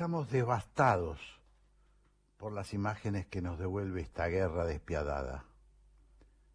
Estamos 0.00 0.30
devastados 0.30 1.20
por 2.38 2.54
las 2.54 2.72
imágenes 2.72 3.26
que 3.26 3.42
nos 3.42 3.58
devuelve 3.58 4.00
esta 4.00 4.28
guerra 4.28 4.64
despiadada. 4.64 5.44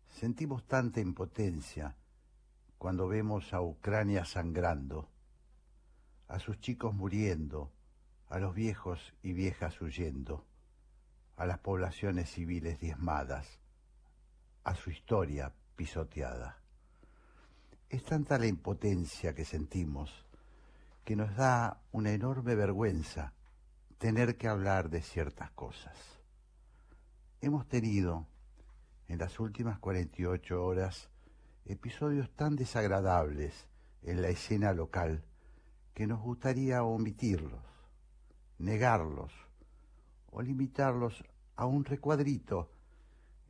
Sentimos 0.09 0.65
tanta 0.65 0.99
impotencia 0.99 1.95
cuando 2.79 3.07
vemos 3.07 3.53
a 3.53 3.61
Ucrania 3.61 4.25
sangrando, 4.25 5.07
a 6.27 6.39
sus 6.39 6.59
chicos 6.59 6.95
muriendo, 6.95 7.71
a 8.29 8.39
los 8.39 8.55
viejos 8.55 9.13
y 9.21 9.33
viejas 9.33 9.79
huyendo, 9.79 10.43
a 11.37 11.45
las 11.45 11.59
poblaciones 11.59 12.31
civiles 12.31 12.79
diezmadas, 12.79 13.59
a 14.63 14.73
su 14.73 14.89
historia 14.89 15.53
pisoteada. 15.75 16.57
Es 17.89 18.03
tanta 18.03 18.39
la 18.39 18.47
impotencia 18.47 19.35
que 19.35 19.45
sentimos 19.45 20.25
que 21.03 21.15
nos 21.15 21.35
da 21.35 21.79
una 21.91 22.11
enorme 22.11 22.55
vergüenza 22.55 23.34
tener 24.05 24.37
que 24.37 24.47
hablar 24.47 24.91
de 24.91 25.01
ciertas 25.01 25.49
cosas. 25.49 25.97
Hemos 27.41 27.67
tenido 27.67 28.27
en 29.07 29.17
las 29.17 29.39
últimas 29.39 29.79
48 29.79 30.63
horas 30.63 31.09
episodios 31.65 32.29
tan 32.35 32.55
desagradables 32.55 33.67
en 34.03 34.21
la 34.21 34.27
escena 34.27 34.73
local 34.73 35.25
que 35.95 36.05
nos 36.05 36.21
gustaría 36.21 36.83
omitirlos, 36.83 37.63
negarlos 38.59 39.33
o 40.29 40.43
limitarlos 40.43 41.23
a 41.55 41.65
un 41.65 41.83
recuadrito 41.83 42.69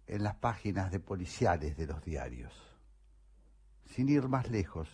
en 0.08 0.24
las 0.24 0.36
páginas 0.36 0.90
de 0.90 1.02
policiales 1.02 1.76
de 1.76 1.86
los 1.86 2.02
diarios. 2.02 2.54
Sin 3.88 4.08
ir 4.08 4.30
más 4.30 4.50
lejos, 4.50 4.88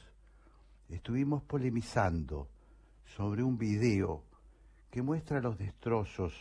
estuvimos 0.90 1.44
polemizando 1.44 2.50
sobre 3.06 3.44
un 3.44 3.60
video 3.60 4.31
que 4.92 5.02
muestra 5.02 5.40
los 5.40 5.58
destrozos 5.58 6.34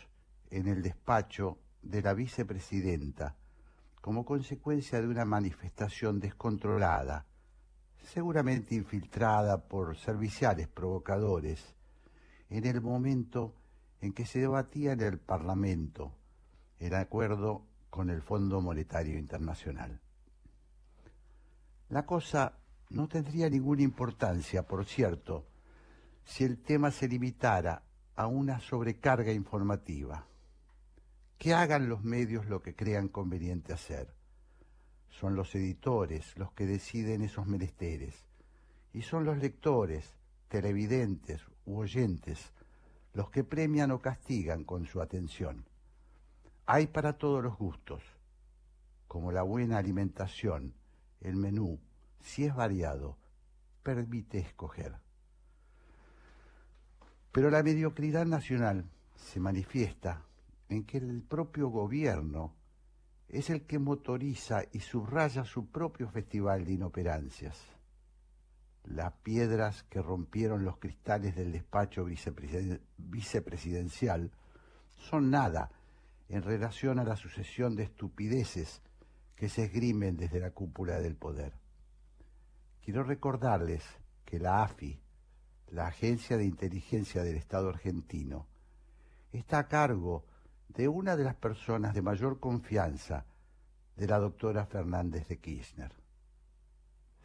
en 0.51 0.67
el 0.67 0.83
despacho 0.83 1.59
de 1.83 2.03
la 2.03 2.13
vicepresidenta 2.15 3.37
como 4.01 4.25
consecuencia 4.25 5.01
de 5.01 5.07
una 5.07 5.25
manifestación 5.25 6.19
descontrolada, 6.19 7.27
seguramente 8.03 8.75
infiltrada 8.75 9.69
por 9.69 9.97
serviciales 9.97 10.69
provocadores, 10.69 11.77
en 12.49 12.67
el 12.67 12.81
momento 12.81 13.55
en 14.01 14.13
que 14.13 14.27
se 14.27 14.41
debatía 14.41 14.93
en 14.93 15.01
el 15.01 15.19
Parlamento 15.19 16.13
el 16.81 16.95
acuerdo 16.95 17.67
con 17.89 18.11
el 18.11 18.23
Fondo 18.23 18.61
Monetario 18.61 19.19
Internacional. 19.19 20.01
La 21.91 22.07
cosa 22.07 22.55
no 22.89 23.07
tendría 23.07 23.49
ninguna 23.49 23.83
importancia, 23.83 24.67
por 24.67 24.87
cierto, 24.87 25.47
si 26.25 26.45
el 26.45 26.59
tema 26.63 26.91
se 26.91 27.07
limitara 27.07 27.83
a 28.21 28.27
una 28.27 28.61
sobrecarga 28.61 29.33
informativa. 29.33 30.27
Que 31.39 31.55
hagan 31.55 31.89
los 31.89 32.05
medios 32.05 32.45
lo 32.45 32.61
que 32.61 32.75
crean 32.75 33.09
conveniente 33.09 33.73
hacer. 33.73 34.15
Son 35.09 35.35
los 35.35 35.55
editores 35.55 36.37
los 36.37 36.53
que 36.53 36.67
deciden 36.67 37.23
esos 37.23 37.47
menesteres. 37.47 38.27
Y 38.93 39.01
son 39.01 39.25
los 39.25 39.39
lectores, 39.39 40.19
televidentes 40.49 41.41
u 41.65 41.79
oyentes 41.79 42.53
los 43.15 43.31
que 43.31 43.43
premian 43.43 43.91
o 43.91 44.03
castigan 44.03 44.65
con 44.65 44.85
su 44.85 45.01
atención. 45.01 45.65
Hay 46.67 46.89
para 46.89 47.15
todos 47.15 47.43
los 47.43 47.57
gustos, 47.57 48.03
como 49.09 49.33
la 49.33 49.43
buena 49.43 49.79
alimentación, 49.79 50.75
el 51.23 51.37
menú, 51.37 51.81
si 52.21 52.45
es 52.45 52.55
variado, 52.55 53.17
permite 53.83 54.41
escoger. 54.41 54.95
Pero 57.33 57.51
la 57.51 57.63
mediocridad 57.63 58.27
nacional 58.27 58.85
se 59.15 59.41
manifiesta 59.41 60.23
en 60.69 60.85
que 60.85 60.99
el 60.99 61.23
propio 61.23 61.69
gobierno 61.69 62.55
es 63.29 63.49
el 63.51 63.63
que 63.63 63.79
motoriza 63.79 64.63
y 64.73 64.81
subraya 64.81 65.45
su 65.45 65.67
propio 65.67 66.09
festival 66.09 66.65
de 66.65 66.73
inoperancias. 66.73 67.57
Las 68.85 69.13
piedras 69.13 69.85
que 69.85 70.03
rompieron 70.03 70.65
los 70.65 70.79
cristales 70.79 71.37
del 71.37 71.53
despacho 71.53 72.05
vicepresidencial 72.05 74.33
son 74.97 75.31
nada 75.31 75.71
en 76.29 76.43
relación 76.43 76.99
a 76.99 77.05
la 77.05 77.15
sucesión 77.17 77.77
de 77.77 77.85
estupideces 77.85 78.83
que 79.37 79.49
se 79.49 79.65
esgrimen 79.65 80.17
desde 80.17 80.41
la 80.41 80.51
cúpula 80.51 81.01
del 81.01 81.17
poder. 81.17 81.53
Quiero 82.83 83.05
recordarles 83.05 83.85
que 84.25 84.39
la 84.39 84.63
AFI, 84.63 84.99
la 85.71 85.87
Agencia 85.87 86.37
de 86.37 86.45
Inteligencia 86.45 87.23
del 87.23 87.37
Estado 87.37 87.69
argentino, 87.69 88.47
está 89.33 89.61
a 89.61 89.69
cargo 89.69 90.25
de 90.69 90.89
una 90.89 91.17
de 91.17 91.25
las 91.25 91.37
personas 91.37 91.95
de 91.95 92.03
mayor 92.03 92.41
confianza 92.41 93.25
de 93.97 94.07
la 94.07 94.19
doctora 94.19 94.67
Fernández 94.67 95.29
de 95.29 95.39
Kirchner. 95.39 95.93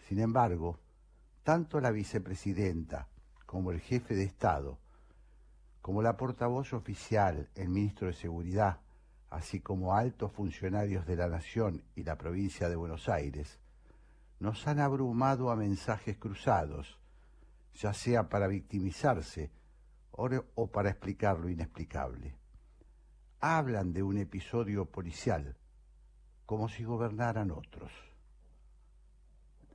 Sin 0.07 0.19
embargo, 0.19 0.79
tanto 1.43 1.79
la 1.79 1.91
vicepresidenta 1.91 3.07
como 3.45 3.71
el 3.71 3.79
jefe 3.79 4.15
de 4.15 4.23
Estado, 4.23 4.79
como 5.81 6.01
la 6.01 6.17
portavoz 6.17 6.73
oficial, 6.73 7.49
el 7.55 7.69
ministro 7.69 8.07
de 8.07 8.13
Seguridad, 8.13 8.79
así 9.29 9.59
como 9.59 9.95
altos 9.95 10.31
funcionarios 10.31 11.05
de 11.05 11.15
la 11.15 11.27
Nación 11.27 11.83
y 11.95 12.03
la 12.03 12.17
provincia 12.17 12.69
de 12.69 12.75
Buenos 12.75 13.09
Aires, 13.09 13.59
nos 14.39 14.67
han 14.67 14.79
abrumado 14.79 15.49
a 15.49 15.55
mensajes 15.55 16.17
cruzados, 16.17 16.99
ya 17.75 17.93
sea 17.93 18.29
para 18.29 18.47
victimizarse 18.47 19.51
o, 20.11 20.67
para 20.67 20.89
explicar 20.89 21.39
lo 21.39 21.49
inexplicable. 21.49 22.37
Hablan 23.41 23.91
de 23.91 24.01
un 24.01 24.17
episodio 24.17 24.85
policial, 24.85 25.57
como 26.45 26.69
si 26.69 26.83
gobernaran 26.83 27.51
otros. 27.51 27.91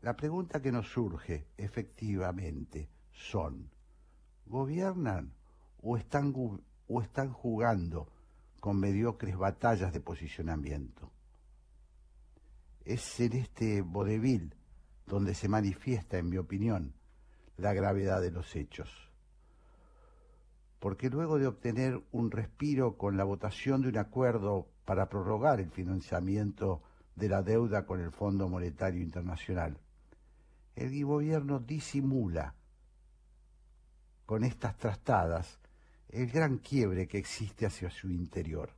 La 0.01 0.17
pregunta 0.17 0.63
que 0.63 0.73
nos 0.73 0.89
surge, 0.89 1.47
efectivamente, 1.59 2.89
son, 3.13 3.71
¿gobiernan 4.47 5.35
o 5.83 5.99
están, 5.99 6.33
o 6.89 7.03
están 7.03 7.33
jugando 7.33 8.09
con 8.61 8.81
mediocres 8.81 9.37
batallas 9.37 9.93
de 9.93 10.01
posicionamiento? 10.01 11.13
Es 12.83 13.21
en 13.21 13.35
este 13.35 13.83
vodevil 13.83 14.55
donde 15.07 15.35
se 15.35 15.49
manifiesta, 15.49 16.17
en 16.17 16.31
mi 16.31 16.39
opinión, 16.39 16.95
la 17.61 17.73
gravedad 17.73 18.21
de 18.21 18.31
los 18.31 18.57
hechos. 18.57 18.91
Porque 20.79 21.11
luego 21.11 21.39
de 21.39 21.47
obtener 21.47 22.03
un 22.11 22.31
respiro 22.31 22.97
con 22.97 23.17
la 23.17 23.25
votación 23.25 23.83
de 23.83 23.89
un 23.89 23.99
acuerdo 23.99 24.67
para 24.85 25.09
prorrogar 25.09 25.61
el 25.61 25.71
financiamiento 25.71 26.83
de 27.17 27.29
la 27.29 27.43
deuda 27.43 27.85
con 27.85 28.01
el 28.01 28.11
Fondo 28.11 28.49
Monetario 28.49 29.03
Internacional, 29.03 29.79
el 30.75 31.05
gobierno 31.05 31.59
disimula 31.59 32.55
con 34.25 34.45
estas 34.45 34.77
trastadas 34.79 35.59
el 36.09 36.31
gran 36.31 36.59
quiebre 36.59 37.07
que 37.07 37.19
existe 37.19 37.67
hacia 37.67 37.91
su 37.91 38.11
interior. 38.11 38.71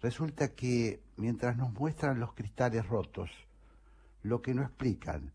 Resulta 0.00 0.54
que 0.54 1.02
mientras 1.16 1.56
nos 1.56 1.72
muestran 1.72 2.20
los 2.20 2.32
cristales 2.32 2.86
rotos, 2.86 3.30
lo 4.22 4.40
que 4.40 4.54
no 4.54 4.62
explican 4.62 5.32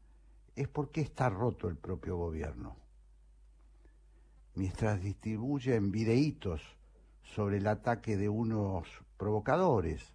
es 0.56 0.68
por 0.68 0.92
qué 0.92 1.02
está 1.02 1.30
roto 1.30 1.68
el 1.68 1.78
propio 1.78 2.18
gobierno. 2.18 2.76
Mientras 4.56 5.02
distribuyen 5.02 5.92
videitos 5.92 6.62
sobre 7.24 7.58
el 7.58 7.68
ataque 7.68 8.18
de 8.18 8.30
unos 8.30 8.88
provocadores, 9.18 10.14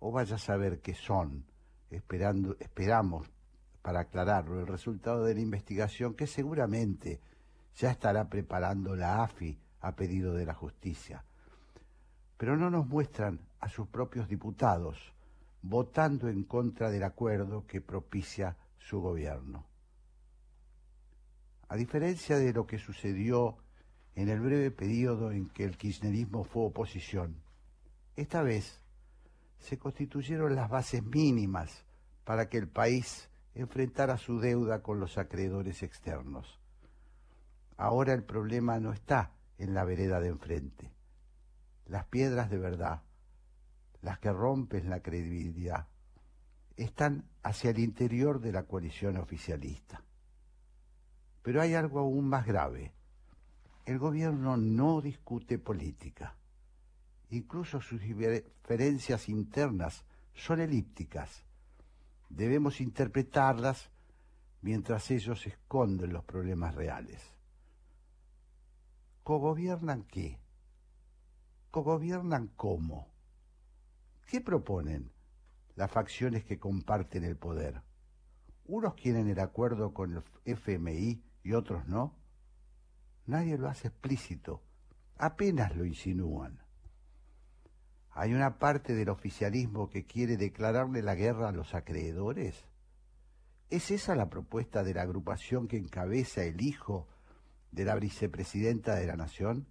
o 0.00 0.10
vaya 0.10 0.36
a 0.36 0.38
saber 0.38 0.80
qué 0.80 0.94
son, 0.94 1.44
esperando, 1.90 2.56
esperamos 2.58 3.30
para 3.80 4.00
aclararlo 4.00 4.60
el 4.60 4.66
resultado 4.66 5.24
de 5.24 5.34
la 5.34 5.40
investigación 5.40 6.14
que 6.14 6.26
seguramente 6.26 7.20
ya 7.76 7.90
estará 7.90 8.28
preparando 8.28 8.96
la 8.96 9.22
AFI 9.22 9.58
a 9.80 9.94
pedido 9.94 10.34
de 10.34 10.46
la 10.46 10.54
justicia. 10.54 11.24
Pero 12.36 12.56
no 12.56 12.70
nos 12.70 12.86
muestran 12.86 13.40
a 13.60 13.68
sus 13.68 13.86
propios 13.88 14.28
diputados 14.28 15.14
votando 15.62 16.28
en 16.28 16.44
contra 16.44 16.90
del 16.90 17.04
acuerdo 17.04 17.66
que 17.66 17.80
propicia 17.80 18.56
su 18.84 19.00
gobierno. 19.00 19.66
A 21.68 21.76
diferencia 21.76 22.36
de 22.36 22.52
lo 22.52 22.66
que 22.66 22.78
sucedió 22.78 23.56
en 24.14 24.28
el 24.28 24.40
breve 24.40 24.70
periodo 24.70 25.32
en 25.32 25.48
que 25.48 25.64
el 25.64 25.76
kirchnerismo 25.76 26.44
fue 26.44 26.66
oposición, 26.66 27.42
esta 28.16 28.42
vez 28.42 28.80
se 29.58 29.78
constituyeron 29.78 30.54
las 30.54 30.68
bases 30.68 31.02
mínimas 31.02 31.84
para 32.24 32.48
que 32.48 32.58
el 32.58 32.68
país 32.68 33.30
enfrentara 33.54 34.18
su 34.18 34.38
deuda 34.38 34.82
con 34.82 35.00
los 35.00 35.16
acreedores 35.18 35.82
externos. 35.82 36.60
Ahora 37.76 38.12
el 38.12 38.24
problema 38.24 38.78
no 38.78 38.92
está 38.92 39.32
en 39.58 39.74
la 39.74 39.84
vereda 39.84 40.20
de 40.20 40.28
enfrente. 40.28 40.92
Las 41.86 42.04
piedras 42.06 42.50
de 42.50 42.58
verdad 42.58 43.02
las 44.04 44.18
que 44.18 44.30
rompen 44.30 44.90
la 44.90 45.00
credibilidad, 45.00 45.88
están 46.76 47.28
hacia 47.42 47.70
el 47.70 47.78
interior 47.78 48.40
de 48.40 48.52
la 48.52 48.64
coalición 48.64 49.16
oficialista. 49.16 50.02
Pero 51.42 51.60
hay 51.60 51.74
algo 51.74 52.00
aún 52.00 52.28
más 52.28 52.46
grave. 52.46 52.92
El 53.84 53.98
gobierno 53.98 54.56
no 54.56 55.00
discute 55.00 55.58
política. 55.58 56.36
Incluso 57.30 57.80
sus 57.80 58.00
diferencias 58.00 59.28
internas 59.28 60.04
son 60.34 60.60
elípticas. 60.60 61.44
Debemos 62.28 62.80
interpretarlas 62.80 63.90
mientras 64.62 65.10
ellos 65.10 65.46
esconden 65.46 66.12
los 66.12 66.24
problemas 66.24 66.74
reales. 66.74 67.22
¿Cogobiernan 69.22 70.04
qué? 70.04 70.38
¿Cogobiernan 71.70 72.48
cómo? 72.56 73.08
¿Qué 74.26 74.40
proponen 74.40 75.12
las 75.76 75.90
facciones 75.90 76.44
que 76.44 76.58
comparten 76.58 77.24
el 77.24 77.36
poder? 77.36 77.82
Unos 78.66 78.94
quieren 78.94 79.28
el 79.28 79.40
acuerdo 79.40 79.92
con 79.92 80.12
el 80.12 80.22
FMI 80.44 81.22
y 81.42 81.52
otros 81.52 81.86
no. 81.86 82.16
Nadie 83.26 83.58
lo 83.58 83.68
hace 83.68 83.88
explícito, 83.88 84.62
apenas 85.16 85.76
lo 85.76 85.84
insinúan. 85.84 86.60
¿Hay 88.10 88.32
una 88.32 88.58
parte 88.58 88.94
del 88.94 89.08
oficialismo 89.08 89.90
que 89.90 90.06
quiere 90.06 90.36
declararle 90.36 91.02
la 91.02 91.14
guerra 91.14 91.48
a 91.48 91.52
los 91.52 91.74
acreedores? 91.74 92.64
¿Es 93.70 93.90
esa 93.90 94.14
la 94.14 94.30
propuesta 94.30 94.84
de 94.84 94.94
la 94.94 95.02
agrupación 95.02 95.66
que 95.66 95.76
encabeza 95.76 96.44
el 96.44 96.62
hijo 96.62 97.08
de 97.72 97.84
la 97.84 97.96
vicepresidenta 97.96 98.94
de 98.94 99.06
la 99.06 99.16
Nación? 99.16 99.66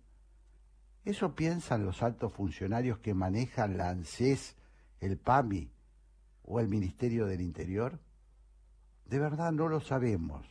¿Eso 1.06 1.36
piensan 1.36 1.86
los 1.86 2.04
altos 2.04 2.34
funcionarios 2.34 3.00
que 3.00 3.14
manejan 3.14 3.78
la 3.78 3.90
ANSES, 3.90 4.56
el 5.00 5.18
PAMI 5.18 5.72
o 6.44 6.60
el 6.60 6.68
Ministerio 6.68 7.26
del 7.26 7.42
Interior? 7.42 8.00
De 9.06 9.20
verdad 9.20 9.52
no 9.52 9.68
lo 9.68 9.80
sabemos, 9.80 10.46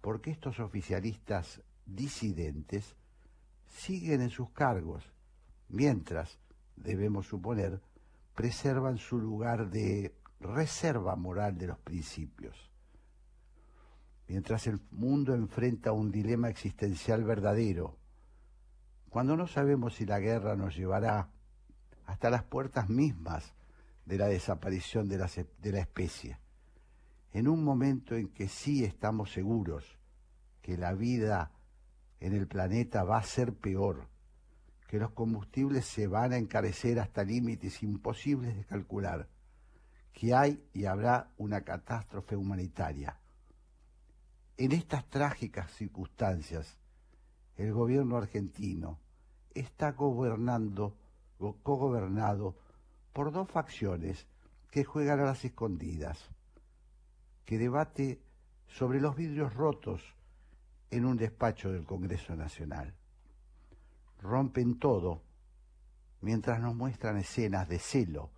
porque 0.00 0.30
estos 0.30 0.60
oficialistas 0.60 1.60
disidentes 1.84 2.96
siguen 3.66 4.20
en 4.20 4.30
sus 4.30 4.50
cargos, 4.50 5.04
mientras 5.68 6.38
debemos 6.76 7.26
suponer, 7.26 7.80
preservan 8.34 8.98
su 8.98 9.18
lugar 9.18 9.70
de 9.70 10.14
reserva 10.40 11.16
moral 11.16 11.56
de 11.58 11.68
los 11.68 11.78
principios. 11.78 12.70
Mientras 14.28 14.66
el 14.66 14.80
mundo 14.90 15.34
enfrenta 15.34 15.92
un 15.92 16.10
dilema 16.10 16.48
existencial 16.48 17.24
verdadero, 17.24 17.96
cuando 19.08 19.36
no 19.36 19.46
sabemos 19.46 19.94
si 19.94 20.04
la 20.04 20.18
guerra 20.18 20.56
nos 20.56 20.76
llevará 20.76 21.30
hasta 22.06 22.28
las 22.28 22.42
puertas 22.42 22.88
mismas 22.88 23.55
de 24.06 24.18
la 24.18 24.28
desaparición 24.28 25.08
de 25.08 25.18
la, 25.18 25.30
de 25.58 25.72
la 25.72 25.80
especie, 25.80 26.38
en 27.32 27.48
un 27.48 27.62
momento 27.62 28.14
en 28.14 28.28
que 28.28 28.48
sí 28.48 28.84
estamos 28.84 29.32
seguros 29.32 29.84
que 30.62 30.76
la 30.76 30.94
vida 30.94 31.52
en 32.18 32.32
el 32.32 32.48
planeta 32.48 33.04
va 33.04 33.18
a 33.18 33.22
ser 33.22 33.52
peor, 33.52 34.08
que 34.88 34.98
los 34.98 35.10
combustibles 35.12 35.84
se 35.84 36.06
van 36.06 36.32
a 36.32 36.38
encarecer 36.38 36.98
hasta 36.98 37.24
límites 37.24 37.82
imposibles 37.82 38.56
de 38.56 38.64
calcular, 38.64 39.28
que 40.12 40.34
hay 40.34 40.64
y 40.72 40.86
habrá 40.86 41.30
una 41.36 41.60
catástrofe 41.60 42.36
humanitaria. 42.36 43.18
En 44.56 44.72
estas 44.72 45.04
trágicas 45.10 45.70
circunstancias, 45.72 46.78
el 47.56 47.72
gobierno 47.72 48.16
argentino 48.16 48.98
está 49.54 49.92
gobernando 49.92 50.96
o 51.38 51.56
cogobernado 51.62 52.56
por 53.16 53.32
dos 53.32 53.50
facciones 53.50 54.26
que 54.70 54.84
juegan 54.84 55.20
a 55.20 55.24
las 55.24 55.42
escondidas, 55.42 56.28
que 57.46 57.56
debate 57.56 58.20
sobre 58.66 59.00
los 59.00 59.16
vidrios 59.16 59.54
rotos 59.54 60.02
en 60.90 61.06
un 61.06 61.16
despacho 61.16 61.72
del 61.72 61.86
Congreso 61.86 62.36
Nacional 62.36 62.94
rompen 64.20 64.78
todo 64.78 65.22
mientras 66.20 66.60
nos 66.60 66.74
muestran 66.74 67.16
escenas 67.16 67.70
de 67.70 67.78
celo 67.78 68.32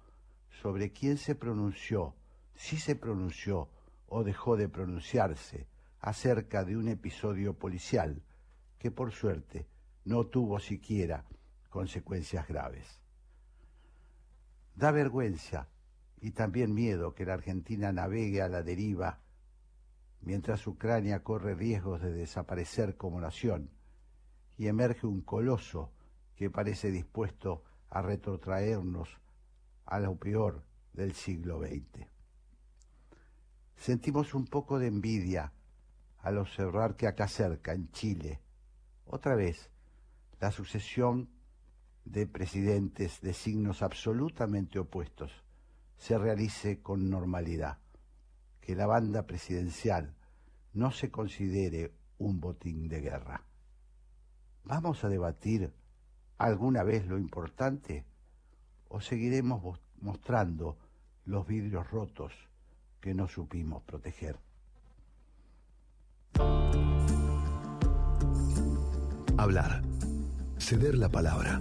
sobre 0.63 0.93
quién 0.93 1.19
se 1.19 1.35
pronunció, 1.35 2.15
si 2.55 2.77
se 2.77 2.95
pronunció 2.95 3.69
o 4.07 4.23
dejó 4.23 4.57
de 4.57 4.69
pronunciarse 4.69 5.67
acerca 5.99 6.63
de 6.63 6.77
un 6.77 6.87
episodio 6.87 7.53
policial 7.53 8.23
que 8.79 8.93
por 8.93 9.11
suerte 9.11 9.67
no 10.05 10.27
tuvo 10.29 10.61
siquiera 10.61 11.25
consecuencias 11.69 12.47
graves. 12.47 13.08
Da 14.79 14.93
vergüenza 14.93 15.67
y 16.21 16.31
también 16.31 16.73
miedo 16.73 17.13
que 17.13 17.27
la 17.27 17.35
Argentina 17.35 17.91
navegue 17.91 18.43
a 18.43 18.49
la 18.49 18.63
deriva 18.63 19.19
mientras 20.21 20.65
Ucrania 20.69 21.25
corre 21.25 21.57
riesgos 21.57 22.01
de 22.01 22.13
desaparecer 22.13 22.97
como 22.97 23.21
nación 23.21 23.71
y 24.57 24.69
emerge 24.69 25.09
un 25.09 25.23
coloso 25.23 25.91
que 26.37 26.49
parece 26.49 26.93
dispuesto 26.93 27.65
a 27.91 28.03
retrotraernos 28.03 29.19
a 29.85 29.99
lo 29.99 30.15
peor 30.15 30.63
del 30.93 31.13
siglo 31.13 31.59
XX. 31.59 32.07
Sentimos 33.75 34.33
un 34.33 34.45
poco 34.45 34.79
de 34.79 34.87
envidia 34.87 35.53
al 36.19 36.39
observar 36.39 36.95
que 36.95 37.09
acá 37.09 37.27
cerca, 37.27 37.73
en 37.73 37.91
Chile, 37.91 38.41
otra 39.07 39.35
vez, 39.35 39.73
la 40.39 40.53
sucesión 40.53 41.29
de 42.11 42.27
presidentes 42.27 43.21
de 43.21 43.35
signos 43.35 43.83
absolutamente 43.83 44.79
opuestos 44.79 45.31
se 45.99 46.17
realice 46.17 46.81
con 46.81 47.11
normalidad, 47.11 47.79
que 48.61 48.75
la 48.75 48.87
banda 48.87 49.27
presidencial 49.27 50.15
no 50.73 50.91
se 50.91 51.11
considere 51.11 51.93
un 52.19 52.41
botín 52.41 52.89
de 52.89 53.01
guerra. 53.01 53.43
¿Vamos 54.65 55.05
a 55.05 55.09
debatir 55.09 55.73
alguna 56.39 56.83
vez 56.83 57.07
lo 57.07 57.19
importante 57.19 58.05
o 58.89 59.01
seguiremos 59.01 59.81
mostrando 60.01 60.79
los 61.27 61.47
vidrios 61.47 61.91
rotos 61.91 62.33
que 63.01 63.13
no 63.13 63.29
supimos 63.29 63.83
proteger? 63.83 64.39
Hablar, 69.37 69.83
ceder 70.59 70.97
la 70.97 71.09
palabra, 71.09 71.61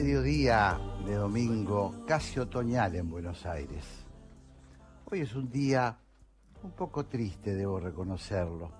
Mediodía 0.00 0.78
de 1.04 1.16
domingo, 1.16 2.04
casi 2.06 2.38
otoñal 2.38 2.94
en 2.94 3.10
Buenos 3.10 3.44
Aires. 3.44 3.84
Hoy 5.06 5.22
es 5.22 5.34
un 5.34 5.50
día 5.50 5.98
un 6.62 6.70
poco 6.70 7.06
triste, 7.06 7.56
debo 7.56 7.80
reconocerlo, 7.80 8.70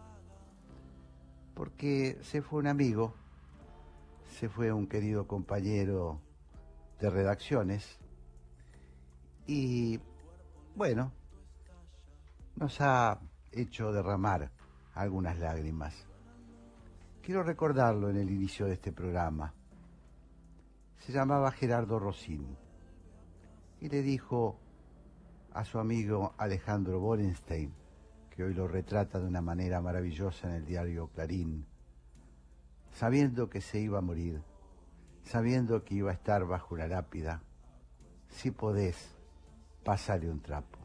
porque 1.54 2.18
se 2.22 2.40
fue 2.40 2.60
un 2.60 2.68
amigo, 2.68 3.14
se 4.38 4.48
fue 4.48 4.70
un 4.70 4.86
querido 4.86 5.26
compañero 5.26 6.20
de 7.00 7.10
redacciones 7.10 7.98
y, 9.48 9.98
bueno, 10.76 11.10
nos 12.54 12.80
ha 12.80 13.18
hecho 13.50 13.90
derramar 13.90 14.52
algunas 14.94 15.36
lágrimas. 15.40 15.96
Quiero 17.22 17.42
recordarlo 17.42 18.08
en 18.08 18.18
el 18.18 18.30
inicio 18.30 18.66
de 18.66 18.74
este 18.74 18.92
programa. 18.92 19.52
Se 20.98 21.12
llamaba 21.12 21.50
Gerardo 21.52 21.98
Rosín 21.98 22.56
y 23.80 23.88
le 23.88 24.02
dijo 24.02 24.58
a 25.52 25.64
su 25.64 25.78
amigo 25.78 26.34
Alejandro 26.36 27.00
Borenstein, 27.00 27.72
que 28.30 28.44
hoy 28.44 28.54
lo 28.54 28.68
retrata 28.68 29.18
de 29.18 29.26
una 29.26 29.40
manera 29.40 29.80
maravillosa 29.80 30.48
en 30.48 30.54
el 30.54 30.64
diario 30.64 31.08
Clarín, 31.08 31.66
sabiendo 32.92 33.48
que 33.48 33.60
se 33.60 33.80
iba 33.80 33.98
a 33.98 34.02
morir, 34.02 34.42
sabiendo 35.22 35.82
que 35.84 35.96
iba 35.96 36.10
a 36.10 36.14
estar 36.14 36.44
bajo 36.44 36.74
una 36.74 36.86
lápida, 36.86 37.42
si 38.28 38.50
podés, 38.50 39.16
pasale 39.84 40.30
un 40.30 40.40
trapo. 40.40 40.78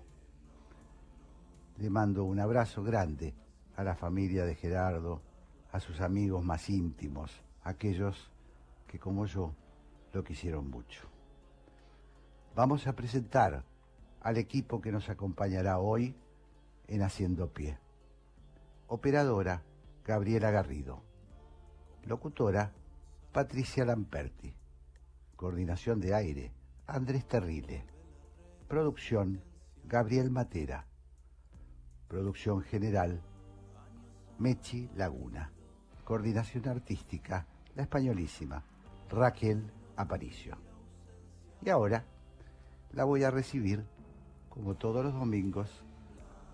Le 1.77 1.89
mando 1.89 2.24
un 2.24 2.39
abrazo 2.39 2.84
grande 2.84 3.36
a 3.75 3.84
la 3.84 3.96
familia 3.96 4.46
de 4.46 4.55
Gerardo, 4.55 5.22
a 5.72 5.79
sus 5.79 6.01
amigos 6.01 6.43
más 6.43 6.70
íntimos, 6.70 7.43
aquellos 7.63 8.32
que 8.88 9.00
como 9.00 9.25
yo 9.25 9.53
lo 10.13 10.24
quisieron 10.24 10.70
mucho. 10.70 11.10
Vamos 12.55 12.88
a 12.88 12.93
presentar 12.93 13.65
al 14.22 14.38
equipo 14.38 14.79
que 14.79 14.91
nos 14.91 15.10
acompañará 15.10 15.79
hoy 15.79 16.15
en 16.88 17.01
Haciendo 17.01 17.51
Pie. 17.51 17.79
Operadora, 18.88 19.63
Gabriela 20.05 20.51
Garrido. 20.51 21.03
Locutora, 22.03 22.72
Patricia 23.32 23.86
Lamperti. 23.86 24.53
Coordinación 25.36 26.00
de 26.00 26.13
aire, 26.13 26.53
Andrés 26.86 27.27
Terrile. 27.27 27.84
Producción, 28.67 29.41
Gabriel 29.86 30.29
Matera. 30.29 30.86
Producción 32.08 32.62
general, 32.62 33.22
Mechi 34.38 34.89
Laguna. 34.96 35.51
Coordinación 36.03 36.67
artística, 36.67 37.48
La 37.75 37.84
Españolísima, 37.84 38.63
Raquel 39.10 39.72
Aparicio. 39.95 40.57
Y 41.63 41.69
ahora 41.69 42.03
la 42.91 43.03
voy 43.03 43.23
a 43.23 43.31
recibir, 43.31 43.83
como 44.50 44.75
todos 44.75 45.03
los 45.03 45.13
domingos, 45.13 45.83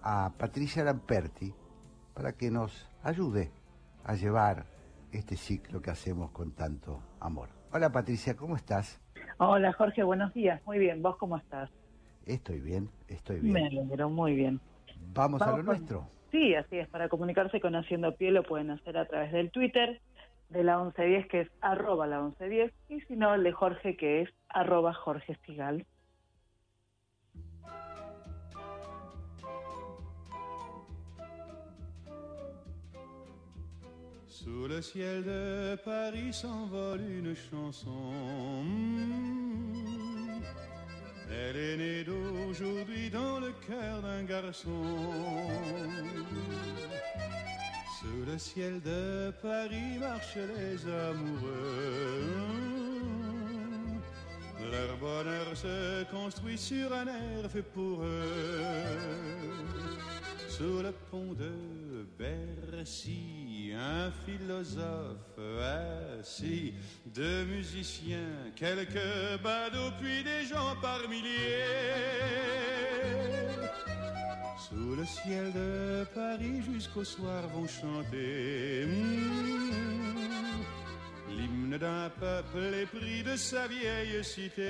a 0.02 0.34
Patricia 0.38 0.84
Lamperti 0.84 1.54
para 2.14 2.34
que 2.34 2.52
nos 2.52 2.88
ayude 3.04 3.52
a 4.04 4.16
llevar 4.16 4.66
este 5.12 5.36
ciclo 5.36 5.82
que 5.82 5.90
hacemos 5.90 6.32
con 6.32 6.52
tanto 6.52 7.02
amor. 7.20 7.50
Hola 7.72 7.92
Patricia, 7.92 8.36
¿cómo 8.36 8.56
estás? 8.56 9.00
Hola 9.38 9.74
Jorge, 9.74 10.04
buenos 10.04 10.34
días. 10.34 10.62
Muy 10.66 10.80
bien, 10.80 11.02
¿vos 11.02 11.18
cómo 11.18 11.38
estás? 11.38 11.70
Estoy 12.26 12.60
bien, 12.60 12.90
estoy 13.08 13.40
bien. 13.40 13.54
Me 13.54 13.66
alegro, 13.68 14.10
muy 14.10 14.36
bien. 14.36 14.60
¿Vamos, 15.14 15.42
a 15.42 15.52
lo 15.52 15.64
nuestro? 15.64 16.08
Sí, 16.32 16.54
así 16.56 16.78
es. 16.78 16.88
Para 16.90 17.10
comunicarse 17.10 17.60
con 17.60 17.76
Haciendo 17.76 18.16
Pie 18.16 18.32
lo 18.32 18.44
pueden 18.44 18.70
hacer 18.70 18.98
a 18.98 19.06
través 19.06 19.32
del 19.32 19.50
Twitter 19.50 20.02
de 20.50 20.64
la 20.64 20.78
1110 20.78 21.28
que 21.28 21.42
es 21.42 21.50
arroba 21.62 22.08
la 22.08 22.22
1110 22.22 22.74
y 22.90 23.02
si 23.02 23.16
no 23.16 23.34
el 23.34 23.44
de 23.44 23.52
Jorge 23.52 23.96
que 23.96 24.22
es 24.22 24.30
arroba 24.50 24.94
Jorge 24.94 25.38
Sigal. 25.46 25.86
Sous 34.28 34.68
le 34.70 34.82
ciel 34.82 35.24
de 35.26 35.76
Paris 35.84 36.32
s'envole 36.32 37.02
une 37.02 37.36
chanson. 37.36 38.64
Elle 41.30 41.58
est 41.58 41.78
née 41.78 42.04
d'aujourd'hui 42.04 43.10
dans 43.10 43.40
le 43.40 43.52
cœur 43.68 44.02
d'un 44.02 44.24
garçon. 44.24 44.70
Sous 48.00 48.24
le 48.26 48.38
ciel 48.38 48.82
de 48.82 49.30
Paris 49.42 49.98
marchent 50.00 50.38
les 50.38 50.90
amoureux. 50.90 52.30
Leur 54.72 54.98
bonheur 54.98 55.48
se 55.54 56.06
construit 56.10 56.58
sur 56.58 56.94
un 56.94 57.08
air 57.08 57.52
fait 57.52 57.62
pour 57.62 58.02
eux. 58.02 58.24
Sous 60.48 60.82
le 60.82 60.94
pont 61.12 61.34
de 61.34 62.06
Bercy, 62.18 63.74
un 63.76 64.10
philosophe 64.26 65.38
assis, 66.22 66.74
deux 67.08 67.44
musiciens, 67.44 68.54
quelques 68.56 69.42
badauds, 69.44 69.92
puis 70.00 70.24
des 70.24 70.46
gens 70.46 70.74
par 70.82 71.02
milliers. 71.10 71.66
Sous 74.60 74.96
le 74.96 75.06
ciel 75.06 75.54
de 75.54 76.06
Paris 76.14 76.62
jusqu'au 76.62 77.06
soir 77.06 77.48
vont 77.48 77.66
chanter 77.66 78.86
mmh, 78.86 79.72
l'hymne 81.30 81.78
d'un 81.78 82.10
peuple 82.10 82.76
épris 82.76 83.24
de 83.24 83.38
sa 83.38 83.68
vieille 83.68 84.22
cité. 84.22 84.68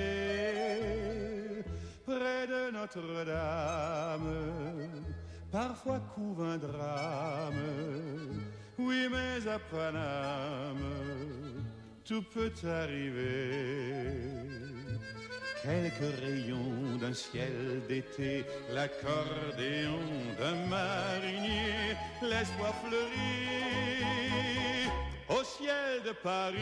Près 2.06 2.46
de 2.46 2.70
Notre-Dame, 2.70 4.30
parfois 5.50 5.98
couve 6.14 6.44
un 6.44 6.56
drame. 6.56 7.54
Oui, 8.78 9.08
mais 9.10 9.48
à 9.48 9.58
Paname, 9.58 10.78
tout 12.04 12.22
peut 12.32 12.52
arriver. 12.64 14.20
Quelques 15.62 16.20
rayons 16.22 16.96
d'un 16.98 17.12
ciel 17.12 17.82
d'été, 17.86 18.44
l'accordéon 18.72 20.00
d'un 20.38 20.54
marinier, 20.66 21.96
l'espoir 22.22 22.74
fleurit 22.82 24.00
au 25.28 25.44
ciel 25.44 26.02
de 26.06 26.12
Paris. 26.12 26.56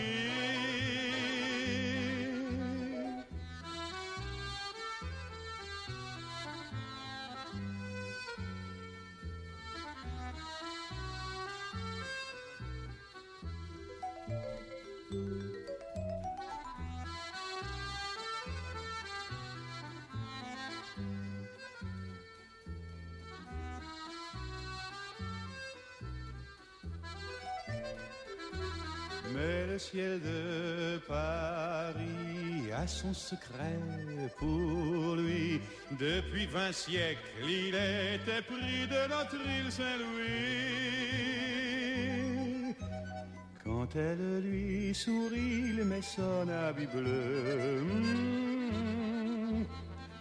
Ciel 29.78 30.20
de 30.20 30.98
Paris 31.06 32.72
a 32.76 32.86
son 32.86 33.14
secret 33.14 33.78
pour 34.38 35.16
lui. 35.16 35.60
Depuis 35.98 36.46
vingt 36.46 36.72
siècles, 36.72 37.20
il 37.44 37.74
était 37.74 38.42
pris 38.42 38.86
de 38.88 39.08
notre 39.08 39.36
île 39.36 39.70
Saint-Louis. 39.70 40.68
Quand 43.64 43.94
elle 43.96 44.40
lui 44.42 44.94
sourit, 44.94 45.70
il 45.70 45.84
met 45.84 46.02
son 46.02 46.48
habit 46.48 46.86
bleu. 46.86 47.80
Mmh. 47.80 49.17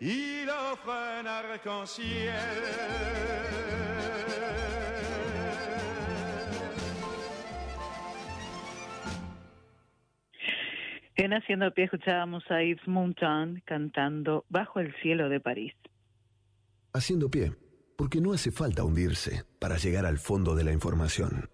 il 0.00 0.48
offre 0.48 0.90
un 1.20 1.26
arc-en-ciel. 1.26 2.34
En 11.16 11.32
Haciendo 11.32 11.72
Pie 11.72 11.84
escuchábamos 11.84 12.42
a 12.50 12.62
Yves 12.62 12.86
Montand 12.88 13.62
cantando 13.64 14.44
Bajo 14.48 14.80
el 14.80 14.94
cielo 15.00 15.28
de 15.28 15.38
París. 15.38 15.72
Haciendo 16.92 17.30
pie, 17.30 17.52
porque 17.96 18.20
no 18.20 18.32
hace 18.32 18.50
falta 18.50 18.84
hundirse 18.84 19.44
para 19.60 19.76
llegar 19.76 20.06
al 20.06 20.18
fondo 20.18 20.54
de 20.54 20.64
la 20.64 20.72
información. 20.72 21.53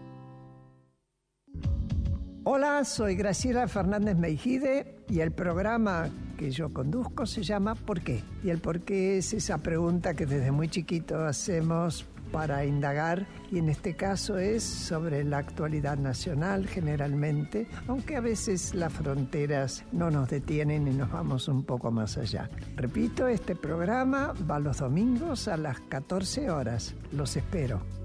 Hola, 2.43 2.83
soy 2.85 3.13
Graciela 3.13 3.67
Fernández 3.67 4.17
Meijide 4.17 4.95
y 5.07 5.19
el 5.19 5.31
programa 5.31 6.09
que 6.39 6.49
yo 6.49 6.73
conduzco 6.73 7.27
se 7.27 7.43
llama 7.43 7.75
¿Por 7.75 8.01
qué? 8.01 8.23
Y 8.43 8.49
el 8.49 8.57
por 8.57 8.81
qué 8.81 9.19
es 9.19 9.31
esa 9.33 9.59
pregunta 9.59 10.15
que 10.15 10.25
desde 10.25 10.49
muy 10.49 10.67
chiquito 10.67 11.23
hacemos 11.23 12.07
para 12.31 12.65
indagar 12.65 13.27
y 13.51 13.59
en 13.59 13.69
este 13.69 13.95
caso 13.95 14.39
es 14.39 14.63
sobre 14.63 15.23
la 15.23 15.37
actualidad 15.37 15.99
nacional 15.99 16.65
generalmente, 16.65 17.67
aunque 17.87 18.15
a 18.15 18.21
veces 18.21 18.73
las 18.73 18.91
fronteras 18.91 19.85
no 19.91 20.09
nos 20.09 20.27
detienen 20.27 20.87
y 20.87 20.95
nos 20.95 21.11
vamos 21.11 21.47
un 21.47 21.63
poco 21.63 21.91
más 21.91 22.17
allá. 22.17 22.49
Repito, 22.75 23.27
este 23.27 23.55
programa 23.55 24.33
va 24.49 24.57
los 24.57 24.79
domingos 24.79 25.47
a 25.47 25.57
las 25.57 25.79
14 25.81 26.49
horas. 26.49 26.95
Los 27.11 27.37
espero. 27.37 28.00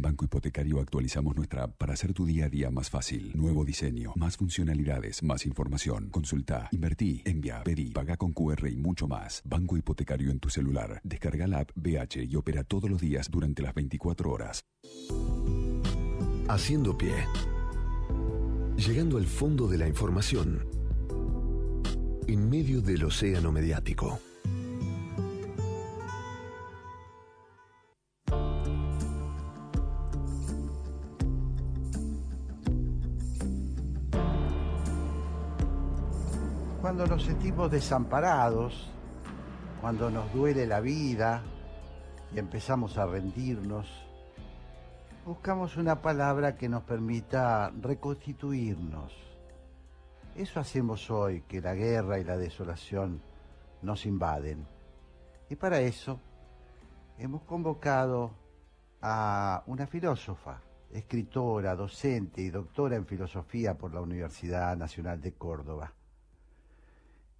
Banco 0.00 0.24
Hipotecario 0.24 0.78
actualizamos 0.78 1.34
nuestra 1.34 1.64
app 1.64 1.76
para 1.76 1.94
hacer 1.94 2.12
tu 2.12 2.24
día 2.24 2.46
a 2.46 2.48
día 2.48 2.70
más 2.70 2.88
fácil. 2.88 3.32
Nuevo 3.34 3.64
diseño, 3.64 4.12
más 4.14 4.36
funcionalidades, 4.36 5.24
más 5.24 5.44
información. 5.44 6.08
Consulta, 6.10 6.68
invertí, 6.70 7.22
envía, 7.24 7.62
pedí, 7.64 7.90
paga 7.90 8.16
con 8.16 8.32
QR 8.32 8.68
y 8.68 8.76
mucho 8.76 9.08
más. 9.08 9.42
Banco 9.44 9.76
Hipotecario 9.76 10.30
en 10.30 10.38
tu 10.38 10.50
celular. 10.50 11.00
Descarga 11.02 11.48
la 11.48 11.60
app 11.60 11.70
BH 11.74 12.24
y 12.28 12.36
opera 12.36 12.62
todos 12.62 12.88
los 12.88 13.00
días 13.00 13.28
durante 13.28 13.62
las 13.62 13.74
24 13.74 14.30
horas. 14.30 14.64
Haciendo 16.48 16.96
pie. 16.96 17.14
Llegando 18.76 19.18
al 19.18 19.26
fondo 19.26 19.66
de 19.66 19.78
la 19.78 19.88
información. 19.88 20.64
En 22.28 22.48
medio 22.48 22.80
del 22.80 23.04
océano 23.04 23.50
mediático. 23.50 24.20
Cuando 36.88 37.06
nos 37.06 37.22
sentimos 37.22 37.70
desamparados, 37.70 38.90
cuando 39.82 40.10
nos 40.10 40.32
duele 40.32 40.66
la 40.66 40.80
vida 40.80 41.42
y 42.34 42.38
empezamos 42.38 42.96
a 42.96 43.04
rendirnos, 43.04 43.86
buscamos 45.26 45.76
una 45.76 46.00
palabra 46.00 46.56
que 46.56 46.66
nos 46.66 46.84
permita 46.84 47.70
reconstituirnos. 47.78 49.12
Eso 50.34 50.60
hacemos 50.60 51.10
hoy, 51.10 51.42
que 51.42 51.60
la 51.60 51.74
guerra 51.74 52.20
y 52.20 52.24
la 52.24 52.38
desolación 52.38 53.20
nos 53.82 54.06
invaden. 54.06 54.66
Y 55.50 55.56
para 55.56 55.80
eso 55.80 56.18
hemos 57.18 57.42
convocado 57.42 58.32
a 59.02 59.62
una 59.66 59.86
filósofa, 59.86 60.62
escritora, 60.90 61.76
docente 61.76 62.40
y 62.40 62.48
doctora 62.48 62.96
en 62.96 63.04
filosofía 63.04 63.76
por 63.76 63.92
la 63.92 64.00
Universidad 64.00 64.74
Nacional 64.74 65.20
de 65.20 65.34
Córdoba. 65.34 65.92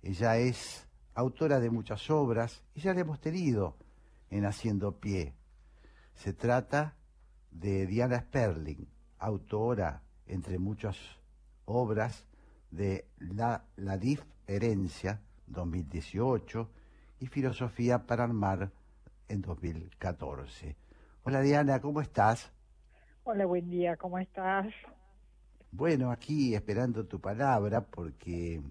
Ella 0.03 0.37
es 0.37 0.87
autora 1.15 1.59
de 1.61 1.71
muchas 1.71 2.09
obras 2.11 2.63
y 2.75 2.81
ya 2.81 2.95
la 2.95 3.01
hemos 3.01 3.21
tenido 3.21 3.77
en 4.31 4.45
Haciendo 4.45 5.01
Pie. 5.01 5.35
Se 6.15 6.33
trata 6.33 6.95
de 7.51 7.87
Diana 7.87 8.21
Sperling, 8.21 8.87
autora, 9.19 10.03
entre 10.27 10.59
muchas 10.59 10.97
obras, 11.65 12.25
de 12.71 13.09
La, 13.19 13.65
la 13.77 13.97
DIF 13.97 14.23
Herencia 14.47 15.21
2018 15.47 16.71
y 17.21 17.27
Filosofía 17.27 18.07
para 18.07 18.25
Armar 18.25 18.71
en 19.29 19.43
2014. 19.43 20.77
Hola 21.25 21.41
Diana, 21.41 21.81
¿cómo 21.81 22.01
estás? 22.01 22.53
Hola, 23.25 23.47
buen 23.47 23.69
día, 23.69 23.97
¿cómo 23.97 24.19
estás? 24.19 24.67
Bueno, 25.71 26.11
aquí 26.11 26.55
esperando 26.55 27.07
tu 27.07 27.21
palabra 27.21 27.83
porque 27.83 28.63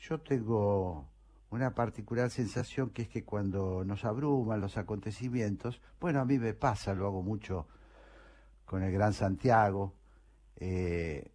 yo 0.00 0.20
tengo 0.20 1.08
una 1.50 1.74
particular 1.74 2.30
sensación 2.30 2.90
que 2.90 3.02
es 3.02 3.08
que 3.08 3.24
cuando 3.24 3.84
nos 3.84 4.04
abruman 4.04 4.60
los 4.60 4.76
acontecimientos, 4.76 5.80
bueno, 6.00 6.20
a 6.20 6.24
mí 6.24 6.38
me 6.38 6.54
pasa, 6.54 6.94
lo 6.94 7.06
hago 7.06 7.22
mucho 7.22 7.66
con 8.64 8.82
el 8.82 8.92
Gran 8.92 9.14
Santiago, 9.14 9.94
eh, 10.56 11.30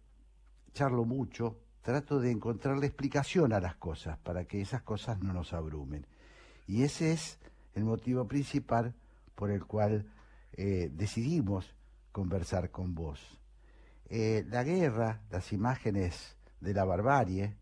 charlo 0.72 1.04
mucho, 1.04 1.58
trato 1.82 2.20
de 2.20 2.30
encontrar 2.30 2.78
la 2.78 2.86
explicación 2.86 3.52
a 3.52 3.60
las 3.60 3.76
cosas 3.76 4.18
para 4.18 4.44
que 4.44 4.60
esas 4.60 4.82
cosas 4.82 5.20
no 5.20 5.32
nos 5.32 5.52
abrumen. 5.52 6.06
Y 6.66 6.82
ese 6.82 7.12
es 7.12 7.38
el 7.74 7.84
motivo 7.84 8.26
principal 8.26 8.94
por 9.34 9.50
el 9.50 9.64
cual 9.64 10.06
eh, 10.52 10.90
decidimos 10.92 11.74
conversar 12.12 12.70
con 12.70 12.94
vos. 12.94 13.40
Eh, 14.08 14.44
la 14.48 14.62
guerra, 14.62 15.20
las 15.30 15.52
imágenes 15.52 16.36
de 16.60 16.72
la 16.72 16.84
barbarie, 16.84 17.56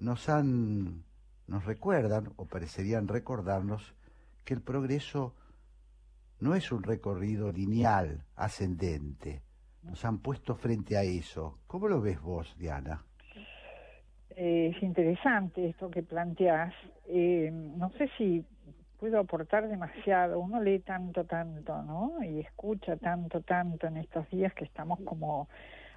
nos 0.00 0.28
han, 0.28 1.04
nos 1.46 1.64
recuerdan, 1.64 2.32
o 2.36 2.46
parecerían 2.46 3.06
recordarnos, 3.06 3.94
que 4.44 4.54
el 4.54 4.62
progreso 4.62 5.34
no 6.40 6.54
es 6.54 6.72
un 6.72 6.82
recorrido 6.82 7.52
lineal, 7.52 8.24
ascendente. 8.34 9.42
Nos 9.82 10.04
han 10.04 10.18
puesto 10.18 10.56
frente 10.56 10.96
a 10.96 11.02
eso. 11.02 11.58
¿Cómo 11.66 11.88
lo 11.88 12.00
ves 12.00 12.20
vos, 12.20 12.56
Diana? 12.58 13.04
Eh, 14.36 14.72
es 14.74 14.82
interesante 14.82 15.68
esto 15.68 15.90
que 15.90 16.02
planteás. 16.02 16.72
Eh, 17.06 17.50
no 17.52 17.90
sé 17.92 18.08
si 18.16 18.44
puedo 18.98 19.18
aportar 19.18 19.68
demasiado. 19.68 20.38
Uno 20.40 20.62
lee 20.62 20.80
tanto, 20.80 21.24
tanto, 21.24 21.82
¿no? 21.82 22.22
Y 22.22 22.40
escucha 22.40 22.96
tanto, 22.96 23.40
tanto 23.42 23.86
en 23.86 23.98
estos 23.98 24.28
días 24.30 24.52
que 24.54 24.64
estamos 24.64 25.00
como 25.00 25.48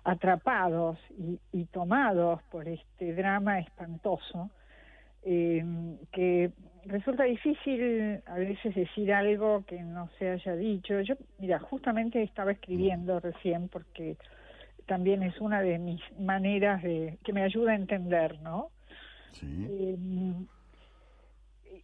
atrapados 0.03 0.97
y, 1.17 1.39
y 1.51 1.65
tomados 1.65 2.41
por 2.51 2.67
este 2.67 3.13
drama 3.13 3.59
espantoso, 3.59 4.49
eh, 5.23 5.63
que 6.11 6.51
resulta 6.85 7.23
difícil 7.23 8.21
a 8.25 8.35
veces 8.35 8.75
decir 8.75 9.13
algo 9.13 9.63
que 9.65 9.81
no 9.81 10.09
se 10.19 10.29
haya 10.29 10.55
dicho. 10.55 10.99
Yo, 11.01 11.15
mira, 11.39 11.59
justamente 11.59 12.21
estaba 12.21 12.51
escribiendo 12.51 13.19
recién 13.19 13.69
porque 13.69 14.17
también 14.85 15.23
es 15.23 15.39
una 15.39 15.61
de 15.61 15.79
mis 15.79 16.01
maneras 16.19 16.83
de 16.83 17.17
que 17.23 17.31
me 17.31 17.43
ayuda 17.43 17.71
a 17.71 17.75
entender, 17.75 18.41
¿no? 18.41 18.69
Sí. 19.31 19.67
Eh, 19.69 19.97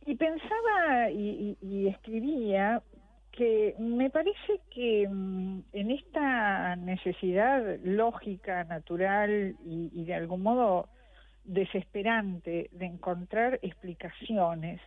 y 0.06 0.16
pensaba 0.16 1.10
y, 1.10 1.58
y, 1.62 1.68
y 1.68 1.88
escribía 1.88 2.82
que 3.32 3.76
me 3.80 4.10
parece 4.10 4.60
que 4.72 5.08
mm, 5.08 5.62
en 5.74 5.92
esta 5.92 6.76
necesidad 6.76 7.78
lógica, 7.84 8.64
natural 8.66 9.56
y, 9.66 9.92
y, 9.94 10.06
de 10.06 10.14
algún 10.16 10.44
modo 10.44 10.90
desesperante 11.44 12.70
de 12.72 12.86
encontrar 12.86 13.60
explicaciones, 13.62 14.82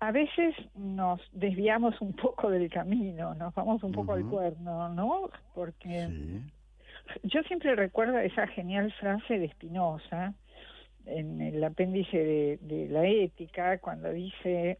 a 0.00 0.12
veces 0.12 0.54
nos 0.74 1.20
desviamos 1.32 2.00
un 2.00 2.12
poco 2.12 2.50
del 2.50 2.70
camino, 2.70 3.34
nos 3.34 3.54
vamos 3.54 3.82
un 3.82 3.92
poco 3.92 4.12
al 4.12 4.26
cuerno, 4.26 4.88
¿no? 4.90 5.30
Porque 5.54 6.08
Sí. 6.08 6.42
yo 7.22 7.42
siempre 7.44 7.74
recuerdo 7.74 8.18
esa 8.18 8.46
genial 8.48 8.92
frase 8.92 9.38
de 9.38 9.48
Spinoza 9.50 10.34
en 11.06 11.40
el 11.40 11.62
apéndice 11.64 12.18
de, 12.18 12.58
de 12.60 12.88
la 12.88 13.06
ética, 13.06 13.78
cuando 13.78 14.12
dice, 14.12 14.78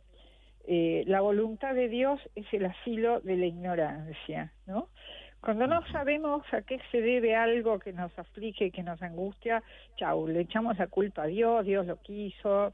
eh, 0.66 1.05
la 1.07 1.20
voluntad 1.20 1.74
de 1.74 1.88
Dios 1.88 2.20
es 2.35 2.46
el 2.52 2.66
asilo 2.66 3.20
de 3.20 3.37
la 3.37 3.46
ignorancia, 3.46 4.52
¿no? 4.66 4.88
Cuando 5.40 5.66
no 5.68 5.87
sabemos 5.92 6.42
a 6.52 6.62
qué 6.62 6.81
se 6.90 7.00
debe 7.00 7.37
algo 7.37 7.79
que 7.79 7.92
nos 7.92 8.16
aflige, 8.18 8.72
que 8.72 8.83
nos 8.83 9.00
angustia, 9.00 9.62
chau, 9.96 10.26
le 10.26 10.40
echamos 10.40 10.76
la 10.79 10.88
culpa 10.88 11.22
a 11.22 11.26
Dios, 11.26 11.64
Dios 11.64 11.87
lo 11.87 12.00
quiso. 12.02 12.72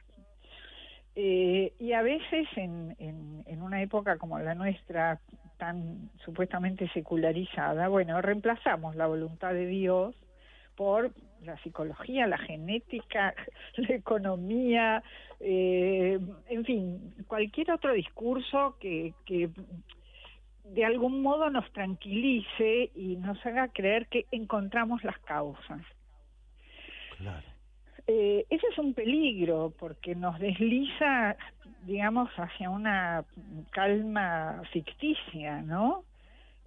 Eh, 1.14 1.74
y 1.78 1.92
a 1.92 2.00
veces 2.00 2.48
en, 2.57 2.96
en, 2.98 3.42
en 3.44 3.61
una 3.61 3.83
época 3.83 4.16
como 4.16 4.38
la 4.38 4.55
nuestra, 4.55 5.20
tan 5.59 6.09
supuestamente 6.24 6.88
secularizada, 6.94 7.88
bueno, 7.88 8.22
reemplazamos 8.22 8.96
la 8.96 9.07
voluntad 9.07 9.52
de 9.52 9.66
Dios 9.66 10.14
por 10.77 11.13
la 11.43 11.57
psicología, 11.59 12.27
la 12.27 12.39
genética, 12.39 13.35
la 13.77 13.95
economía, 13.95 15.03
eh, 15.41 16.19
en 16.49 16.65
fin, 16.65 17.15
cualquier 17.27 17.73
otro 17.73 17.93
discurso 17.93 18.77
que, 18.81 19.15
que 19.27 19.51
de 20.65 20.85
algún 20.85 21.23
modo 21.23 21.51
nos 21.51 21.71
tranquilice 21.73 22.91
y 22.95 23.17
nos 23.17 23.45
haga 23.45 23.69
creer 23.69 24.07
que 24.07 24.27
encontramos 24.31 25.03
las 25.05 25.19
causas. 25.21 25.83
Claro. 27.19 27.47
Eh, 28.07 28.47
ese 28.51 28.67
es 28.67 28.79
un 28.79 28.95
peligro 28.95 29.73
porque 29.79 30.15
nos 30.15 30.39
desliza, 30.39 31.37
digamos, 31.85 32.31
hacia 32.37 32.69
una 32.71 33.25
calma 33.71 34.63
ficticia, 34.73 35.63
¿no? 35.63 36.05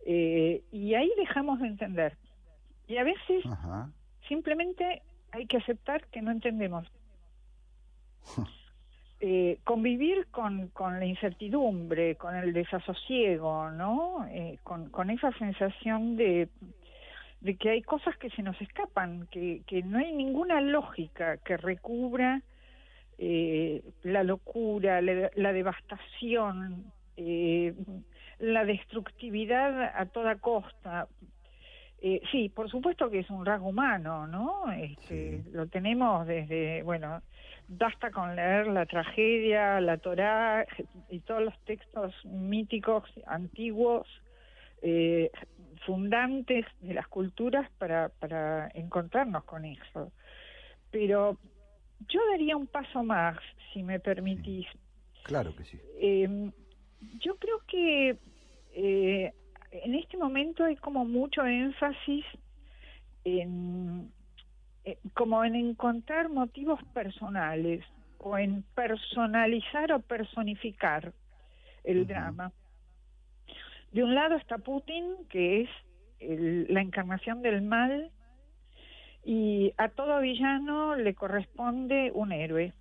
Eh, 0.06 0.62
y 0.72 0.94
ahí 0.94 1.12
dejamos 1.18 1.60
de 1.60 1.68
entender. 1.68 2.18
Y 2.88 2.98
a 2.98 3.04
veces 3.04 3.46
Ajá. 3.46 3.89
Simplemente 4.27 5.01
hay 5.31 5.45
que 5.47 5.57
aceptar 5.57 6.05
que 6.07 6.21
no 6.21 6.31
entendemos. 6.31 6.88
Eh, 9.21 9.59
convivir 9.63 10.27
con, 10.27 10.67
con 10.69 10.99
la 10.99 11.05
incertidumbre, 11.05 12.15
con 12.15 12.35
el 12.35 12.53
desasosiego, 12.53 13.71
¿no? 13.71 14.27
Eh, 14.29 14.59
con, 14.63 14.89
con 14.89 15.09
esa 15.09 15.31
sensación 15.33 16.15
de, 16.17 16.49
de 17.39 17.55
que 17.55 17.69
hay 17.69 17.81
cosas 17.81 18.17
que 18.17 18.29
se 18.31 18.43
nos 18.43 18.59
escapan, 18.61 19.27
que, 19.31 19.61
que 19.67 19.83
no 19.83 19.99
hay 19.99 20.11
ninguna 20.11 20.59
lógica 20.61 21.38
que 21.38 21.57
recubra 21.57 22.41
eh, 23.17 23.83
la 24.03 24.23
locura, 24.23 25.01
la, 25.01 25.31
la 25.35 25.53
devastación, 25.53 26.91
eh, 27.15 27.73
la 28.39 28.65
destructividad 28.65 29.93
a 29.95 30.05
toda 30.07 30.35
costa. 30.35 31.07
Eh, 32.01 32.21
sí, 32.31 32.49
por 32.49 32.69
supuesto 32.69 33.10
que 33.10 33.19
es 33.19 33.29
un 33.29 33.45
rasgo 33.45 33.69
humano, 33.69 34.27
¿no? 34.27 34.71
Este, 34.71 35.43
Sí. 35.43 35.49
Lo 35.51 35.67
tenemos 35.67 36.27
desde, 36.27 36.84
bueno, 36.84 37.21
basta 37.67 38.12
con 38.12 38.36
leer 38.36 38.67
la 38.67 38.86
tragedia, 38.86 39.79
la 39.81 39.97
Torá 39.97 40.65
y 41.10 41.19
todos 41.21 41.43
los 41.43 41.58
textos 41.65 42.13
míticos 42.25 43.03
antiguos 43.25 44.08
eh, 44.81 45.31
fundantes 45.86 46.65
de 46.81 46.93
las 46.93 47.08
culturas 47.08 47.69
para, 47.77 48.10
para 48.10 48.69
encontrarnos 48.73 49.43
con 49.45 49.65
eso. 49.65 50.12
Pero 50.91 51.38
yo 52.08 52.19
daría 52.31 52.58
un 52.58 52.67
paso 52.67 53.03
más, 53.03 53.38
si 53.73 53.84
me 53.84 53.99
permitís. 53.99 54.67
Claro 55.23 55.55
que 55.55 55.63
sí. 55.63 55.79
Eh, 55.99 56.51
yo 57.19 57.36
creo 57.38 57.60
que 57.67 58.17
eh, 58.73 59.34
en 59.83 59.95
este 59.95 60.17
momento 60.17 60.63
hay 60.63 60.75
como 60.75 61.05
mucho 61.05 61.45
énfasis 61.45 62.25
en, 63.23 64.11
eh, 64.83 64.97
como 65.13 65.43
en 65.43 65.55
encontrar 65.55 66.29
motivos 66.29 66.79
personales 66.93 67.83
o 68.19 68.38
en 68.38 68.63
personalizar 68.75 69.91
o 69.91 69.99
personificar 69.99 71.13
el 71.83 72.07
drama. 72.07 72.51
De 73.91 74.03
un 74.03 74.15
lado 74.15 74.35
está 74.35 74.57
Putin, 74.57 75.15
que 75.29 75.61
es 75.61 75.69
la 76.69 76.81
encarnación 76.81 77.41
del 77.41 77.61
mal, 77.61 78.11
y 79.23 79.73
a 79.77 79.89
todo 79.89 80.21
villano 80.21 80.95
le 80.95 81.13
corresponde 81.13 82.11
un 82.13 82.31
héroe. 82.31 82.73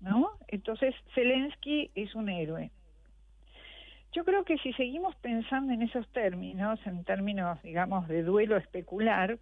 ¿No? 0.00 0.30
Entonces 0.48 0.94
Zelensky 1.14 1.90
es 1.94 2.14
un 2.14 2.28
héroe. 2.28 2.70
Yo 4.12 4.24
creo 4.24 4.44
que 4.44 4.56
si 4.58 4.72
seguimos 4.72 5.14
pensando 5.16 5.72
en 5.72 5.82
esos 5.82 6.06
términos, 6.08 6.80
en 6.86 7.04
términos, 7.04 7.62
digamos, 7.62 8.08
de 8.08 8.22
duelo 8.22 8.56
especular, 8.56 9.38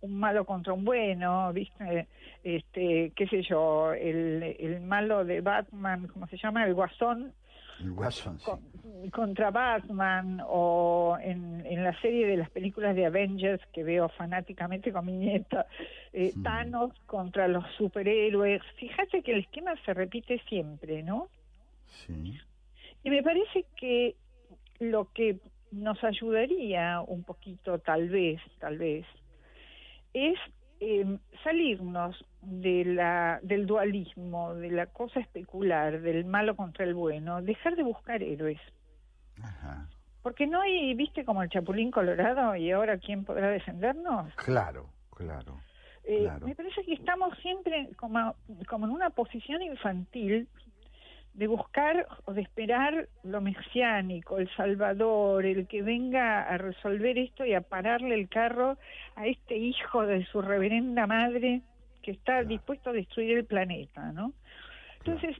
un 0.00 0.18
malo 0.18 0.44
contra 0.44 0.72
un 0.72 0.84
bueno, 0.84 1.52
¿viste? 1.52 2.06
Este, 2.44 3.12
qué 3.16 3.26
sé 3.26 3.42
yo, 3.42 3.92
el, 3.92 4.56
el 4.58 4.80
malo 4.80 5.24
de 5.24 5.40
Batman, 5.40 6.06
¿cómo 6.06 6.26
se 6.28 6.36
llama? 6.36 6.64
El 6.64 6.74
guasón. 6.74 7.32
El 7.80 7.92
guasón, 7.92 8.38
sí. 8.40 9.10
contra 9.10 9.50
Batman 9.50 10.42
o 10.48 11.16
en, 11.20 11.64
en, 11.64 11.84
la 11.84 11.98
serie 12.00 12.26
de 12.26 12.36
las 12.36 12.50
películas 12.50 12.96
de 12.96 13.06
Avengers 13.06 13.62
que 13.72 13.84
veo 13.84 14.08
fanáticamente 14.08 14.92
con 14.92 15.06
mi 15.06 15.12
nieta, 15.12 15.66
eh, 16.12 16.32
Thanos 16.42 16.92
contra 17.06 17.46
los 17.46 17.64
superhéroes. 17.76 18.62
Fíjate 18.78 19.22
que 19.22 19.32
el 19.32 19.40
esquema 19.40 19.74
se 19.84 19.94
repite 19.94 20.40
siempre, 20.48 21.04
¿no? 21.04 21.28
Sí. 21.86 22.40
Y 23.02 23.10
me 23.10 23.22
parece 23.22 23.64
que 23.76 24.16
lo 24.80 25.12
que 25.12 25.38
nos 25.70 26.02
ayudaría 26.02 27.00
un 27.00 27.24
poquito, 27.24 27.78
tal 27.78 28.08
vez, 28.08 28.40
tal 28.58 28.78
vez, 28.78 29.04
es 30.14 30.38
eh, 30.80 31.18
salirnos 31.42 32.24
de 32.40 32.84
la, 32.84 33.40
del 33.42 33.66
dualismo, 33.66 34.54
de 34.54 34.70
la 34.70 34.86
cosa 34.86 35.20
especular, 35.20 36.00
del 36.00 36.24
malo 36.24 36.56
contra 36.56 36.84
el 36.84 36.94
bueno, 36.94 37.42
dejar 37.42 37.76
de 37.76 37.82
buscar 37.82 38.22
héroes. 38.22 38.60
Ajá. 39.42 39.88
Porque 40.22 40.46
no 40.46 40.60
hay, 40.60 40.94
viste, 40.94 41.24
como 41.24 41.42
el 41.42 41.48
Chapulín 41.48 41.90
Colorado 41.90 42.54
y 42.56 42.70
ahora 42.70 42.98
quién 42.98 43.24
podrá 43.24 43.48
defendernos. 43.50 44.34
Claro, 44.36 44.86
claro. 45.14 45.60
Eh, 46.04 46.22
claro. 46.22 46.46
Me 46.46 46.54
parece 46.54 46.82
que 46.84 46.94
estamos 46.94 47.36
siempre 47.38 47.90
como, 47.96 48.34
como 48.68 48.86
en 48.86 48.92
una 48.92 49.10
posición 49.10 49.62
infantil 49.62 50.48
de 51.38 51.46
buscar 51.46 52.08
o 52.24 52.32
de 52.34 52.42
esperar 52.42 53.08
lo 53.22 53.40
mesiánico, 53.40 54.38
el 54.38 54.50
Salvador, 54.56 55.46
el 55.46 55.68
que 55.68 55.82
venga 55.82 56.42
a 56.42 56.58
resolver 56.58 57.16
esto 57.16 57.46
y 57.46 57.54
a 57.54 57.60
pararle 57.60 58.16
el 58.16 58.28
carro 58.28 58.76
a 59.14 59.24
este 59.28 59.56
hijo 59.56 60.04
de 60.04 60.26
su 60.26 60.42
reverenda 60.42 61.06
madre 61.06 61.62
que 62.02 62.10
está 62.10 62.42
dispuesto 62.42 62.90
a 62.90 62.92
destruir 62.92 63.38
el 63.38 63.44
planeta, 63.44 64.10
¿no? 64.10 64.32
Entonces, 64.98 65.36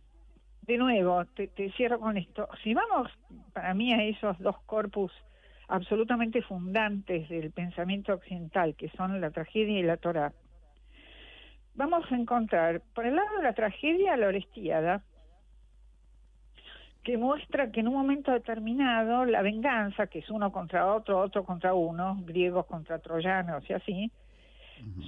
de 0.62 0.78
nuevo, 0.78 1.24
te, 1.34 1.48
te 1.48 1.72
cierro 1.72 1.98
con 1.98 2.16
esto. 2.16 2.48
Si 2.62 2.74
vamos, 2.74 3.10
para 3.52 3.74
mí, 3.74 3.92
a 3.92 4.04
esos 4.04 4.38
dos 4.38 4.56
corpus 4.66 5.10
absolutamente 5.66 6.42
fundantes 6.42 7.28
del 7.28 7.50
pensamiento 7.50 8.14
occidental, 8.14 8.76
que 8.76 8.88
son 8.90 9.20
la 9.20 9.32
tragedia 9.32 9.80
y 9.80 9.82
la 9.82 9.96
Torah, 9.96 10.32
vamos 11.74 12.04
a 12.12 12.14
encontrar, 12.14 12.82
por 12.94 13.04
el 13.04 13.16
lado 13.16 13.38
de 13.38 13.42
la 13.42 13.52
tragedia, 13.52 14.16
la 14.16 14.28
Orestiada, 14.28 15.02
que 17.08 17.16
muestra 17.16 17.72
que 17.72 17.80
en 17.80 17.88
un 17.88 17.94
momento 17.94 18.32
determinado 18.32 19.24
la 19.24 19.40
venganza, 19.40 20.08
que 20.08 20.18
es 20.18 20.28
uno 20.28 20.52
contra 20.52 20.92
otro, 20.92 21.18
otro 21.20 21.42
contra 21.42 21.72
uno, 21.72 22.18
griegos 22.20 22.66
contra 22.66 22.98
troyanos 22.98 23.64
y 23.70 23.72
así, 23.72 24.12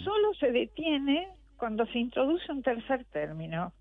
solo 0.02 0.32
se 0.32 0.50
detiene 0.50 1.28
cuando 1.58 1.84
se 1.84 1.98
introduce 1.98 2.50
un 2.50 2.62
tercer 2.62 3.04
término, 3.12 3.74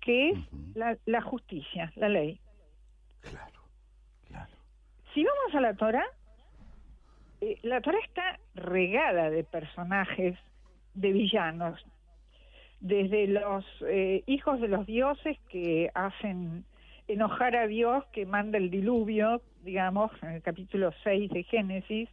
que 0.00 0.30
es 0.30 0.38
la, 0.76 0.96
la, 1.06 1.20
justicia, 1.22 1.92
la 1.96 2.08
ley. 2.08 2.38
Claro, 3.18 3.64
claro. 4.28 4.52
Si 5.12 5.24
vamos 5.24 5.52
a 5.52 5.60
la 5.60 5.74
Torah, 5.74 6.06
eh, 7.40 7.58
la 7.62 7.80
Torah 7.80 7.98
está 8.04 8.38
regada 8.54 9.28
de 9.28 9.42
personajes, 9.42 10.38
de 10.94 11.12
villanos, 11.12 11.84
desde 12.78 13.26
los 13.26 13.64
eh, 13.88 14.22
hijos 14.28 14.60
de 14.60 14.68
los 14.68 14.86
dioses 14.86 15.36
que 15.48 15.90
hacen 15.94 16.64
enojar 17.12 17.56
a 17.56 17.66
Dios 17.66 18.04
que 18.12 18.26
manda 18.26 18.58
el 18.58 18.70
diluvio, 18.70 19.42
digamos, 19.62 20.10
en 20.22 20.30
el 20.30 20.42
capítulo 20.42 20.92
6 21.02 21.30
de 21.30 21.42
Génesis, 21.44 22.08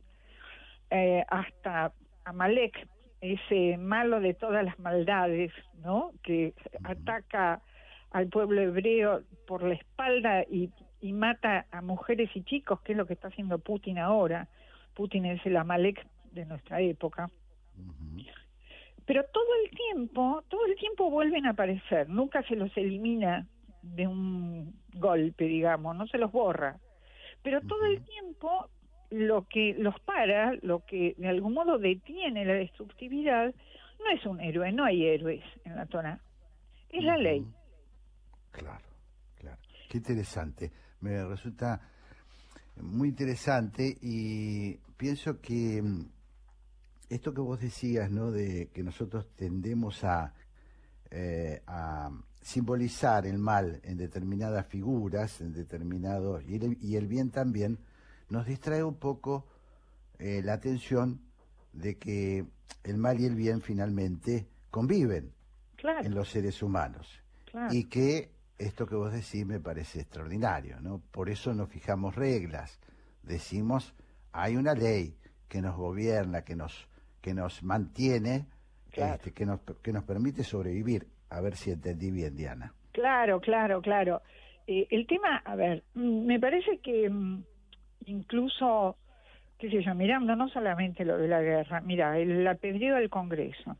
eh, 0.89 1.23
hasta 1.29 1.93
Amalek, 2.25 2.87
ese 3.21 3.77
malo 3.77 4.19
de 4.19 4.33
todas 4.33 4.63
las 4.63 4.77
maldades, 4.79 5.51
¿no? 5.83 6.11
Que 6.23 6.53
ataca 6.83 7.61
al 8.11 8.27
pueblo 8.27 8.61
hebreo 8.61 9.23
por 9.47 9.63
la 9.63 9.73
espalda 9.73 10.43
y, 10.43 10.69
y 11.01 11.13
mata 11.13 11.65
a 11.71 11.81
mujeres 11.81 12.29
y 12.35 12.43
chicos, 12.43 12.81
que 12.81 12.93
es 12.93 12.97
lo 12.97 13.05
que 13.05 13.13
está 13.13 13.27
haciendo 13.27 13.59
Putin 13.59 13.97
ahora. 13.97 14.47
Putin 14.93 15.25
es 15.25 15.45
el 15.45 15.57
Amalek 15.57 16.05
de 16.31 16.45
nuestra 16.45 16.81
época. 16.81 17.29
Pero 19.05 19.23
todo 19.25 19.45
el 19.63 19.71
tiempo, 19.71 20.43
todo 20.49 20.65
el 20.65 20.75
tiempo 20.75 21.09
vuelven 21.09 21.45
a 21.45 21.51
aparecer, 21.51 22.09
nunca 22.09 22.43
se 22.43 22.55
los 22.55 22.75
elimina 22.75 23.47
de 23.95 24.07
un 24.07 24.73
golpe, 24.93 25.45
digamos, 25.45 25.95
no 25.95 26.07
se 26.07 26.17
los 26.17 26.31
borra. 26.31 26.77
Pero 27.43 27.61
todo 27.61 27.85
el 27.85 28.03
tiempo 28.03 28.69
lo 29.09 29.47
que 29.47 29.73
los 29.77 29.99
para, 30.01 30.53
lo 30.61 30.85
que 30.85 31.15
de 31.17 31.29
algún 31.29 31.53
modo 31.53 31.77
detiene 31.77 32.45
la 32.45 32.53
destructividad, 32.53 33.53
no 33.99 34.09
es 34.13 34.25
un 34.25 34.41
héroe, 34.41 34.71
no 34.71 34.85
hay 34.85 35.05
héroes 35.05 35.43
en 35.63 35.75
la 35.75 35.85
Torah, 35.85 36.19
es 36.89 37.03
la 37.03 37.17
ley. 37.17 37.45
Claro, 38.51 38.85
claro. 39.35 39.57
Qué 39.89 39.97
interesante. 39.97 40.71
Me 41.01 41.23
resulta 41.25 41.79
muy 42.81 43.09
interesante 43.09 43.95
y 44.01 44.75
pienso 44.97 45.39
que 45.41 45.81
mm, 45.81 46.09
esto 47.09 47.33
que 47.33 47.41
vos 47.41 47.59
decías, 47.59 48.11
¿no? 48.11 48.31
De 48.31 48.69
que 48.73 48.83
nosotros 48.83 49.27
tendemos 49.35 50.03
a, 50.03 50.33
eh, 51.11 51.61
a 51.65 52.09
simbolizar 52.47 53.25
el 53.27 53.39
mal 53.39 53.81
en 53.83 53.97
determinadas 53.97 54.65
figuras, 54.67 55.41
en 55.41 55.51
determinados 55.51 56.43
y 56.47 56.55
el, 56.55 56.77
y 56.81 56.95
el 56.95 57.05
bien 57.05 57.29
también, 57.29 57.77
nos 58.29 58.45
distrae 58.45 58.81
un 58.85 58.95
poco 58.95 59.45
eh, 60.17 60.41
la 60.41 60.53
atención 60.53 61.19
de 61.73 61.97
que 61.97 62.45
el 62.85 62.97
mal 62.97 63.19
y 63.19 63.25
el 63.25 63.35
bien 63.35 63.59
finalmente 63.61 64.47
conviven 64.71 65.33
Claro, 65.75 66.05
en 66.07 66.15
los 66.15 66.29
seres 66.31 66.63
humanos 66.63 67.21
claro. 67.51 67.73
y 67.73 67.83
que 67.83 68.31
esto 68.57 68.87
que 68.87 68.95
vos 68.95 69.11
decís 69.11 69.45
me 69.45 69.59
parece 69.59 69.99
extraordinario, 69.99 70.79
¿no? 70.79 70.99
Por 71.11 71.29
eso 71.29 71.53
nos 71.53 71.67
fijamos 71.69 72.15
reglas, 72.15 72.79
decimos 73.23 73.93
hay 74.31 74.55
una 74.55 74.73
ley 74.73 75.17
que 75.49 75.61
nos 75.61 75.75
gobierna, 75.75 76.43
que 76.43 76.55
nos 76.55 76.87
que 77.21 77.33
nos 77.33 77.61
mantiene, 77.61 78.47
Claro. 78.89 79.15
este, 79.15 79.33
que 79.33 79.45
nos 79.45 79.59
que 79.83 79.91
nos 79.91 80.05
permite 80.05 80.43
sobrevivir. 80.45 81.09
A 81.29 81.41
ver 81.41 81.55
si 81.55 81.71
entendí 81.71 82.11
bien, 82.11 82.35
Diana. 82.35 82.73
Claro, 82.91 83.39
claro, 83.39 83.81
claro. 83.81 84.21
Eh, 84.65 84.87
el 84.89 85.05
tema, 85.07 85.37
a 85.45 85.55
ver, 85.55 85.83
mm, 85.93 86.25
me 86.25 86.39
parece 86.39 86.79
que 86.79 87.09
mm, 87.09 87.43
incluso, 88.05 88.97
qué 89.59 89.69
sé 89.69 89.83
yo, 89.83 89.93
mirando 89.95 90.35
no 90.35 90.49
solamente 90.49 91.05
lo 91.05 91.17
de 91.17 91.27
la 91.27 91.41
guerra, 91.41 91.81
mira, 91.81 92.17
el 92.17 92.45
apedreo 92.47 92.95
del 92.95 93.09
Congreso, 93.09 93.77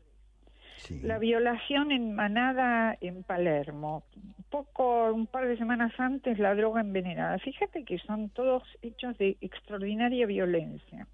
Sí. 0.76 1.00
la 1.02 1.18
violación 1.18 1.90
en 1.90 2.14
Manada 2.14 2.96
en 3.00 3.24
Palermo, 3.24 4.04
poco, 4.48 5.12
un 5.12 5.26
par 5.26 5.48
de 5.48 5.56
semanas 5.58 5.92
antes 5.98 6.38
la 6.38 6.54
droga 6.54 6.80
envenenada. 6.80 7.38
Fíjate 7.40 7.84
que 7.84 7.98
son 7.98 8.28
todos 8.30 8.62
hechos 8.80 9.18
de 9.18 9.36
extraordinaria 9.40 10.26
violencia. 10.26 11.06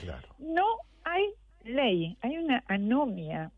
Claro. 0.00 0.26
No 0.38 0.64
hay 1.04 1.24
ley, 1.64 2.16
hay 2.22 2.38
una 2.38 2.64
anomia 2.66 3.52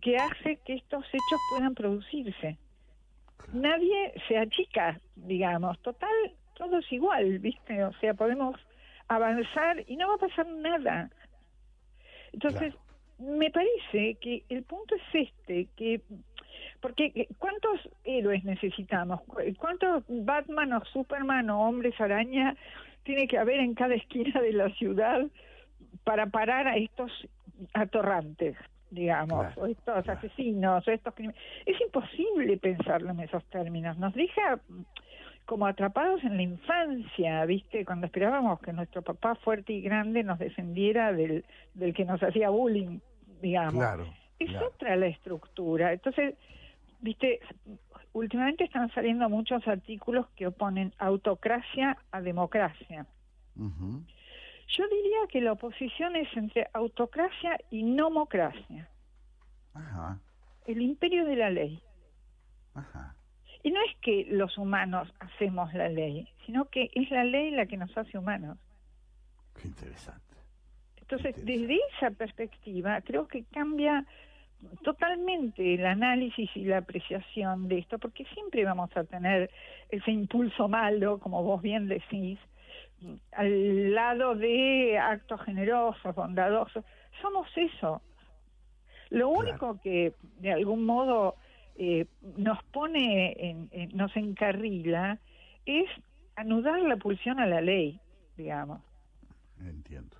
que 0.00 0.16
hace 0.16 0.56
que 0.64 0.74
estos 0.74 1.04
hechos 1.06 1.40
puedan 1.50 1.74
producirse. 1.74 2.58
Nadie 3.52 4.12
se 4.28 4.38
achica, 4.38 5.00
digamos, 5.14 5.78
total, 5.80 6.14
todo 6.54 6.78
es 6.78 6.92
igual, 6.92 7.38
¿viste? 7.38 7.84
O 7.84 7.92
sea, 7.94 8.14
podemos 8.14 8.56
avanzar 9.08 9.84
y 9.86 9.96
no 9.96 10.08
va 10.08 10.14
a 10.14 10.18
pasar 10.18 10.46
nada. 10.46 11.10
Entonces, 12.32 12.74
me 13.18 13.50
parece 13.50 14.16
que 14.20 14.44
el 14.48 14.62
punto 14.64 14.94
es 14.94 15.28
este, 15.28 15.68
que 15.76 16.00
Porque 16.80 17.12
eh, 17.14 17.28
¿cuántos 17.38 17.80
héroes 18.04 18.44
necesitamos? 18.44 19.20
¿Cuántos 19.58 20.04
Batman 20.08 20.72
o 20.74 20.84
Superman 20.86 21.48
o 21.50 21.68
hombres 21.68 21.98
araña 22.00 22.56
tiene 23.04 23.26
que 23.26 23.38
haber 23.38 23.60
en 23.60 23.74
cada 23.74 23.94
esquina 23.94 24.40
de 24.40 24.52
la 24.52 24.68
ciudad 24.70 25.26
para 26.04 26.26
parar 26.26 26.66
a 26.68 26.76
estos 26.76 27.10
atorrantes? 27.72 28.56
Digamos, 28.90 29.56
o 29.56 29.66
estos 29.66 30.08
asesinos, 30.08 30.86
o 30.86 30.90
estos 30.90 31.14
crímenes. 31.14 31.40
Es 31.64 31.80
imposible 31.80 32.56
pensarlo 32.58 33.10
en 33.10 33.20
esos 33.20 33.44
términos. 33.46 33.98
Nos 33.98 34.14
deja 34.14 34.60
como 35.44 35.66
atrapados 35.66 36.22
en 36.24 36.36
la 36.36 36.42
infancia, 36.42 37.44
¿viste? 37.44 37.84
Cuando 37.84 38.06
esperábamos 38.06 38.60
que 38.60 38.72
nuestro 38.72 39.02
papá 39.02 39.36
fuerte 39.36 39.72
y 39.72 39.80
grande 39.80 40.24
nos 40.24 40.38
defendiera 40.38 41.12
del, 41.12 41.44
del 41.74 41.94
que 41.94 42.04
nos 42.04 42.22
hacía 42.22 42.50
bullying, 42.50 42.98
digamos. 43.40 43.74
Claro, 43.74 44.06
es 44.38 44.50
otra 44.60 44.96
la 44.96 45.06
estructura. 45.06 45.92
Entonces, 45.92 46.34
¿viste? 47.00 47.40
Últimamente 48.12 48.64
están 48.64 48.90
saliendo 48.92 49.28
muchos 49.28 49.66
artículos 49.68 50.26
que 50.36 50.46
oponen 50.46 50.92
autocracia 50.98 51.98
a 52.10 52.20
democracia. 52.20 53.06
Ujú. 53.56 54.02
Yo 54.68 54.84
diría 54.88 55.18
que 55.30 55.40
la 55.40 55.52
oposición 55.52 56.16
es 56.16 56.28
entre 56.36 56.68
autocracia 56.72 57.58
y 57.70 57.82
nomocracia, 57.82 58.88
Ajá, 59.74 60.18
el 60.66 60.80
imperio 60.82 61.24
de 61.24 61.36
la 61.36 61.50
ley. 61.50 61.80
ajá. 62.74 63.14
Y 63.62 63.70
no 63.70 63.80
es 63.82 63.96
que 64.00 64.26
los 64.30 64.56
humanos 64.58 65.12
hacemos 65.18 65.72
la 65.74 65.88
ley, 65.88 66.28
sino 66.44 66.66
que 66.66 66.90
es 66.94 67.10
la 67.10 67.24
ley 67.24 67.50
la 67.50 67.66
que 67.66 67.76
nos 67.76 67.96
hace 67.96 68.16
humanos. 68.16 68.58
Qué 69.60 69.68
interesante. 69.68 70.22
Entonces, 70.96 71.36
Interesante. 71.38 71.66
desde 71.76 71.80
esa 71.96 72.10
perspectiva, 72.10 73.00
creo 73.02 73.26
que 73.28 73.44
cambia 73.44 74.04
totalmente 74.82 75.74
el 75.74 75.84
análisis 75.86 76.48
y 76.56 76.64
la 76.64 76.78
apreciación 76.78 77.68
de 77.68 77.78
esto, 77.78 77.98
porque 77.98 78.24
siempre 78.34 78.64
vamos 78.64 78.94
a 78.96 79.04
tener 79.04 79.50
ese 79.90 80.10
impulso 80.10 80.68
malo, 80.68 81.18
como 81.18 81.42
vos 81.42 81.60
bien 81.62 81.88
decís, 81.88 82.38
al 83.32 83.94
lado 83.94 84.34
de 84.34 84.98
actos 84.98 85.40
generosos, 85.44 86.14
bondadosos. 86.14 86.84
Somos 87.22 87.48
eso. 87.56 88.02
Lo 89.10 89.28
único 89.30 89.80
que 89.80 90.14
de 90.40 90.52
algún 90.52 90.84
modo 90.84 91.36
eh, 91.76 92.06
nos 92.36 92.62
pone, 92.64 93.32
en- 93.38 93.68
en- 93.70 93.96
nos 93.96 94.16
encarrila, 94.16 95.18
es 95.66 95.84
anudar 96.34 96.80
la 96.80 96.96
pulsión 96.96 97.38
a 97.38 97.46
la 97.46 97.60
ley, 97.60 98.00
digamos. 98.36 98.80
Entiendo. 99.60 100.16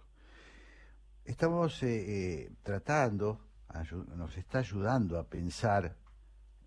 Estamos 1.25 1.83
eh, 1.83 2.45
eh, 2.45 2.51
tratando, 2.63 3.41
nos 4.17 4.37
está 4.39 4.61
ayudando 4.61 5.19
a 5.19 5.25
pensar 5.25 5.97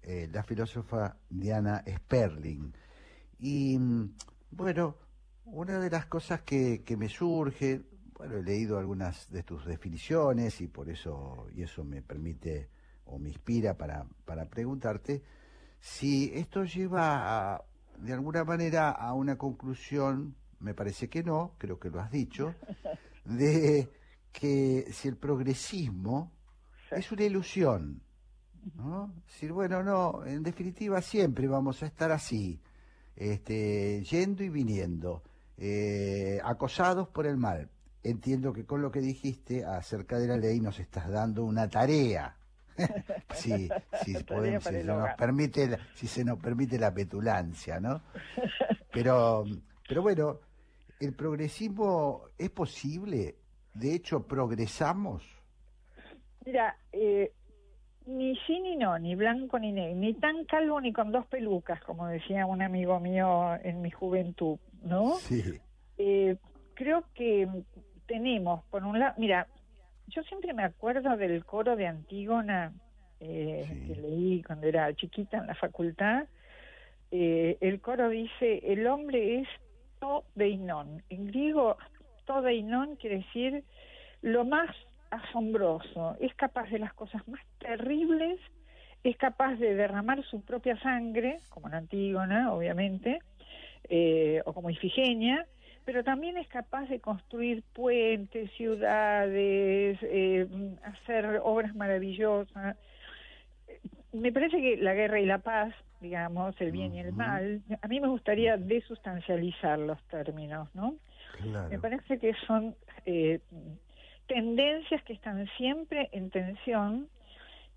eh, 0.03 0.27
la 0.31 0.43
filósofa 0.43 1.15
Diana 1.29 1.83
Sperling. 1.87 2.73
Y 3.39 3.77
mm, 3.79 4.15
bueno, 4.51 4.95
una 5.51 5.79
de 5.79 5.89
las 5.89 6.05
cosas 6.05 6.41
que, 6.41 6.83
que 6.83 6.97
me 6.97 7.09
surge, 7.09 7.81
bueno, 8.17 8.37
he 8.37 8.43
leído 8.43 8.77
algunas 8.77 9.29
de 9.31 9.43
tus 9.43 9.65
definiciones 9.65 10.61
y 10.61 10.67
por 10.67 10.89
eso, 10.89 11.47
y 11.55 11.63
eso 11.63 11.83
me 11.83 12.01
permite 12.01 12.69
o 13.05 13.17
me 13.17 13.29
inspira 13.29 13.77
para, 13.77 14.05
para 14.25 14.45
preguntarte 14.45 15.23
si 15.79 16.31
esto 16.33 16.63
lleva 16.63 17.53
a, 17.53 17.63
de 17.97 18.13
alguna 18.13 18.43
manera 18.43 18.91
a 18.91 19.13
una 19.13 19.37
conclusión, 19.37 20.35
me 20.59 20.73
parece 20.73 21.09
que 21.09 21.23
no, 21.23 21.55
creo 21.57 21.79
que 21.79 21.89
lo 21.89 21.99
has 21.99 22.11
dicho, 22.11 22.53
de 23.25 23.89
que 24.31 24.87
si 24.91 25.07
el 25.07 25.17
progresismo 25.17 26.31
es 26.91 27.11
una 27.11 27.23
ilusión, 27.23 28.01
¿no? 28.75 29.13
Decir, 29.25 29.53
bueno, 29.53 29.83
no, 29.83 30.25
en 30.25 30.43
definitiva 30.43 31.01
siempre 31.01 31.47
vamos 31.47 31.81
a 31.83 31.85
estar 31.85 32.11
así, 32.11 32.61
este, 33.15 34.03
yendo 34.03 34.43
y 34.43 34.49
viniendo, 34.49 35.23
eh, 35.59 36.39
acosados 36.43 37.07
por 37.09 37.27
el 37.27 37.37
mal. 37.37 37.69
Entiendo 38.03 38.53
que 38.53 38.65
con 38.65 38.81
lo 38.81 38.91
que 38.91 39.01
dijiste 39.01 39.65
acerca 39.65 40.17
de 40.17 40.27
la 40.27 40.37
ley 40.37 40.59
nos 40.61 40.79
estás 40.79 41.09
dando 41.09 41.43
una 41.43 41.67
tarea. 41.69 42.35
si, 43.33 43.67
si, 44.03 44.13
Tarea 44.13 44.25
podemos, 44.25 44.63
para 44.63 44.75
si 44.77 44.81
el 44.81 44.81
se 44.81 44.87
nos 44.87 44.97
hogar. 45.01 45.15
permite, 45.17 45.67
la- 45.67 45.79
si 45.95 46.07
se 46.07 46.23
nos 46.23 46.39
permite 46.39 46.79
la 46.79 46.93
petulancia, 46.93 47.79
¿no? 47.79 48.01
Pero, 48.93 49.43
pero 49.87 50.01
bueno, 50.01 50.39
¿el 50.99 51.13
progresismo 51.13 52.23
es 52.37 52.49
posible? 52.49 53.35
De 53.73 53.93
hecho, 53.93 54.25
¿progresamos? 54.25 55.23
Mira, 56.45 56.75
eh, 56.91 57.31
ni 58.07 58.35
sí 58.47 58.59
ni 58.61 58.75
no, 58.77 58.97
ni 58.97 59.13
blanco 59.15 59.59
ni 59.59 59.71
negro, 59.71 59.95
ni 59.95 60.13
tan 60.15 60.43
calvo 60.45 60.81
ni 60.81 60.91
con 60.91 61.11
dos 61.11 61.27
pelucas, 61.27 61.83
como 61.83 62.07
decía 62.07 62.45
un 62.47 62.61
amigo 62.63 62.99
mío 62.99 63.55
en 63.63 63.81
mi 63.81 63.91
juventud, 63.91 64.57
¿no? 64.83 65.15
Sí. 65.15 65.59
Eh, 65.97 66.37
creo 66.73 67.03
que 67.13 67.47
tenemos, 68.07 68.63
por 68.65 68.83
un 68.83 68.99
lado, 68.99 69.13
mira, 69.17 69.47
yo 70.07 70.23
siempre 70.23 70.53
me 70.53 70.63
acuerdo 70.63 71.17
del 71.17 71.45
coro 71.45 71.75
de 71.75 71.87
Antígona 71.87 72.73
eh, 73.19 73.65
Sí. 73.67 73.87
que 73.87 74.01
leí 74.01 74.43
cuando 74.43 74.65
era 74.67 74.93
chiquita 74.93 75.37
en 75.37 75.47
la 75.47 75.55
facultad. 75.55 76.25
Eh, 77.11 77.57
el 77.59 77.81
coro 77.81 78.09
dice, 78.09 78.59
el 78.63 78.87
hombre 78.87 79.39
es 79.41 79.47
todeinon. 79.99 81.03
En 81.09 81.27
griego, 81.27 81.77
todeinon 82.25 82.95
quiere 82.95 83.17
decir 83.17 83.63
lo 84.21 84.45
más 84.45 84.69
asombroso. 85.11 86.15
Es 86.19 86.33
capaz 86.35 86.69
de 86.69 86.79
las 86.79 86.93
cosas 86.93 87.27
más 87.27 87.41
terribles, 87.59 88.39
es 89.03 89.17
capaz 89.17 89.55
de 89.55 89.75
derramar 89.75 90.23
su 90.23 90.41
propia 90.41 90.79
sangre, 90.81 91.37
como 91.49 91.67
en 91.67 91.73
Antígona, 91.75 92.53
obviamente, 92.53 93.19
eh, 93.87 94.41
o 94.45 94.53
como 94.53 94.69
Ifigenia, 94.69 95.45
pero 95.85 96.03
también 96.03 96.37
es 96.37 96.47
capaz 96.47 96.87
de 96.87 96.99
construir 96.99 97.63
puentes, 97.73 98.51
ciudades, 98.51 99.97
eh, 100.01 100.47
hacer 100.83 101.39
obras 101.43 101.75
maravillosas. 101.75 102.77
Me 104.11 104.31
parece 104.31 104.57
que 104.57 104.77
la 104.77 104.93
guerra 104.93 105.19
y 105.19 105.25
la 105.25 105.39
paz, 105.39 105.73
digamos, 106.01 106.59
el 106.61 106.71
bien 106.71 106.93
y 106.93 106.99
el 106.99 107.13
mal, 107.13 107.61
a 107.81 107.87
mí 107.87 107.99
me 107.99 108.07
gustaría 108.07 108.57
desustancializar 108.57 109.79
los 109.79 110.01
términos, 110.03 110.69
¿no? 110.75 110.95
Me 111.69 111.79
parece 111.79 112.19
que 112.19 112.33
son 112.45 112.75
eh, 113.05 113.39
tendencias 114.27 115.03
que 115.03 115.13
están 115.13 115.47
siempre 115.57 116.09
en 116.11 116.29
tensión 116.29 117.07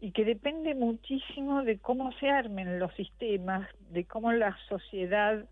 y 0.01 0.11
que 0.11 0.25
depende 0.25 0.75
muchísimo 0.75 1.63
de 1.63 1.79
cómo 1.79 2.13
se 2.19 2.29
armen 2.29 2.79
los 2.79 2.93
sistemas, 2.95 3.69
de 3.91 4.05
cómo 4.05 4.33
la 4.33 4.57
sociedad 4.69 5.47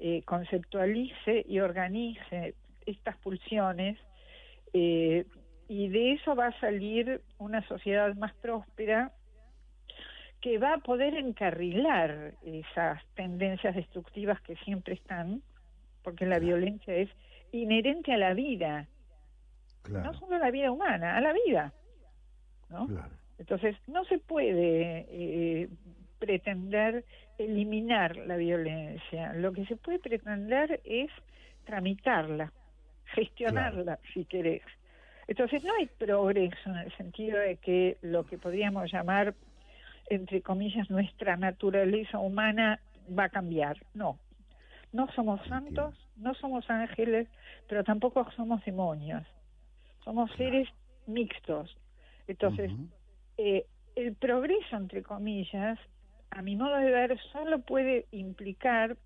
eh, 0.00 0.22
conceptualice 0.24 1.44
y 1.48 1.60
organice 1.60 2.54
estas 2.86 3.16
pulsiones, 3.18 3.98
eh, 4.72 5.24
y 5.68 5.88
de 5.88 6.12
eso 6.12 6.34
va 6.34 6.46
a 6.46 6.60
salir 6.60 7.20
una 7.38 7.66
sociedad 7.68 8.14
más 8.14 8.34
próspera 8.36 9.12
que 10.40 10.58
va 10.58 10.74
a 10.74 10.78
poder 10.78 11.14
encarrilar 11.14 12.34
esas 12.44 13.04
tendencias 13.14 13.74
destructivas 13.74 14.40
que 14.42 14.56
siempre 14.56 14.94
están, 14.94 15.42
porque 16.02 16.26
la 16.26 16.38
violencia 16.38 16.94
es 16.94 17.10
inherente 17.52 18.12
a 18.12 18.18
la 18.18 18.34
vida, 18.34 18.86
Claro. 19.82 20.12
no 20.12 20.18
solo 20.18 20.36
a 20.36 20.38
la 20.38 20.50
vida 20.50 20.70
humana, 20.70 21.16
a 21.16 21.20
la 21.20 21.32
vida. 21.32 21.72
¿no? 22.70 22.86
Claro. 22.86 23.14
Entonces, 23.38 23.76
no 23.86 24.04
se 24.04 24.18
puede 24.18 25.06
eh, 25.08 25.68
pretender 26.18 27.04
eliminar 27.38 28.16
la 28.16 28.36
violencia. 28.36 29.32
Lo 29.34 29.52
que 29.52 29.64
se 29.66 29.76
puede 29.76 29.98
pretender 29.98 30.80
es 30.84 31.10
tramitarla, 31.64 32.52
gestionarla, 33.14 33.98
si 34.12 34.24
querés. 34.24 34.62
Entonces, 35.26 35.62
no 35.62 35.74
hay 35.74 35.86
progreso 35.86 36.70
en 36.70 36.76
el 36.76 36.96
sentido 36.96 37.38
de 37.38 37.56
que 37.56 37.98
lo 38.02 38.24
que 38.24 38.38
podríamos 38.38 38.90
llamar, 38.90 39.34
entre 40.08 40.42
comillas, 40.42 40.90
nuestra 40.90 41.36
naturaleza 41.36 42.18
humana 42.18 42.80
va 43.16 43.24
a 43.24 43.28
cambiar. 43.28 43.76
No. 43.94 44.18
No 44.92 45.06
somos 45.12 45.40
santos, 45.46 45.94
no 46.16 46.34
somos 46.34 46.68
ángeles, 46.70 47.28
pero 47.68 47.84
tampoco 47.84 48.26
somos 48.32 48.64
demonios. 48.64 49.22
Somos 50.02 50.30
seres 50.32 50.66
mixtos. 51.06 51.76
Entonces, 52.26 52.72
eh, 53.36 53.66
el 53.96 54.14
progreso, 54.14 54.76
entre 54.76 55.02
comillas, 55.02 55.78
a 56.30 56.42
mi 56.42 56.56
modo 56.56 56.76
de 56.76 56.90
ver, 56.90 57.18
solo 57.32 57.60
puede 57.60 58.06
implicar 58.12 58.96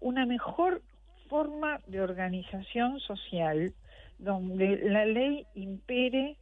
una 0.00 0.26
mejor 0.26 0.82
forma 1.28 1.80
de 1.86 2.00
organización 2.00 3.00
social 3.00 3.72
donde 4.18 4.78
la 4.84 5.04
ley 5.04 5.46
impere 5.54 6.36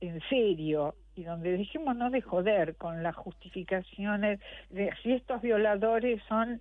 en 0.00 0.20
serio 0.28 0.94
y 1.16 1.24
donde 1.24 1.56
dejémonos 1.56 2.12
de 2.12 2.20
joder 2.20 2.76
con 2.76 3.02
las 3.02 3.14
justificaciones 3.14 4.40
de 4.70 4.90
si 5.02 5.12
estos 5.12 5.40
violadores 5.42 6.20
son 6.28 6.60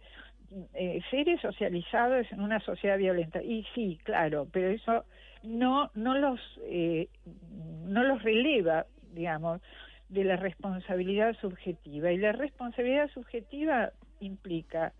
eh, 0.73 1.01
seres 1.09 1.41
socializados 1.41 2.31
en 2.31 2.41
una 2.41 2.59
sociedad 2.59 2.97
violenta. 2.97 3.41
Y 3.41 3.65
sí, 3.73 3.99
claro, 4.03 4.47
pero 4.51 4.69
eso 4.69 5.05
no 5.41 5.89
no 5.95 6.15
los 6.15 6.39
eh, 6.63 7.09
no 7.85 8.03
los 8.03 8.21
releva, 8.21 8.85
digamos, 9.13 9.61
de 10.13 10.23
la 10.23 10.35
responsabilidad 10.35 11.35
subjetiva. 11.39 12.11
Y 12.11 12.17
la 12.17 12.31
responsabilidad 12.31 13.09
subjetiva 13.11 13.91
implica 14.19 14.93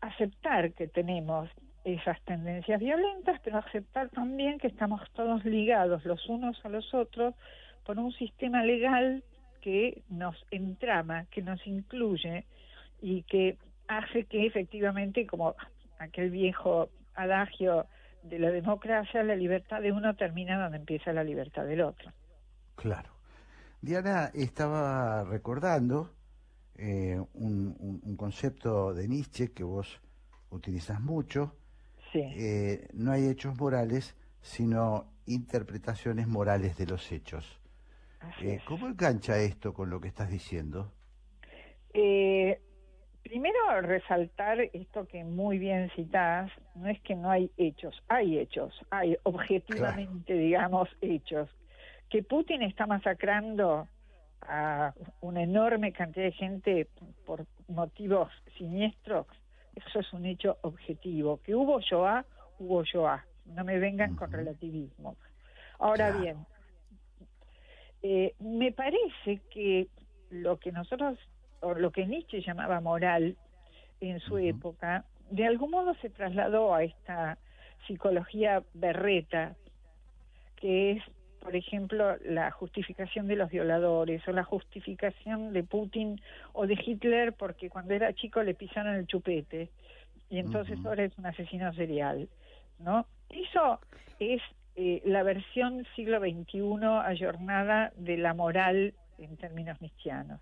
aceptar 0.00 0.72
que 0.72 0.86
tenemos 0.86 1.50
esas 1.84 2.20
tendencias 2.22 2.80
violentas, 2.80 3.40
pero 3.42 3.58
aceptar 3.58 4.10
también 4.10 4.58
que 4.58 4.68
estamos 4.68 5.00
todos 5.14 5.44
ligados 5.44 6.04
los 6.04 6.28
unos 6.28 6.62
a 6.64 6.68
los 6.68 6.92
otros 6.94 7.34
por 7.84 7.98
un 7.98 8.12
sistema 8.12 8.62
legal 8.62 9.22
que 9.60 10.02
nos 10.08 10.36
entrama, 10.50 11.24
que 11.30 11.42
nos 11.42 11.66
incluye 11.66 12.44
y 13.00 13.22
que 13.22 13.56
hace 13.88 14.24
que 14.24 14.46
efectivamente, 14.46 15.26
como 15.26 15.56
aquel 15.98 16.30
viejo 16.30 16.90
adagio 17.14 17.86
de 18.22 18.38
la 18.38 18.50
democracia, 18.50 19.22
la 19.22 19.34
libertad 19.34 19.80
de 19.80 19.92
uno 19.92 20.14
termina 20.14 20.60
donde 20.60 20.78
empieza 20.78 21.12
la 21.12 21.24
libertad 21.24 21.64
del 21.64 21.80
otro. 21.80 22.12
Claro. 22.76 23.17
Diana 23.80 24.30
estaba 24.34 25.24
recordando 25.24 26.10
eh, 26.76 27.20
un, 27.34 28.00
un, 28.02 28.16
concepto 28.16 28.92
de 28.92 29.08
Nietzsche 29.08 29.52
que 29.52 29.64
vos 29.64 30.00
utilizas 30.50 31.00
mucho. 31.00 31.56
Sí. 32.12 32.20
Eh, 32.20 32.88
no 32.94 33.12
hay 33.12 33.26
hechos 33.26 33.56
morales, 33.56 34.16
sino 34.40 35.12
interpretaciones 35.26 36.26
morales 36.26 36.76
de 36.76 36.86
los 36.86 37.10
hechos. 37.12 37.60
Eh, 38.40 38.60
¿Cómo 38.66 38.88
engancha 38.88 39.38
esto 39.38 39.72
con 39.72 39.90
lo 39.90 40.00
que 40.00 40.08
estás 40.08 40.30
diciendo? 40.30 40.92
Primero, 43.28 43.82
resaltar 43.82 44.58
esto 44.72 45.06
que 45.06 45.22
muy 45.22 45.58
bien 45.58 45.90
citás, 45.94 46.50
no 46.74 46.88
es 46.88 46.98
que 47.02 47.14
no 47.14 47.30
hay 47.30 47.50
hechos, 47.58 48.02
hay 48.08 48.38
hechos, 48.38 48.72
hay 48.90 49.18
objetivamente, 49.24 50.32
digamos, 50.32 50.88
hechos. 51.02 51.50
Que 52.08 52.22
Putin 52.22 52.62
está 52.62 52.86
masacrando 52.86 53.88
a 54.42 54.94
una 55.20 55.42
enorme 55.42 55.92
cantidad 55.92 56.26
de 56.26 56.32
gente 56.32 56.88
por 57.26 57.46
motivos 57.68 58.30
siniestros, 58.56 59.26
eso 59.74 60.00
es 60.00 60.12
un 60.12 60.26
hecho 60.26 60.56
objetivo. 60.62 61.40
Que 61.42 61.54
hubo 61.54 61.80
Shoah, 61.80 62.24
hubo 62.58 62.84
Shoah. 62.84 63.24
No 63.46 63.64
me 63.64 63.78
vengan 63.78 64.16
con 64.16 64.30
relativismo. 64.32 65.16
Ahora 65.78 66.10
bien, 66.10 66.44
eh, 68.02 68.34
me 68.40 68.72
parece 68.72 69.40
que 69.50 69.88
lo 70.30 70.58
que 70.58 70.72
nosotros, 70.72 71.18
o 71.60 71.74
lo 71.74 71.90
que 71.90 72.06
Nietzsche 72.06 72.40
llamaba 72.40 72.80
moral 72.80 73.36
en 74.00 74.20
su 74.20 74.38
época, 74.38 75.04
de 75.30 75.46
algún 75.46 75.70
modo 75.70 75.94
se 75.96 76.10
trasladó 76.10 76.74
a 76.74 76.84
esta 76.84 77.38
psicología 77.86 78.62
berreta, 78.74 79.56
que 80.56 80.92
es, 80.92 81.02
por 81.40 81.56
ejemplo, 81.56 82.16
la 82.24 82.50
justificación 82.50 83.26
de 83.28 83.36
los 83.36 83.50
violadores 83.50 84.26
o 84.28 84.32
la 84.32 84.44
justificación 84.44 85.52
de 85.52 85.62
Putin 85.62 86.20
o 86.52 86.66
de 86.66 86.74
Hitler 86.74 87.32
porque 87.32 87.70
cuando 87.70 87.94
era 87.94 88.12
chico 88.12 88.42
le 88.42 88.54
pisaron 88.54 88.94
el 88.94 89.06
chupete 89.06 89.70
y 90.30 90.38
entonces 90.38 90.78
ahora 90.84 91.04
es 91.04 91.16
un 91.16 91.26
asesino 91.26 91.72
serial, 91.74 92.28
¿no? 92.78 93.06
Eso 93.30 93.80
es 94.18 94.42
eh, 94.76 95.02
la 95.04 95.22
versión 95.22 95.86
siglo 95.96 96.20
XXI 96.20 96.62
ayornada 97.04 97.92
de 97.96 98.16
la 98.16 98.34
moral 98.34 98.94
en 99.18 99.36
términos 99.36 99.78
cristianos, 99.78 100.40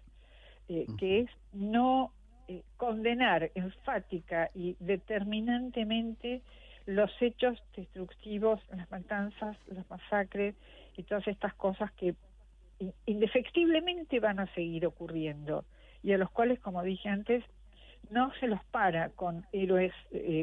eh, 0.68 0.86
que 0.98 1.20
es 1.20 1.30
no 1.52 2.12
eh, 2.48 2.62
condenar 2.76 3.50
enfática 3.54 4.50
y 4.54 4.76
determinantemente 4.80 6.42
los 6.86 7.10
hechos 7.20 7.62
destructivos, 7.76 8.60
las 8.74 8.90
matanzas, 8.90 9.56
las 9.68 9.88
masacres 9.90 10.54
y 10.96 11.02
todas 11.02 11.26
estas 11.28 11.54
cosas 11.54 11.92
que 11.92 12.14
indefectiblemente 13.06 14.20
van 14.20 14.40
a 14.40 14.52
seguir 14.54 14.86
ocurriendo 14.86 15.64
y 16.02 16.12
a 16.12 16.18
los 16.18 16.30
cuales, 16.30 16.60
como 16.60 16.82
dije 16.82 17.08
antes, 17.08 17.42
no 18.10 18.32
se 18.38 18.46
los 18.46 18.62
para 18.66 19.08
con 19.10 19.46
héroes 19.52 19.92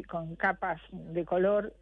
con 0.08 0.36
capas 0.36 0.82
de 0.92 1.24
color 1.26 1.74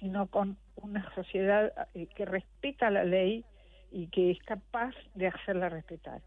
sino 0.00 0.26
con 0.26 0.56
una 0.76 1.12
sociedad 1.14 1.72
eh, 1.94 2.06
que 2.14 2.24
respeta 2.24 2.90
la 2.90 3.04
ley 3.04 3.44
y 3.90 4.08
que 4.08 4.30
es 4.30 4.38
capaz 4.40 4.94
de 5.14 5.28
hacerla 5.28 5.68
respetar. 5.68 6.20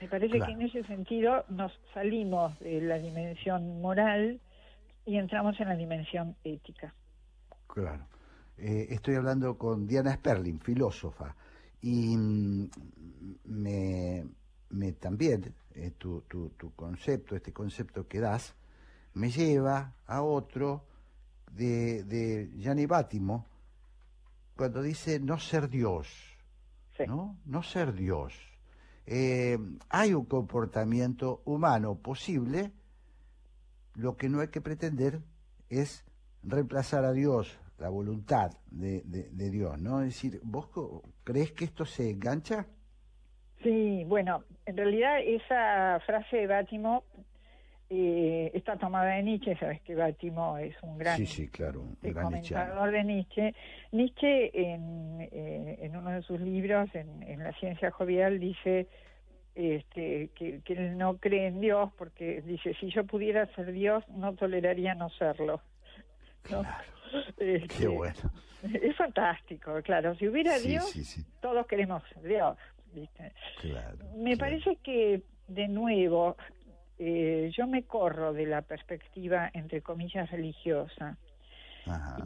Me 0.00 0.08
parece 0.08 0.40
que 0.40 0.52
en 0.52 0.62
ese 0.62 0.84
sentido 0.84 1.44
nos 1.48 1.72
salimos 1.92 2.58
de 2.60 2.80
la 2.80 2.98
dimensión 2.98 3.80
moral 3.80 4.40
y 5.04 5.16
entramos 5.16 5.58
en 5.60 5.68
la 5.68 5.76
dimensión 5.76 6.36
ética. 6.44 6.94
Claro. 7.66 8.06
Eh, 8.56 8.88
estoy 8.90 9.16
hablando 9.16 9.56
con 9.58 9.86
Diana 9.86 10.14
Sperling, 10.14 10.60
filósofa, 10.60 11.34
y 11.80 12.16
mm, 12.16 12.70
me, 13.44 14.24
me 14.70 14.92
también 14.92 15.54
eh, 15.74 15.92
tu, 15.98 16.22
tu, 16.22 16.50
tu 16.50 16.74
concepto, 16.74 17.34
este 17.34 17.52
concepto 17.52 18.06
que 18.06 18.20
das, 18.20 18.54
me 19.14 19.30
lleva 19.30 19.94
a 20.06 20.22
otro 20.22 20.84
de, 21.52 22.04
de 22.04 22.50
Gianni 22.56 22.86
Bátimo 22.86 23.46
cuando 24.56 24.82
dice 24.82 25.18
no 25.18 25.38
ser 25.38 25.68
Dios, 25.68 26.08
¿no? 27.06 27.38
No 27.46 27.62
ser 27.62 27.94
Dios. 27.94 28.34
Eh, 29.06 29.58
hay 29.88 30.14
un 30.14 30.24
comportamiento 30.26 31.42
humano 31.44 31.96
posible, 31.96 32.72
lo 33.94 34.16
que 34.16 34.28
no 34.28 34.40
hay 34.40 34.48
que 34.48 34.60
pretender 34.60 35.22
es 35.68 36.04
reemplazar 36.42 37.04
a 37.04 37.12
Dios, 37.12 37.58
la 37.78 37.88
voluntad 37.88 38.50
de, 38.70 39.02
de, 39.04 39.50
Dios, 39.50 39.80
¿no? 39.80 40.00
Es 40.00 40.08
decir, 40.08 40.40
¿vos 40.42 40.68
crees 41.24 41.52
que 41.52 41.64
esto 41.64 41.84
se 41.84 42.10
engancha? 42.10 42.66
Sí, 43.62 44.04
bueno, 44.06 44.44
en 44.66 44.76
realidad 44.76 45.20
esa 45.20 46.00
frase 46.06 46.36
de 46.36 46.46
Bátimo 46.46 47.04
eh, 47.90 48.50
está 48.54 48.76
tomada 48.76 49.12
de 49.14 49.22
Nietzsche, 49.22 49.56
sabes 49.56 49.80
que 49.82 49.94
Bátimo 49.94 50.58
es 50.58 50.74
un 50.82 50.96
gran, 50.98 51.16
sí, 51.18 51.26
sí, 51.26 51.48
claro, 51.48 51.82
un 51.82 52.12
comentador 52.12 52.90
de 52.90 53.04
Nietzsche. 53.04 53.54
Nietzsche 53.92 54.50
en, 54.54 55.20
eh, 55.20 55.78
en 55.80 55.96
uno 55.96 56.10
de 56.10 56.22
sus 56.22 56.40
libros, 56.40 56.88
en, 56.94 57.22
en 57.22 57.42
La 57.42 57.52
ciencia 57.54 57.90
jovial, 57.90 58.40
dice 58.40 58.88
este, 59.54 60.30
que, 60.34 60.60
que, 60.62 60.72
él 60.72 60.96
no 60.96 61.18
cree 61.18 61.48
en 61.48 61.60
Dios 61.60 61.90
porque 61.98 62.40
dice, 62.42 62.74
si 62.80 62.90
yo 62.90 63.04
pudiera 63.04 63.46
ser 63.54 63.72
Dios, 63.72 64.02
no 64.08 64.34
toleraría 64.34 64.94
no 64.94 65.10
serlo. 65.10 65.60
Claro. 66.42 66.68
Qué 67.36 67.56
este, 67.56 67.88
bueno. 67.88 68.14
Es 68.62 68.96
fantástico, 68.96 69.80
claro. 69.82 70.14
Si 70.16 70.28
hubiera 70.28 70.58
Dios, 70.58 70.94
todos 71.40 71.66
queremos 71.66 72.02
Dios. 72.22 72.56
¿viste? 72.92 73.32
Claro, 73.60 73.98
Me 74.16 74.36
parece 74.36 74.76
que, 74.76 75.22
de 75.48 75.68
nuevo, 75.68 76.36
eh, 76.98 77.50
yo 77.56 77.66
me 77.66 77.84
corro 77.84 78.32
de 78.32 78.46
la 78.46 78.62
perspectiva, 78.62 79.50
entre 79.52 79.82
comillas, 79.82 80.30
religiosa. 80.30 81.16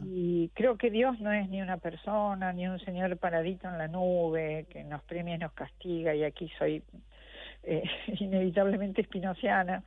Y 0.05 0.49
creo 0.49 0.77
que 0.77 0.91
Dios 0.91 1.19
no 1.19 1.31
es 1.31 1.49
ni 1.49 1.63
una 1.63 1.77
persona, 1.77 2.53
ni 2.53 2.67
un 2.67 2.79
señor 2.79 3.17
paradito 3.17 3.67
en 3.67 3.79
la 3.79 3.87
nube 3.87 4.67
que 4.69 4.83
nos 4.83 5.01
premia 5.03 5.33
y 5.33 5.39
nos 5.39 5.51
castiga, 5.53 6.13
y 6.13 6.23
aquí 6.23 6.47
soy 6.59 6.83
eh, 7.63 7.83
inevitablemente 8.19 9.01
espinociana. 9.01 9.83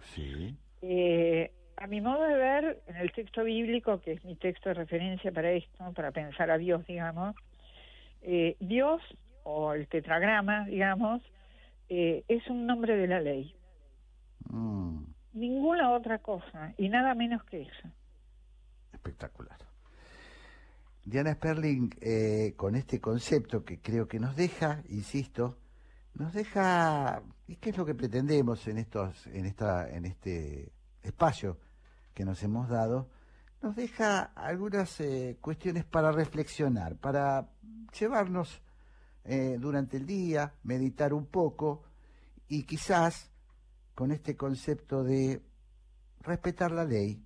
Sí. 0.00 0.56
Eh, 0.80 1.52
a 1.82 1.88
mi 1.88 2.00
modo 2.00 2.22
de 2.22 2.36
ver, 2.36 2.82
en 2.86 2.96
el 2.96 3.10
texto 3.10 3.42
bíblico, 3.42 4.00
que 4.00 4.12
es 4.12 4.24
mi 4.24 4.36
texto 4.36 4.68
de 4.68 4.74
referencia 4.76 5.32
para 5.32 5.50
esto, 5.50 5.92
para 5.94 6.12
pensar 6.12 6.48
a 6.48 6.56
Dios, 6.56 6.86
digamos, 6.86 7.34
Dios, 8.60 9.02
o 9.42 9.72
el 9.72 9.88
tetragrama, 9.88 10.64
digamos, 10.66 11.22
es 11.88 12.48
un 12.48 12.66
nombre 12.66 12.96
de 12.96 13.08
la 13.08 13.20
ley. 13.20 13.52
Mm. 14.48 15.02
Ninguna 15.32 15.90
otra 15.90 16.18
cosa, 16.18 16.72
y 16.78 16.88
nada 16.88 17.16
menos 17.16 17.42
que 17.44 17.62
eso. 17.62 17.88
Espectacular. 18.92 19.58
Diana 21.04 21.34
Sperling, 21.34 21.90
eh, 22.00 22.54
con 22.56 22.76
este 22.76 23.00
concepto 23.00 23.64
que 23.64 23.80
creo 23.80 24.06
que 24.06 24.20
nos 24.20 24.36
deja, 24.36 24.82
insisto, 24.88 25.58
nos 26.14 26.32
deja, 26.32 27.22
¿y 27.48 27.56
qué 27.56 27.70
es 27.70 27.76
lo 27.76 27.84
que 27.84 27.96
pretendemos 27.96 28.68
en 28.68 28.78
estos, 28.78 29.26
en 29.26 29.46
esta, 29.46 29.90
en 29.90 30.04
este 30.04 30.70
espacio 31.02 31.58
que 32.14 32.24
nos 32.24 32.42
hemos 32.42 32.68
dado? 32.68 33.08
Nos 33.62 33.76
deja 33.76 34.22
algunas 34.34 35.00
eh, 35.00 35.38
cuestiones 35.40 35.84
para 35.84 36.10
reflexionar, 36.10 36.96
para 36.96 37.48
llevarnos 37.98 38.60
eh, 39.24 39.56
durante 39.60 39.98
el 39.98 40.06
día, 40.06 40.54
meditar 40.64 41.14
un 41.14 41.26
poco 41.26 41.84
y 42.48 42.64
quizás 42.64 43.30
con 43.94 44.10
este 44.10 44.36
concepto 44.36 45.04
de 45.04 45.42
respetar 46.22 46.72
la 46.72 46.84
ley, 46.84 47.24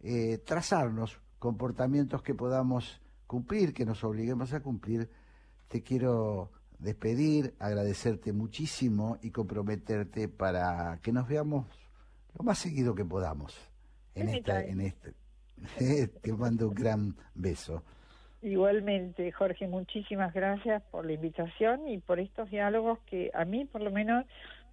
eh, 0.00 0.38
trazarnos 0.38 1.18
comportamientos 1.38 2.22
que 2.22 2.34
podamos 2.34 3.00
cumplir, 3.26 3.72
que 3.72 3.86
nos 3.86 4.04
obliguemos 4.04 4.52
a 4.52 4.60
cumplir, 4.60 5.10
te 5.68 5.82
quiero 5.82 6.52
despedir, 6.78 7.54
agradecerte 7.58 8.32
muchísimo 8.32 9.18
y 9.22 9.30
comprometerte 9.30 10.28
para 10.28 11.00
que 11.02 11.12
nos 11.12 11.26
veamos 11.26 11.66
lo 12.34 12.44
más 12.44 12.58
seguido 12.58 12.94
que 12.94 13.04
podamos 13.04 13.54
en 14.16 14.28
esta, 14.30 14.64
en 14.64 14.80
este. 14.80 15.14
te 16.22 16.32
mando 16.32 16.68
un 16.68 16.74
gran 16.74 17.16
beso. 17.34 17.82
Igualmente, 18.42 19.32
Jorge, 19.32 19.66
muchísimas 19.66 20.32
gracias 20.34 20.82
por 20.90 21.06
la 21.06 21.12
invitación 21.12 21.88
y 21.88 21.98
por 21.98 22.20
estos 22.20 22.50
diálogos 22.50 22.98
que 23.06 23.30
a 23.34 23.44
mí, 23.44 23.64
por 23.64 23.80
lo 23.80 23.90
menos, 23.90 24.24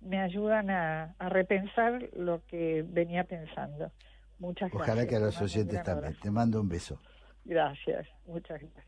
me 0.02 0.20
ayudan 0.20 0.70
a, 0.70 1.16
repensar 1.20 2.10
lo 2.14 2.46
que 2.46 2.84
venía 2.88 3.24
pensando. 3.24 3.92
Muchas 4.40 4.70
gracias. 4.70 4.90
Ojalá 4.90 5.08
que 5.08 5.16
a 5.16 5.20
los 5.20 5.42
oyentes 5.42 5.82
también. 5.84 6.18
Te 6.22 6.30
mando 6.30 6.60
un 6.60 6.70
beso. 6.70 7.00
Gracias, 7.46 8.08
muchas 8.26 8.62
gracias. 8.62 8.86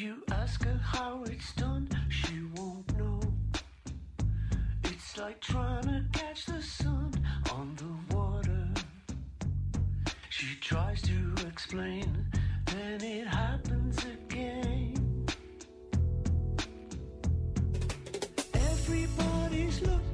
You 0.00 0.22
ask 0.30 0.62
her 0.64 0.80
how 0.82 1.24
it's 1.26 1.52
done, 1.54 1.88
she 2.08 2.34
won't 2.54 2.96
know. 2.96 3.20
It's 4.84 5.16
like 5.16 5.40
trying 5.40 5.82
to 5.82 6.04
catch 6.12 6.46
the 6.46 6.62
sun 6.62 7.12
on 7.52 7.74
the 7.76 8.14
water. 8.14 8.68
She 10.30 10.54
tries 10.60 11.02
to 11.02 11.34
explain, 11.48 12.26
then 12.66 13.02
it 13.02 13.26
happens 13.26 13.98
again. 14.04 15.26
Everybody's 18.54 19.80
looking 19.80 20.07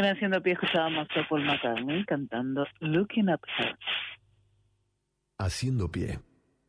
En 0.00 0.06
Haciendo 0.06 0.42
Pie 0.42 0.54
escuchábamos 0.54 1.06
a 1.14 1.28
Paul 1.28 1.44
McCartney 1.44 2.06
cantando 2.06 2.64
Looking 2.78 3.28
at 3.28 3.40
Her. 3.58 3.78
Haciendo 5.36 5.90
pie, 5.90 6.20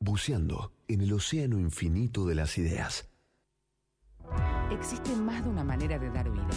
buceando 0.01 0.73
en 0.89 0.99
el 0.99 1.13
océano 1.13 1.57
infinito 1.57 2.25
de 2.25 2.35
las 2.35 2.57
ideas. 2.57 3.09
Existe 4.69 5.15
más 5.15 5.45
de 5.45 5.49
una 5.49 5.63
manera 5.63 5.97
de 5.97 6.09
dar 6.09 6.29
vida. 6.29 6.49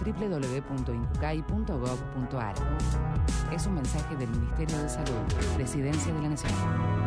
www.incucay.gov.ar 0.05 2.55
Es 3.53 3.66
un 3.66 3.74
mensaje 3.74 4.16
del 4.16 4.30
Ministerio 4.30 4.78
de 4.78 4.88
Salud, 4.88 5.22
Presidencia 5.57 6.12
de 6.12 6.22
la 6.22 6.30
Nación. 6.30 7.03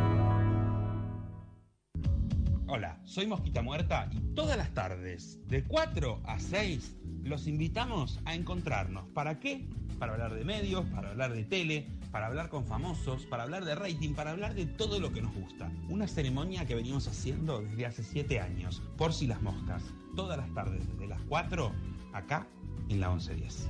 Hola, 2.69 2.99
soy 3.05 3.27
Mosquita 3.27 3.61
Muerta 3.61 4.09
y 4.11 4.19
todas 4.35 4.57
las 4.57 4.73
tardes, 4.73 5.39
de 5.47 5.63
4 5.63 6.19
a 6.25 6.37
6, 6.37 6.97
los 7.23 7.47
invitamos 7.47 8.19
a 8.25 8.35
encontrarnos. 8.35 9.07
¿Para 9.13 9.39
qué? 9.39 9.65
Para 9.97 10.11
hablar 10.11 10.33
de 10.33 10.43
medios, 10.43 10.85
para 10.87 11.11
hablar 11.11 11.31
de 11.31 11.45
tele, 11.45 11.87
para 12.11 12.27
hablar 12.27 12.49
con 12.49 12.65
famosos, 12.65 13.25
para 13.25 13.43
hablar 13.43 13.63
de 13.63 13.73
rating, 13.73 14.15
para 14.15 14.31
hablar 14.31 14.53
de 14.53 14.65
todo 14.65 14.99
lo 14.99 15.13
que 15.13 15.21
nos 15.21 15.33
gusta. 15.33 15.71
Una 15.87 16.09
ceremonia 16.09 16.65
que 16.65 16.75
venimos 16.75 17.07
haciendo 17.07 17.61
desde 17.61 17.85
hace 17.85 18.03
7 18.03 18.41
años, 18.41 18.83
por 18.97 19.13
si 19.13 19.27
las 19.27 19.41
moscas. 19.41 19.81
Todas 20.17 20.37
las 20.37 20.53
tardes, 20.53 20.85
desde 20.91 21.07
las 21.07 21.21
4, 21.29 21.71
acá 22.11 22.47
en 22.89 22.99
la 22.99 23.09
1110. 23.11 23.69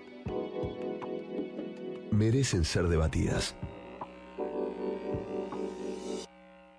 merecen 2.11 2.63
ser 2.65 2.87
debatidas. 2.87 3.55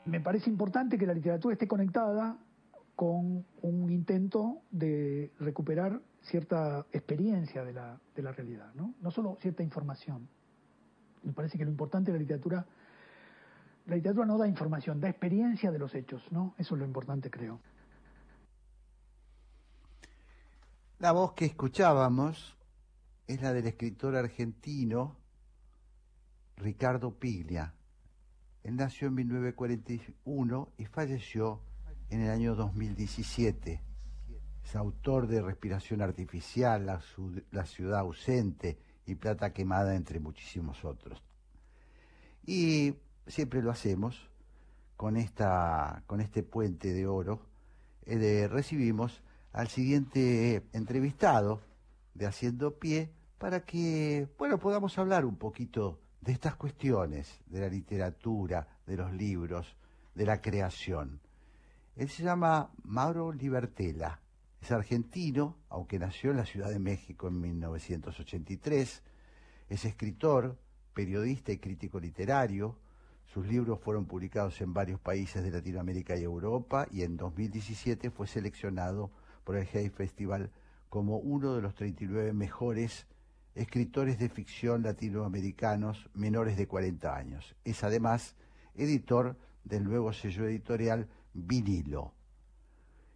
Me 0.05 0.21
parece 0.21 0.51
importante 0.51 0.99
que 0.99 1.07
la 1.07 1.15
literatura 1.15 1.55
esté 1.55 1.67
conectada 1.67 2.37
con 2.95 3.45
un 3.63 3.91
intento 3.91 4.63
de 4.71 5.33
recuperar 5.41 6.01
cierta 6.21 6.87
experiencia 6.93 7.65
de 7.65 7.73
la, 7.73 7.99
de 8.15 8.23
la 8.23 8.33
realidad, 8.33 8.73
¿no? 8.75 8.95
no 9.01 9.11
solo 9.11 9.39
cierta 9.41 9.63
información. 9.63 10.29
Me 11.23 11.33
parece 11.33 11.57
que 11.57 11.65
lo 11.65 11.71
importante 11.71 12.13
de 12.13 12.19
la 12.19 12.23
literatura, 12.23 12.67
la 13.87 13.97
literatura 13.97 14.27
no 14.27 14.39
da 14.39 14.47
información, 14.47 15.01
da 15.01 15.09
experiencia 15.09 15.71
de 15.71 15.79
los 15.79 15.95
hechos, 15.95 16.23
¿no? 16.31 16.55
Eso 16.59 16.75
es 16.75 16.81
lo 16.81 16.85
importante, 16.85 17.31
creo. 17.31 17.61
La 20.99 21.13
voz 21.13 21.33
que 21.33 21.47
escuchábamos 21.47 22.57
es 23.27 23.41
la 23.41 23.53
del 23.53 23.67
escritor 23.67 24.15
argentino 24.15 25.22
Ricardo 26.63 27.19
Piglia. 27.19 27.75
Él 28.63 28.77
nació 28.77 29.09
en 29.09 29.15
1941 29.17 30.69
y 30.79 30.85
falleció 30.87 31.61
en 32.09 32.23
el 32.23 32.31
año 32.31 32.55
2017. 32.55 33.83
Es 34.65 34.77
autor 34.77 35.27
de 35.27 35.43
Respiración 35.43 36.01
Artificial, 36.01 36.87
La, 36.87 37.65
Ciudad 37.67 38.01
Ausente 38.01 38.79
y 39.07 39.17
Plata 39.17 39.53
Quemada, 39.53 39.97
entre 39.97 40.21
muchísimos 40.21 40.85
otros. 40.85 41.21
Y 42.47 42.95
siempre 43.27 43.61
lo 43.61 43.71
hacemos 43.71 44.31
con, 44.97 45.17
esta, 45.17 46.05
con 46.07 46.21
este 46.21 46.43
puente 46.45 46.93
de 46.93 47.07
oro. 47.07 47.41
eh, 48.07 48.49
recibimos 48.49 49.23
al 49.53 49.69
siguiente 49.69 50.63
entrevistado 50.73 51.61
de 52.15 52.27
Haciendo 52.27 52.79
Pie 52.79 53.11
para 53.39 53.65
que, 53.65 54.29
bueno, 54.39 54.59
podamos 54.59 54.97
hablar 54.99 55.25
un 55.25 55.37
poquito 55.37 55.99
de 56.23 56.33
estas 56.33 56.55
cuestiones, 56.55 57.41
de 57.47 57.61
la 57.61 57.69
literatura, 57.69 58.67
de 58.87 58.97
los 58.97 59.13
libros, 59.13 59.77
de 60.15 60.25
la 60.25 60.41
creación. 60.41 61.21
Él 61.97 62.09
se 62.09 62.23
llama 62.23 62.71
Mauro 62.85 63.33
Libertela, 63.33 64.21
es 64.61 64.71
argentino, 64.71 65.59
aunque 65.69 65.99
nació 65.99 66.31
en 66.31 66.37
la 66.37 66.47
Ciudad 66.47 66.71
de 66.71 66.79
México 66.79 67.27
en 67.27 67.41
1983, 67.41 69.03
es 69.69 69.85
escritor, 69.85 70.57
periodista 70.95 71.51
y 71.51 71.59
crítico 71.59 71.99
literario, 71.99 72.79
sus 73.27 73.47
libros 73.47 73.81
fueron 73.81 74.07
publicados 74.07 74.61
en 74.61 74.73
varios 74.73 75.01
países 75.01 75.43
de 75.43 75.51
Latinoamérica 75.51 76.17
y 76.17 76.23
Europa 76.23 76.87
y 76.91 77.03
en 77.03 77.17
2017 77.17 78.11
fue 78.11 78.27
seleccionado 78.27 79.11
por 79.43 79.57
el 79.57 79.67
Hay 79.75 79.89
Festival 79.89 80.51
como 80.89 81.17
uno 81.17 81.55
de 81.55 81.63
los 81.63 81.75
39 81.75 82.33
mejores 82.33 83.07
escritores 83.55 84.19
de 84.19 84.29
ficción 84.29 84.83
latinoamericanos 84.83 86.09
menores 86.15 86.57
de 86.57 86.67
40 86.67 87.15
años. 87.15 87.55
Es 87.65 87.85
además 87.85 88.35
editor 88.75 89.37
del 89.65 89.85
nuevo 89.85 90.13
sello 90.13 90.47
editorial 90.47 91.09
Vinilo. 91.35 92.15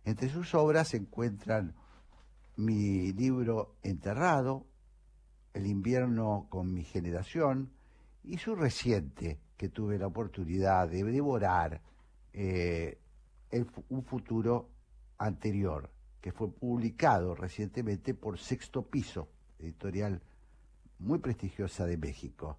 Entre 0.04 0.28
sus 0.28 0.54
obras 0.54 0.88
se 0.88 0.98
encuentran 0.98 1.74
mi 2.56 3.12
libro 3.12 3.76
Enterrado, 3.82 4.66
El 5.52 5.66
invierno 5.66 6.46
con 6.50 6.72
mi 6.72 6.84
generación 6.84 7.72
y 8.22 8.38
su 8.38 8.54
reciente, 8.54 9.40
que 9.56 9.70
tuve 9.70 9.98
la 9.98 10.06
oportunidad 10.06 10.88
de 10.88 11.02
devorar, 11.02 11.80
eh, 12.32 12.98
un 13.88 14.04
futuro 14.04 14.68
anterior, 15.18 15.90
que 16.20 16.32
fue 16.32 16.50
publicado 16.50 17.34
recientemente 17.34 18.12
por 18.12 18.38
Sexto 18.38 18.82
Piso, 18.82 19.28
editorial 19.58 20.20
muy 20.98 21.18
prestigiosa 21.18 21.86
de 21.86 21.96
México. 21.96 22.58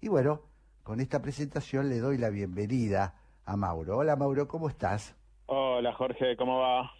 Y 0.00 0.08
bueno, 0.08 0.42
con 0.82 1.00
esta 1.00 1.20
presentación 1.22 1.88
le 1.88 1.98
doy 1.98 2.18
la 2.18 2.30
bienvenida 2.30 3.14
a 3.44 3.56
Mauro. 3.56 3.98
Hola 3.98 4.16
Mauro, 4.16 4.46
¿cómo 4.46 4.68
estás? 4.68 5.14
Hola 5.46 5.92
Jorge, 5.92 6.36
¿cómo 6.36 6.60
va? 6.60 6.90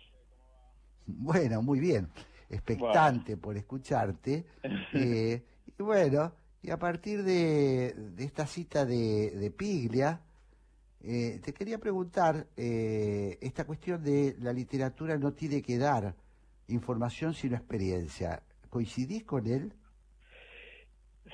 Bueno, 1.06 1.62
muy 1.62 1.80
bien. 1.80 2.08
Expectante 2.48 3.36
por 3.36 3.56
escucharte. 3.56 4.46
Eh, 4.94 5.42
y 5.76 5.82
bueno, 5.82 6.32
y 6.62 6.70
a 6.70 6.78
partir 6.78 7.24
de, 7.24 7.92
de 7.92 8.24
esta 8.24 8.46
cita 8.46 8.86
de, 8.86 9.32
de 9.32 9.50
Piglia, 9.50 10.20
eh, 11.02 11.38
te 11.44 11.52
quería 11.52 11.76
preguntar 11.78 12.46
eh, 12.56 13.36
esta 13.42 13.64
cuestión 13.64 14.02
de 14.02 14.36
la 14.38 14.54
literatura 14.54 15.18
no 15.18 15.34
tiene 15.34 15.60
que 15.60 15.76
dar 15.76 16.14
información 16.68 17.34
sino 17.34 17.56
experiencia. 17.56 18.42
¿Coincidís 18.74 19.22
con 19.24 19.46
él? 19.46 19.72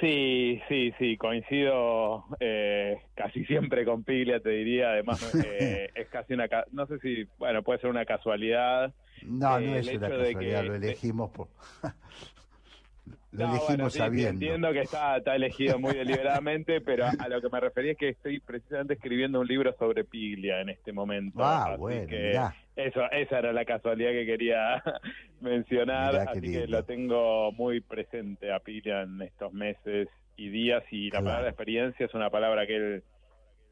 Sí, 0.01 0.61
sí, 0.69 0.93
sí, 0.99 1.17
coincido 1.17 2.25
eh, 2.39 2.97
casi 3.15 3.45
siempre 3.45 3.85
con 3.85 4.05
Piglia, 4.05 4.41
te 4.41 4.51
diría. 4.51 4.91
Además, 4.93 5.21
eh, 5.43 5.91
es 5.95 6.09
casi 6.09 6.35
una. 6.35 6.49
No 6.71 6.87
sé 6.87 6.99
si, 7.01 7.25
bueno, 7.39 7.63
puede 7.63 7.81
ser 7.81 7.91
una 7.91 8.05
casualidad. 8.05 8.95
No, 9.23 9.61
Eh, 9.61 9.61
no 9.61 9.75
es 9.77 9.93
el 9.93 9.97
una 9.97 10.13
casualidad, 10.13 10.65
que- 10.65 10.65
lo 10.65 10.75
elegimos 10.75 11.31
por... 11.31 11.49
lo 13.33 13.45
No, 13.45 13.45
elegimos 13.45 13.67
bueno, 13.69 13.91
sí, 13.91 13.99
sí, 13.99 13.99
sabiendo. 13.99 14.31
entiendo 14.31 14.73
que 14.73 14.81
está, 14.83 15.17
está 15.19 15.37
elegido 15.37 15.79
muy 15.79 15.95
deliberadamente, 15.95 16.81
pero 16.81 17.07
a 17.17 17.29
lo 17.29 17.41
que 17.41 17.49
me 17.49 17.61
refería 17.61 17.93
es 17.93 17.99
que 17.99 18.09
estoy 18.11 18.41
precisamente 18.41 18.95
escribiendo 18.95 19.41
un 19.41 19.47
libro 19.47 19.73
sobre 19.79 20.05
Piglia 20.05 20.61
en 20.61 20.69
este 20.71 20.93
momento. 20.93 21.43
Ah, 21.45 21.77
bueno, 21.77 22.07
que 22.07 22.17
mirá. 22.19 22.55
Eso, 22.87 23.11
esa 23.11 23.39
era 23.39 23.53
la 23.53 23.65
casualidad 23.65 24.11
que 24.11 24.27
quería 24.27 24.83
mencionar, 25.41 26.13
Mirá 26.13 26.31
así 26.31 26.41
que 26.41 26.67
lo 26.67 26.85
tengo 26.85 27.53
muy 27.53 27.81
presente 27.81 28.53
a 28.53 28.61
Piglia 28.61 29.03
en 29.03 29.21
estos 29.23 29.53
meses 29.53 30.09
y 30.37 30.49
días, 30.49 30.83
y 30.91 31.11
la 31.11 31.23
palabra 31.23 31.49
experiencia 31.49 32.07
es 32.07 32.15
una 32.15 32.31
palabra 32.31 32.67
que 32.67 32.77
él, 32.77 33.03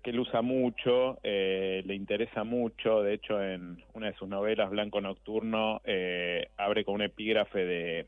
que 0.02 0.10
él 0.10 0.20
usa 0.20 0.42
mucho, 0.42 1.18
eh, 1.22 1.82
le 1.86 1.94
interesa 1.94 2.44
mucho, 2.44 3.02
de 3.02 3.14
hecho 3.14 3.42
en 3.42 3.82
una 3.94 4.08
de 4.08 4.14
sus 4.14 4.28
novelas, 4.28 4.70
Blanco 4.70 5.00
Nocturno, 5.00 5.80
eh, 5.84 6.48
abre 6.56 6.84
con 6.84 6.96
un 6.96 7.02
epígrafe 7.02 7.64
de, 7.64 8.06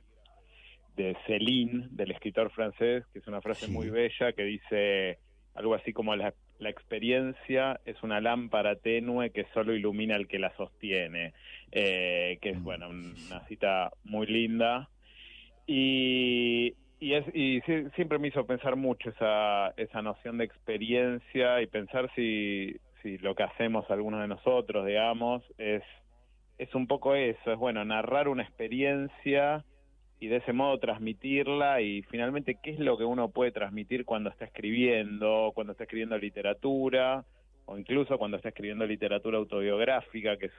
de 0.96 1.16
Céline, 1.26 1.88
del 1.92 2.10
escritor 2.10 2.50
francés, 2.50 3.04
que 3.12 3.20
es 3.20 3.26
una 3.26 3.40
frase 3.40 3.66
Sí. 3.66 3.72
muy 3.72 3.88
bella, 3.88 4.32
que 4.32 4.44
dice 4.44 5.18
algo 5.54 5.74
así 5.74 5.92
como 5.92 6.14
la, 6.14 6.34
la 6.60 6.70
experiencia 6.70 7.80
es 7.84 8.02
una 8.02 8.20
lámpara 8.20 8.76
tenue 8.76 9.30
que 9.30 9.46
solo 9.52 9.74
ilumina 9.74 10.14
al 10.14 10.28
que 10.28 10.38
la 10.38 10.54
sostiene, 10.56 11.32
eh, 11.72 12.38
que 12.40 12.50
es, 12.50 12.60
Mm, 12.60 12.64
bueno, 12.64 12.88
una 12.90 13.40
cita 13.48 13.90
muy 14.04 14.26
linda. 14.26 14.88
Y, 15.66 16.74
y, 17.00 17.14
es, 17.14 17.24
y 17.34 17.60
siempre 17.94 18.18
me 18.18 18.28
hizo 18.28 18.46
pensar 18.46 18.76
mucho 18.76 19.10
esa, 19.10 19.70
esa 19.76 20.02
noción 20.02 20.38
de 20.38 20.44
experiencia 20.44 21.62
y 21.62 21.66
pensar 21.66 22.10
si, 22.14 22.76
si 23.02 23.18
lo 23.18 23.34
que 23.34 23.44
hacemos 23.44 23.90
algunos 23.90 24.20
de 24.20 24.28
nosotros, 24.28 24.86
digamos, 24.86 25.42
es, 25.58 25.82
es 26.58 26.74
un 26.74 26.86
poco 26.86 27.14
eso, 27.14 27.52
es 27.52 27.58
bueno, 27.58 27.84
narrar 27.84 28.28
una 28.28 28.42
experiencia 28.42 29.64
y 30.20 30.28
de 30.28 30.36
ese 30.36 30.52
modo 30.52 30.78
transmitirla 30.78 31.80
y 31.80 32.02
finalmente 32.02 32.58
qué 32.62 32.72
es 32.72 32.78
lo 32.78 32.98
que 32.98 33.04
uno 33.04 33.30
puede 33.30 33.52
transmitir 33.52 34.04
cuando 34.04 34.28
está 34.28 34.44
escribiendo, 34.44 35.50
cuando 35.54 35.72
está 35.72 35.84
escribiendo 35.84 36.18
literatura 36.18 37.24
o 37.64 37.78
incluso 37.78 38.18
cuando 38.18 38.36
está 38.36 38.50
escribiendo 38.50 38.86
literatura 38.86 39.38
autobiográfica, 39.38 40.36
que 40.36 40.46
es 40.46 40.52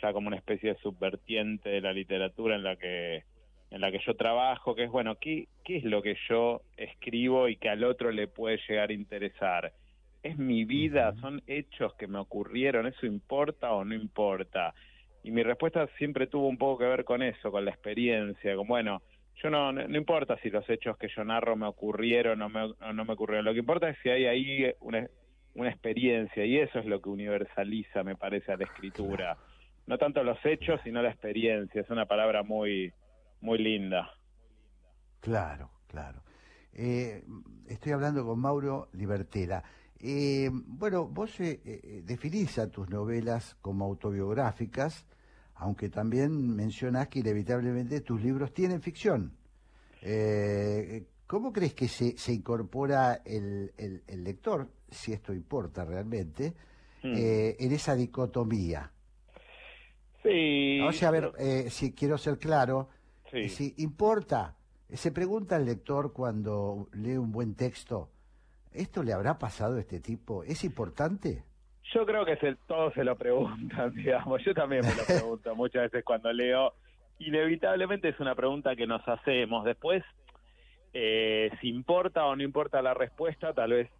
ya 0.00 0.12
como 0.14 0.28
una 0.28 0.38
especie 0.38 0.72
de 0.72 0.80
subvertiente 0.80 1.68
de 1.68 1.82
la 1.82 1.92
literatura 1.92 2.56
en 2.56 2.62
la 2.62 2.76
que 2.76 3.24
en 3.70 3.80
la 3.80 3.90
que 3.90 4.00
yo 4.06 4.14
trabajo, 4.14 4.74
que 4.74 4.84
es 4.84 4.90
bueno, 4.90 5.16
¿qué, 5.16 5.48
qué 5.64 5.78
es 5.78 5.84
lo 5.84 6.00
que 6.00 6.16
yo 6.28 6.62
escribo 6.76 7.48
y 7.48 7.56
que 7.56 7.68
al 7.68 7.82
otro 7.82 8.12
le 8.12 8.28
puede 8.28 8.60
llegar 8.68 8.90
a 8.90 8.92
interesar? 8.92 9.72
¿Es 10.22 10.38
mi 10.38 10.64
vida? 10.64 11.12
¿Son 11.20 11.42
hechos 11.48 11.92
que 11.94 12.06
me 12.06 12.18
ocurrieron? 12.18 12.86
¿Eso 12.86 13.04
importa 13.04 13.72
o 13.72 13.84
no 13.84 13.94
importa? 13.94 14.74
Y 15.24 15.32
mi 15.32 15.42
respuesta 15.42 15.88
siempre 15.98 16.26
tuvo 16.26 16.46
un 16.46 16.58
poco 16.58 16.78
que 16.78 16.84
ver 16.84 17.04
con 17.04 17.22
eso, 17.22 17.50
con 17.50 17.64
la 17.64 17.70
experiencia, 17.70 18.54
con 18.54 18.68
bueno, 18.68 19.02
yo 19.42 19.50
no, 19.50 19.72
no, 19.72 19.96
importa 19.96 20.38
si 20.42 20.50
los 20.50 20.68
hechos 20.68 20.96
que 20.96 21.08
yo 21.08 21.24
narro 21.24 21.56
me 21.56 21.66
ocurrieron 21.66 22.40
o, 22.42 22.48
me, 22.48 22.62
o 22.64 22.92
no 22.92 23.04
me 23.04 23.14
ocurrieron, 23.14 23.44
lo 23.44 23.52
que 23.52 23.58
importa 23.58 23.88
es 23.88 23.96
si 24.02 24.10
hay 24.10 24.26
ahí 24.26 24.72
una, 24.80 25.08
una 25.54 25.70
experiencia 25.70 26.44
y 26.44 26.58
eso 26.58 26.78
es 26.78 26.86
lo 26.86 27.00
que 27.00 27.08
universaliza, 27.08 28.04
me 28.04 28.16
parece, 28.16 28.52
a 28.52 28.56
la 28.56 28.64
escritura. 28.64 29.36
No 29.86 29.98
tanto 29.98 30.22
los 30.22 30.38
hechos, 30.44 30.80
sino 30.84 31.02
la 31.02 31.10
experiencia, 31.10 31.80
es 31.80 31.90
una 31.90 32.06
palabra 32.06 32.42
muy, 32.42 32.92
muy 33.40 33.58
linda. 33.58 34.10
Claro, 35.20 35.70
claro. 35.88 36.22
Eh, 36.74 37.22
estoy 37.68 37.92
hablando 37.92 38.26
con 38.26 38.38
Mauro 38.40 38.88
Libertela. 38.92 39.62
Eh, 40.00 40.50
bueno, 40.52 41.06
vos 41.06 41.38
eh, 41.40 41.60
eh, 41.64 42.02
definís 42.04 42.58
a 42.58 42.68
tus 42.70 42.88
novelas 42.90 43.56
como 43.62 43.84
autobiográficas, 43.84 45.06
aunque 45.54 45.88
también 45.88 46.54
mencionás 46.54 47.08
que 47.08 47.20
inevitablemente 47.20 48.00
tus 48.00 48.20
libros 48.22 48.52
tienen 48.52 48.82
ficción. 48.82 49.32
Eh, 50.02 51.06
¿Cómo 51.26 51.52
crees 51.52 51.72
que 51.74 51.88
se, 51.88 52.18
se 52.18 52.32
incorpora 52.32 53.22
el, 53.24 53.72
el- 53.78 54.02
el 54.06 54.24
lector, 54.24 54.68
si 54.90 55.12
esto 55.12 55.32
importa 55.32 55.84
realmente, 55.84 56.54
Hmm. 57.02 57.14
eh, 57.16 57.56
en 57.58 57.72
esa 57.72 57.94
dicotomía? 57.94 58.90
Sí. 60.22 60.80
O 60.80 60.92
sea, 60.92 61.08
a 61.08 61.12
ver, 61.12 61.32
eh, 61.38 61.68
si 61.70 61.92
quiero 61.92 62.18
ser 62.18 62.38
claro, 62.38 62.88
Sí. 63.30 63.48
si 63.48 63.74
importa, 63.78 64.56
se 64.92 65.10
pregunta 65.12 65.56
al 65.56 65.64
lector 65.66 66.12
cuando 66.12 66.88
lee 66.92 67.16
un 67.16 67.32
buen 67.32 67.54
texto, 67.54 68.10
¿esto 68.74 69.02
le 69.02 69.12
habrá 69.12 69.38
pasado 69.38 69.76
a 69.76 69.80
este 69.80 70.00
tipo? 70.00 70.44
¿Es 70.44 70.64
importante? 70.64 71.44
Yo 71.92 72.04
creo 72.06 72.24
que 72.24 72.36
se, 72.36 72.56
todos 72.66 72.92
se 72.94 73.04
lo 73.04 73.16
preguntan, 73.16 73.92
digamos. 73.94 74.42
Yo 74.44 74.54
también 74.54 74.82
me 74.84 74.94
lo 74.94 75.04
pregunto 75.06 75.54
muchas 75.54 75.84
veces 75.84 76.04
cuando 76.04 76.32
leo. 76.32 76.74
Inevitablemente 77.18 78.08
es 78.08 78.20
una 78.20 78.34
pregunta 78.34 78.74
que 78.74 78.86
nos 78.86 79.06
hacemos. 79.06 79.64
Después, 79.64 80.02
eh, 80.92 81.50
si 81.60 81.68
importa 81.68 82.24
o 82.24 82.34
no 82.34 82.42
importa 82.42 82.82
la 82.82 82.94
respuesta, 82.94 83.52
tal 83.52 83.72
vez 83.72 83.90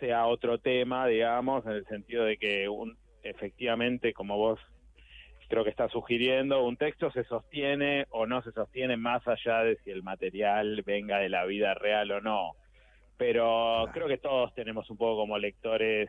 sea 0.00 0.26
otro 0.26 0.58
tema, 0.58 1.06
digamos, 1.06 1.64
en 1.66 1.72
el 1.72 1.86
sentido 1.86 2.24
de 2.24 2.36
que 2.36 2.68
un, 2.68 2.96
efectivamente, 3.22 4.12
como 4.12 4.36
vos 4.36 4.60
creo 5.48 5.64
que 5.64 5.70
está 5.70 5.88
sugiriendo, 5.88 6.64
un 6.64 6.76
texto 6.76 7.10
se 7.10 7.24
sostiene 7.24 8.06
o 8.10 8.26
no 8.26 8.42
se 8.42 8.52
sostiene 8.52 8.96
más 8.96 9.26
allá 9.28 9.60
de 9.60 9.76
si 9.84 9.90
el 9.90 10.02
material 10.02 10.82
venga 10.84 11.18
de 11.18 11.28
la 11.28 11.44
vida 11.44 11.74
real 11.74 12.10
o 12.10 12.20
no. 12.20 12.52
Pero 13.16 13.86
creo 13.92 14.08
que 14.08 14.18
todos 14.18 14.52
tenemos 14.54 14.90
un 14.90 14.96
poco 14.96 15.16
como 15.20 15.38
lectores 15.38 16.08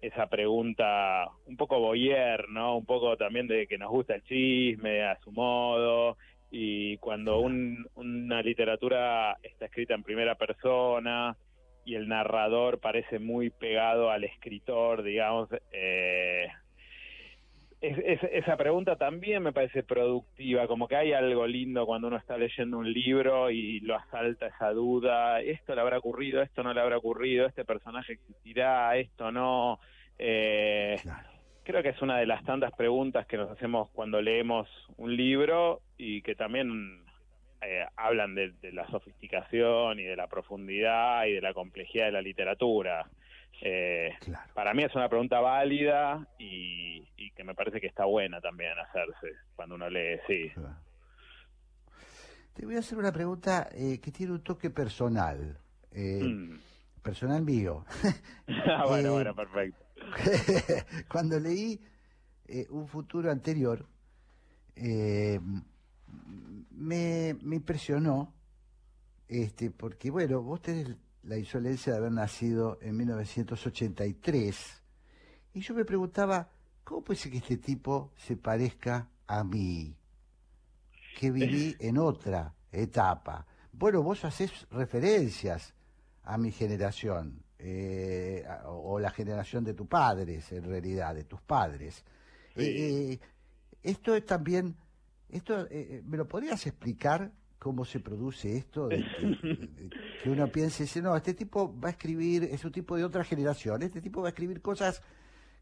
esa 0.00 0.26
pregunta 0.26 1.28
un 1.46 1.56
poco 1.56 1.78
boyer, 1.78 2.48
¿no? 2.48 2.76
Un 2.76 2.84
poco 2.84 3.16
también 3.16 3.46
de 3.46 3.68
que 3.68 3.78
nos 3.78 3.90
gusta 3.90 4.16
el 4.16 4.24
chisme 4.24 5.02
a 5.04 5.16
su 5.20 5.30
modo. 5.30 6.16
Y 6.50 6.96
cuando 6.98 7.38
un- 7.38 7.86
una 7.94 8.42
literatura 8.42 9.38
está 9.42 9.66
escrita 9.66 9.94
en 9.94 10.02
primera 10.02 10.34
persona 10.34 11.36
y 11.84 11.94
el 11.94 12.08
narrador 12.08 12.80
parece 12.80 13.18
muy 13.20 13.50
pegado 13.50 14.10
al 14.10 14.24
escritor, 14.24 15.02
digamos, 15.02 15.48
eh, 15.70 16.48
es- 17.82 17.98
es- 18.22 18.30
esa 18.32 18.56
pregunta 18.56 18.96
también 18.96 19.42
me 19.42 19.52
parece 19.52 19.82
productiva, 19.82 20.66
como 20.66 20.88
que 20.88 20.96
hay 20.96 21.12
algo 21.12 21.46
lindo 21.46 21.84
cuando 21.84 22.08
uno 22.08 22.16
está 22.16 22.38
leyendo 22.38 22.78
un 22.78 22.90
libro 22.92 23.50
y 23.50 23.80
lo 23.80 23.96
asalta 23.96 24.46
esa 24.46 24.70
duda, 24.72 25.40
esto 25.40 25.74
le 25.74 25.80
habrá 25.82 25.98
ocurrido, 25.98 26.40
esto 26.42 26.62
no 26.62 26.72
le 26.72 26.80
habrá 26.80 26.96
ocurrido, 26.96 27.46
este 27.46 27.64
personaje 27.64 28.14
existirá, 28.14 28.96
esto 28.96 29.30
no. 29.32 29.78
Eh, 30.18 30.96
Creo 31.64 31.80
que 31.80 31.90
es 31.90 32.02
una 32.02 32.18
de 32.18 32.26
las 32.26 32.42
tantas 32.44 32.72
preguntas 32.72 33.24
que 33.26 33.36
nos 33.36 33.48
hacemos 33.48 33.88
cuando 33.90 34.20
leemos 34.20 34.68
un 34.96 35.16
libro 35.16 35.80
y 35.96 36.20
que 36.22 36.34
también 36.34 37.04
eh, 37.64 37.84
hablan 37.96 38.34
de, 38.34 38.50
de 38.60 38.72
la 38.72 38.84
sofisticación 38.88 40.00
y 40.00 40.02
de 40.02 40.16
la 40.16 40.26
profundidad 40.26 41.24
y 41.26 41.34
de 41.34 41.40
la 41.40 41.54
complejidad 41.54 42.06
de 42.06 42.12
la 42.12 42.20
literatura. 42.22 43.06
Eh, 43.64 44.10
Para 44.54 44.74
mí 44.74 44.82
es 44.82 44.92
una 44.96 45.08
pregunta 45.08 45.38
válida 45.40 46.26
y, 46.38 47.06
y 47.16 47.30
que 47.30 47.44
me 47.44 47.54
parece 47.54 47.80
que 47.80 47.86
está 47.86 48.04
buena 48.06 48.40
también 48.40 48.72
hacerse 48.76 49.36
cuando 49.54 49.76
uno 49.76 49.88
lee, 49.88 50.18
sí. 50.26 50.50
Te 52.54 52.66
voy 52.66 52.74
a 52.76 52.80
hacer 52.80 52.98
una 52.98 53.12
pregunta 53.12 53.68
eh, 53.72 54.00
que 54.00 54.10
tiene 54.10 54.32
un 54.32 54.42
toque 54.42 54.70
personal. 54.70 55.58
eh, 55.92 56.20
Mm. 56.22 56.58
Personal 57.02 57.42
mío. 57.42 57.84
Ah, 58.66 58.84
bueno, 58.86 59.12
bueno, 59.12 59.34
perfecto. 59.34 59.84
Cuando 61.08 61.38
leí 61.40 61.80
un 62.70 62.86
futuro 62.86 63.30
anterior, 63.30 63.84
me, 66.70 67.34
me 67.42 67.56
impresionó, 67.56 68.32
este, 69.28 69.70
porque 69.70 70.10
bueno, 70.10 70.42
vos 70.42 70.60
tenés 70.62 70.96
la 71.24 71.36
insolencia 71.36 71.92
de 71.92 71.98
haber 71.98 72.12
nacido 72.12 72.78
en 72.80 72.96
1983, 72.96 74.82
y 75.54 75.60
yo 75.60 75.74
me 75.74 75.84
preguntaba, 75.84 76.48
¿cómo 76.84 77.02
puede 77.02 77.20
ser 77.20 77.32
que 77.32 77.38
este 77.38 77.58
tipo 77.58 78.12
se 78.16 78.36
parezca 78.36 79.08
a 79.26 79.44
mí, 79.44 79.94
que 81.18 81.30
viví 81.30 81.76
en 81.80 81.98
otra 81.98 82.54
etapa? 82.70 83.46
Bueno, 83.72 84.02
vos 84.02 84.24
haces 84.24 84.66
referencias 84.70 85.74
a 86.24 86.38
mi 86.38 86.50
generación, 86.50 87.42
eh, 87.58 88.44
o 88.66 88.98
la 88.98 89.10
generación 89.10 89.64
de 89.64 89.74
tus 89.74 89.86
padres, 89.86 90.50
en 90.52 90.64
realidad, 90.64 91.14
de 91.14 91.24
tus 91.24 91.40
padres. 91.40 92.04
Eh, 92.56 92.64
eh, 92.64 93.20
esto 93.82 94.14
es 94.14 94.24
también, 94.26 94.76
esto, 95.28 95.66
eh, 95.70 96.02
¿me 96.04 96.16
lo 96.16 96.28
podrías 96.28 96.66
explicar 96.66 97.32
cómo 97.62 97.84
se 97.84 98.00
produce 98.00 98.56
esto? 98.56 98.88
De 98.88 98.96
que, 99.20 99.26
de 99.26 99.90
que 100.20 100.28
uno 100.28 100.48
piense, 100.48 100.82
dice, 100.82 101.00
no, 101.00 101.14
este 101.16 101.32
tipo 101.32 101.72
va 101.78 101.88
a 101.88 101.90
escribir, 101.92 102.42
es 102.42 102.64
un 102.64 102.72
tipo 102.72 102.96
de 102.96 103.04
otra 103.04 103.22
generación, 103.22 103.82
este 103.82 104.00
tipo 104.00 104.20
va 104.20 104.28
a 104.28 104.30
escribir 104.30 104.60
cosas 104.60 105.00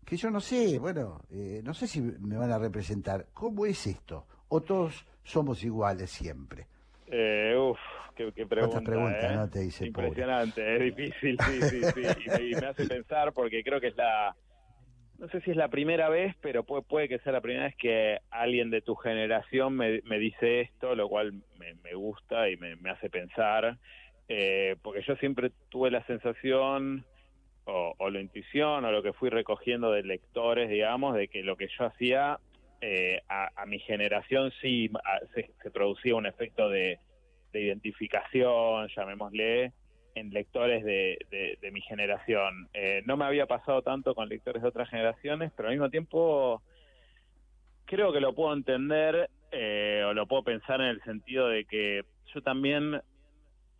que 0.07 0.17
yo 0.17 0.31
no 0.31 0.41
sé, 0.41 0.79
bueno, 0.79 1.21
eh, 1.31 1.61
no 1.63 1.75
sé 1.75 1.87
si 1.87 2.01
me 2.01 2.39
van 2.39 2.51
a 2.51 2.59
representar. 2.59 3.27
¿Cómo 3.35 3.67
es 3.67 3.87
esto? 3.87 4.27
¿O 4.49 4.63
todos 4.63 5.07
somos 5.23 5.63
iguales 5.63 6.11
siempre? 6.11 6.67
Eh, 7.07 7.55
uf, 7.55 7.79
qué, 8.17 8.33
qué 8.35 8.47
pregunta. 8.47 8.77
¿Cuántas 8.77 8.83
preguntas, 8.83 9.33
eh? 9.33 9.37
no? 9.37 9.51
Te 9.51 9.61
dice 9.61 9.91
pobre. 9.91 10.09
Impresionante, 10.09 10.77
es 10.77 10.97
difícil, 10.97 11.39
sí, 11.39 11.63
sí, 11.63 11.85
sí. 11.85 12.01
Y 12.01 12.31
me, 12.31 12.49
y 12.49 12.55
me 12.55 12.67
hace 12.67 12.87
pensar 12.87 13.35
porque 13.35 13.63
creo 13.63 13.79
que 13.79 13.89
es 13.89 13.97
la. 13.97 14.35
No 15.21 15.29
sé 15.29 15.43
si 15.43 15.51
es 15.51 15.57
la 15.59 15.69
primera 15.69 16.09
vez, 16.09 16.35
pero 16.41 16.65
puede, 16.65 16.83
puede 16.83 17.09
que 17.09 17.19
sea 17.19 17.33
la 17.33 17.43
primera 17.43 17.65
vez 17.67 17.77
que 17.77 18.19
alguien 18.31 18.71
de 18.71 18.81
tu 18.81 18.95
generación 18.97 19.75
me, 19.77 20.01
me 20.05 20.19
dice 20.19 20.63
esto, 20.63 20.95
lo 20.95 21.11
cual 21.11 21.35
me, 21.59 21.75
me 21.85 21.93
gusta 21.95 22.49
y 22.49 22.57
me, 22.57 22.73
hace 22.91 23.11
pensar. 23.11 23.77
Eh, 24.29 24.77
porque 24.83 25.03
yo 25.03 25.17
siempre 25.17 25.51
tuve 25.69 25.91
la 25.91 26.03
sensación, 26.07 27.05
o, 27.67 27.95
o 27.99 28.09
la 28.11 28.21
intuición, 28.23 28.83
o 28.87 28.91
lo 28.93 29.03
que 29.03 29.13
fui 29.13 29.29
recogiendo 29.29 29.93
de 29.93 30.05
lectores, 30.05 30.71
digamos, 30.71 31.15
de 31.15 31.29
que 31.29 31.43
lo 31.43 31.55
que 31.57 31.69
yo 31.79 31.85
hacía 31.85 32.39
eh, 32.81 33.21
a, 33.29 33.51
a 33.63 33.67
mi 33.67 33.79
generación 33.79 34.51
sí 34.63 34.91
a- 35.05 35.21
se, 35.35 35.51
se 35.63 35.71
producía 35.71 36.15
un 36.17 36.25
efecto 36.25 36.71
de, 36.71 36.99
de 37.53 37.61
identificación, 37.61 38.89
llamémosle, 38.97 39.75
en 40.15 40.31
lectores 40.31 40.85
de, 40.85 41.59
mi 41.73 41.81
generación. 41.83 42.69
Eh, 42.75 43.03
no 43.07 43.17
me 43.17 43.25
había 43.25 43.47
pasado 43.47 43.83
tanto 43.83 44.15
con 44.15 44.29
lectores 44.29 44.63
de 44.63 44.69
otras 44.69 44.89
generaciones, 44.89 45.53
pero 45.57 45.69
al 45.69 45.75
mismo 45.75 45.91
tiempo 45.91 46.63
creo 47.85 48.13
que 48.13 48.21
lo 48.21 48.35
puedo 48.35 48.53
entender 48.55 49.31
eh, 49.53 50.05
o 50.07 50.15
lo 50.15 50.27
puedo 50.27 50.45
pensar 50.45 50.81
en 50.81 50.89
el 50.89 51.03
sentido 51.03 51.49
de 51.49 51.65
que 51.65 52.05
yo 52.33 52.43
también 52.43 53.01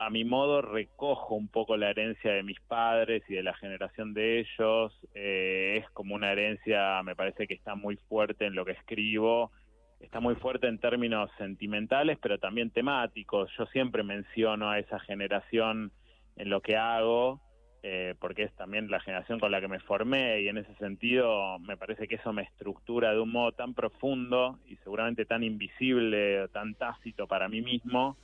a 0.01 0.09
mi 0.09 0.25
modo 0.25 0.63
recojo 0.63 1.35
un 1.35 1.49
poco 1.49 1.77
la 1.77 1.91
herencia 1.91 2.33
de 2.33 2.43
mis 2.43 2.59
padres 2.61 3.23
y 3.29 3.35
de 3.35 3.43
la 3.43 3.55
generación 3.55 4.15
de 4.15 4.41
ellos. 4.41 4.99
Eh, 5.15 5.83
es 5.83 5.91
como 5.91 6.15
una 6.15 6.33
herencia, 6.33 7.03
me 7.03 7.15
parece 7.15 7.47
que 7.47 7.53
está 7.53 7.75
muy 7.75 7.97
fuerte 8.09 8.47
en 8.47 8.55
lo 8.55 8.65
que 8.65 8.73
escribo, 8.73 9.53
está 10.01 10.19
muy 10.19 10.37
fuerte 10.37 10.69
en 10.69 10.79
términos 10.79 11.31
sentimentales, 11.37 12.19
pero 12.21 12.39
también 12.39 12.71
temáticos. 12.71 13.51
Yo 13.59 13.67
siempre 13.67 14.03
menciono 14.03 14.71
a 14.71 14.79
esa 14.79 14.99
generación 15.01 15.93
en 16.41 16.51
lo 16.51 16.61
que 16.61 16.77
hago, 16.77 17.41
eh, 17.83 18.15
porque 18.19 18.45
es 18.45 18.53
también 18.57 18.91
la 18.91 19.01
generación 19.01 19.39
con 19.41 19.51
la 19.51 19.61
que 19.61 19.69
me 19.69 19.81
formé 19.81 20.41
y 20.43 20.49
en 20.49 20.59
ese 20.59 20.75
sentido 20.75 21.59
me 21.61 21.77
parece 21.77 22.09
que 22.09 22.17
eso 22.17 22.33
me 22.33 22.43
estructura 22.43 23.13
de 23.13 23.21
un 23.21 23.31
modo 23.31 23.53
tan 23.53 23.75
profundo 23.75 24.59
y 24.67 24.77
seguramente 24.77 25.25
tan 25.25 25.43
invisible 25.43 26.47
tan 26.49 26.75
tácito 26.75 27.27
para 27.27 27.49
mí 27.49 27.63
mismo 27.63 28.19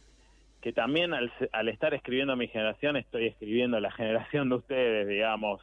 que 0.61 0.75
también 0.75 1.15
al, 1.15 1.33
al 1.53 1.69
estar 1.69 1.95
escribiendo 1.95 2.37
mi 2.37 2.49
generación 2.49 2.97
estoy 2.97 3.29
escribiendo 3.29 3.81
la 3.81 3.91
generación 3.93 4.49
de 4.51 4.57
ustedes, 4.57 5.09
digamos, 5.09 5.63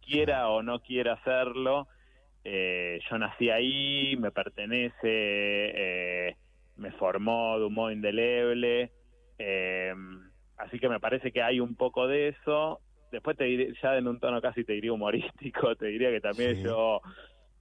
quiera 0.00 0.48
o 0.48 0.62
no 0.62 0.80
quiera 0.80 1.14
hacerlo, 1.14 1.88
eh, 2.44 3.00
yo 3.10 3.18
nací 3.18 3.50
ahí, 3.50 4.16
me 4.18 4.30
pertenece, 4.30 4.94
eh, 5.02 6.36
me 6.76 6.92
formó 6.92 7.58
de 7.58 7.64
un 7.64 7.74
modo 7.74 7.90
indeleble, 7.90 8.92
así 10.58 10.78
que 10.78 10.88
me 10.88 11.00
parece 11.00 11.32
que 11.32 11.42
hay 11.42 11.60
un 11.60 11.74
poco 11.76 12.06
de 12.06 12.28
eso. 12.28 12.80
Después 13.12 13.36
te 13.36 13.44
diré, 13.44 13.72
ya 13.82 13.96
en 13.96 14.08
un 14.08 14.18
tono 14.18 14.40
casi 14.40 14.64
te 14.64 14.72
diría 14.72 14.92
humorístico, 14.92 15.76
te 15.76 15.86
diría 15.86 16.10
que 16.10 16.20
también 16.20 16.62
yo 16.64 17.00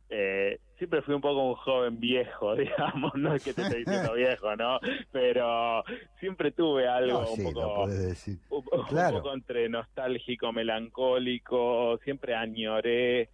eh, 0.10 0.58
siempre 0.78 1.02
fui 1.04 1.14
un 1.16 1.22
poco 1.22 1.48
un 1.50 1.56
joven 1.56 2.00
viejo, 2.00 2.56
digamos, 2.56 3.14
no 3.16 3.36
es 3.36 3.42
que 3.44 3.54
te 3.54 3.62
estoy 3.62 3.80
diciendo 3.80 4.14
viejo, 4.16 4.56
¿no? 4.56 4.80
Pero 5.12 5.84
siempre 6.20 6.52
tuve 6.52 6.88
algo 6.88 7.22
No, 7.22 7.26
sí, 7.28 7.42
un 7.46 7.54
lo 7.54 7.60
poco 7.62 7.88
decir. 7.88 8.38
un, 8.50 8.64
un 8.72 8.86
Claro. 8.86 9.18
poco 9.18 9.34
entre 9.34 9.70
nostálgico, 9.70 10.52
melancólico, 10.52 12.00
siempre 12.04 12.36
añoré 12.36 13.30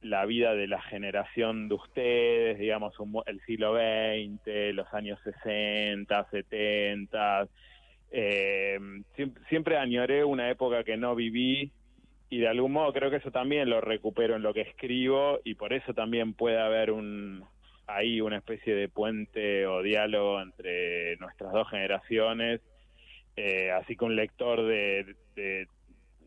la 0.00 0.26
vida 0.26 0.54
de 0.54 0.66
la 0.66 0.82
generación 0.82 1.68
de 1.68 1.74
ustedes, 1.76 2.58
digamos, 2.58 2.98
un 2.98 3.22
el 3.26 3.40
siglo 3.42 3.74
XX, 3.76 4.74
los 4.74 4.92
años 4.92 5.18
60, 5.22 6.26
70. 6.30 7.46
Eh, 8.12 8.78
siempre, 9.16 9.42
siempre 9.48 9.78
añoré 9.78 10.24
una 10.24 10.50
época 10.50 10.84
que 10.84 10.96
no 10.96 11.14
viví 11.14 11.72
y 12.28 12.38
de 12.38 12.48
algún 12.48 12.72
modo 12.72 12.92
creo 12.92 13.10
que 13.10 13.16
eso 13.16 13.30
también 13.30 13.70
lo 13.70 13.80
recupero 13.80 14.36
en 14.36 14.42
lo 14.42 14.54
que 14.54 14.62
escribo 14.62 15.40
y 15.44 15.54
por 15.54 15.72
eso 15.72 15.94
también 15.94 16.34
puede 16.34 16.60
haber 16.60 16.90
un 16.90 17.44
ahí 17.86 18.20
una 18.20 18.38
especie 18.38 18.74
de 18.74 18.88
puente 18.88 19.66
o 19.66 19.82
diálogo 19.82 20.40
entre 20.40 21.16
nuestras 21.16 21.52
dos 21.52 21.68
generaciones. 21.68 22.60
Eh, 23.36 23.70
así 23.70 23.96
que 23.96 24.04
un 24.04 24.16
lector 24.16 24.66
de, 24.66 25.16
de, 25.34 25.68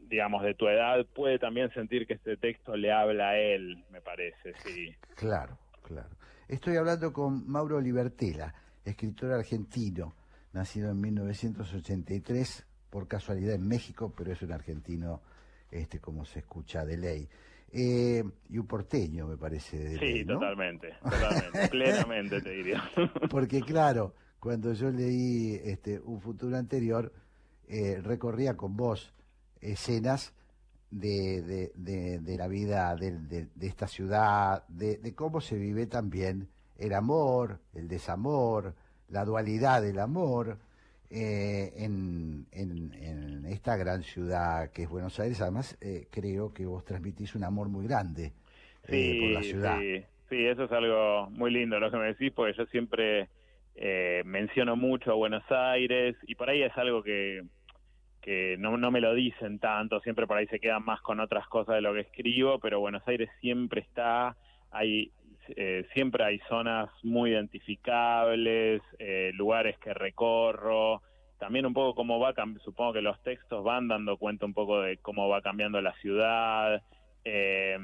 digamos 0.07 0.43
de 0.43 0.53
tu 0.53 0.67
edad 0.67 1.05
puede 1.13 1.39
también 1.39 1.71
sentir 1.73 2.07
que 2.07 2.13
este 2.13 2.37
texto 2.37 2.75
le 2.75 2.91
habla 2.91 3.29
a 3.29 3.37
él 3.37 3.83
me 3.91 4.01
parece 4.01 4.53
sí. 4.63 4.93
Claro, 5.15 5.57
claro. 5.83 6.09
Estoy 6.47 6.77
hablando 6.77 7.11
con 7.11 7.47
Mauro 7.49 7.81
Libertela, 7.81 8.53
escritor 8.83 9.33
argentino, 9.33 10.13
nacido 10.55 10.89
en 10.91 10.99
1983, 11.01 12.65
por 12.89 13.07
casualidad 13.07 13.53
en 13.55 13.67
México, 13.67 14.13
pero 14.15 14.31
es 14.31 14.41
un 14.41 14.51
argentino, 14.53 15.21
este, 15.69 15.99
como 15.99 16.25
se 16.25 16.39
escucha 16.39 16.85
de 16.85 16.97
ley. 16.97 17.29
Eh, 17.71 18.23
y 18.49 18.57
un 18.57 18.65
porteño, 18.67 19.27
me 19.27 19.37
parece. 19.37 19.77
de 19.77 19.97
Sí, 19.97 20.05
ley, 20.05 20.25
¿no? 20.25 20.35
totalmente, 20.35 20.93
totalmente, 21.03 21.67
plenamente 21.69 22.41
te 22.41 22.49
diría. 22.51 22.83
Porque 23.29 23.61
claro, 23.61 24.13
cuando 24.39 24.73
yo 24.73 24.89
leí 24.91 25.59
este 25.63 25.99
un 25.99 26.21
futuro 26.21 26.55
anterior, 26.57 27.11
eh, 27.67 27.99
recorría 28.01 28.55
con 28.55 28.77
vos 28.77 29.13
escenas 29.59 30.33
de, 30.91 31.41
de, 31.41 31.71
de- 31.75 32.19
de 32.19 32.37
la 32.37 32.47
vida 32.47 32.95
de, 32.95 33.47
esta 33.59 33.87
ciudad, 33.87 34.65
de 34.69 35.13
cómo 35.15 35.41
se 35.41 35.57
vive 35.57 35.87
también 35.87 36.47
el 36.77 36.93
amor, 36.93 37.59
el 37.73 37.87
desamor, 37.87 38.75
la 39.09 39.25
dualidad 39.25 39.81
del 39.81 39.99
amor 39.99 40.57
eh, 41.09 41.73
en, 41.77 42.47
en- 42.51 42.93
en 42.93 43.45
esta 43.45 43.75
gran 43.77 44.03
ciudad 44.03 44.71
que 44.71 44.83
es 44.83 44.89
Buenos 44.89 45.19
Aires. 45.19 45.41
Además, 45.41 45.77
eh, 45.81 46.07
creo 46.11 46.53
que 46.53 46.65
vos 46.65 46.83
transmitís 46.85 47.35
un 47.35 47.43
amor 47.43 47.69
muy 47.69 47.85
grande 47.87 48.33
eh, 48.87 49.15
por 49.15 49.31
la 49.31 49.43
ciudad. 49.43 49.87
Sí, 49.87 50.03
sí, 50.29 50.45
eso 50.45 50.63
es 50.65 50.71
algo 50.71 51.29
muy 51.31 51.51
lindo 51.51 51.79
lo 51.79 51.91
que 51.91 51.97
me 51.97 52.05
decís, 52.07 52.31
porque 52.33 52.57
yo 52.57 52.65
siempre 52.67 53.29
eh, 53.75 54.21
menciono 54.25 54.75
mucho 54.75 55.11
a 55.11 55.15
Buenos 55.15 55.43
Aires 55.51 56.15
y 56.27 56.35
por 56.35 56.49
ahí 56.49 56.63
es 56.63 56.75
algo 56.77 57.03
que, 57.03 57.43
que 58.21 58.57
no, 58.59 58.77
no 58.77 58.91
me 58.91 59.01
lo 59.01 59.13
dicen 59.13 59.59
tanto, 59.59 59.99
siempre 60.01 60.27
por 60.27 60.37
ahí 60.37 60.47
se 60.47 60.59
quedan 60.59 60.85
más 60.85 61.01
con 61.01 61.19
otras 61.19 61.47
cosas 61.47 61.75
de 61.75 61.81
lo 61.81 61.93
que 61.93 62.01
escribo, 62.01 62.59
pero 62.59 62.79
Buenos 62.79 63.07
Aires 63.07 63.29
siempre 63.41 63.81
está, 63.81 64.37
hay 64.71 65.11
eh, 65.55 65.85
siempre 65.93 66.23
hay 66.23 66.39
zonas 66.49 66.89
muy 67.03 67.31
identificables, 67.31 68.81
eh, 68.99 69.31
lugares 69.33 69.77
que 69.79 69.93
recorro, 69.93 71.01
también 71.39 71.65
un 71.65 71.73
poco 71.73 71.95
cómo 71.95 72.19
va, 72.19 72.33
supongo 72.63 72.93
que 72.93 73.01
los 73.01 73.21
textos 73.23 73.63
van 73.63 73.87
dando 73.87 74.17
cuenta 74.17 74.45
un 74.45 74.53
poco 74.53 74.81
de 74.81 74.97
cómo 74.97 75.27
va 75.29 75.41
cambiando 75.41 75.81
la 75.81 75.93
ciudad. 75.95 76.81
Eh, 77.23 77.77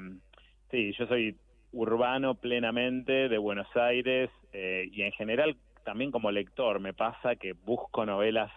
sí, 0.70 0.93
yo 0.97 1.05
soy 1.07 1.36
urbano 1.74 2.36
plenamente 2.36 3.30
de 3.30 3.38
Buenos 3.38 3.68
Aires 3.76 4.30
eh, 4.53 4.89
y 4.91 5.03
en 5.03 5.12
general 5.14 5.55
también 5.84 6.12
como 6.12 6.32
lector 6.32 6.80
me 6.80 6.93
pasa 6.93 7.36
que 7.36 7.53
busco 7.53 8.05
novelas 8.05 8.51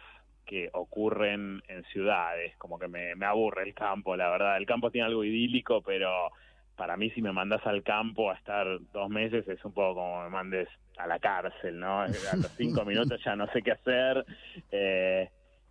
que 0.46 0.68
ocurren 0.72 1.62
en 1.68 1.84
ciudades, 1.84 2.54
como 2.58 2.78
que 2.78 2.86
me 2.86 3.24
aburre 3.24 3.62
el 3.62 3.74
campo, 3.74 4.14
la 4.14 4.28
verdad. 4.28 4.58
El 4.58 4.66
campo 4.66 4.90
tiene 4.90 5.06
algo 5.06 5.24
idílico, 5.24 5.80
pero 5.80 6.30
para 6.76 6.96
mí 6.96 7.10
si 7.10 7.22
me 7.22 7.32
mandas 7.32 7.64
al 7.66 7.82
campo 7.82 8.30
a 8.30 8.34
estar 8.34 8.66
dos 8.92 9.08
meses 9.08 9.46
es 9.48 9.64
un 9.64 9.72
poco 9.72 9.94
como 10.00 10.24
me 10.24 10.30
mandes 10.30 10.68
a 10.96 11.06
la 11.06 11.18
cárcel, 11.18 11.78
¿no? 11.78 12.00
A 12.00 12.08
los 12.08 12.52
cinco 12.56 12.84
minutos 12.86 13.22
ya 13.24 13.36
no 13.36 13.46
sé 13.52 13.62
qué 13.62 13.72
hacer. 13.72 14.24
Eh, 14.70 15.30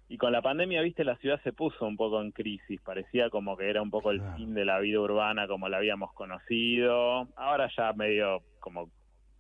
y 0.09 0.17
con 0.17 0.31
la 0.31 0.41
pandemia, 0.41 0.81
viste, 0.81 1.03
la 1.03 1.15
ciudad 1.17 1.41
se 1.43 1.53
puso 1.53 1.85
un 1.85 1.97
poco 1.97 2.21
en 2.21 2.31
crisis, 2.31 2.79
parecía 2.81 3.29
como 3.29 3.57
que 3.57 3.69
era 3.69 3.81
un 3.81 3.89
poco 3.89 4.11
el 4.11 4.21
fin 4.35 4.53
de 4.53 4.65
la 4.65 4.79
vida 4.79 4.99
urbana 4.99 5.47
como 5.47 5.69
la 5.69 5.77
habíamos 5.77 6.13
conocido. 6.13 7.27
Ahora 7.35 7.69
ya 7.75 7.93
medio 7.93 8.41
como 8.59 8.89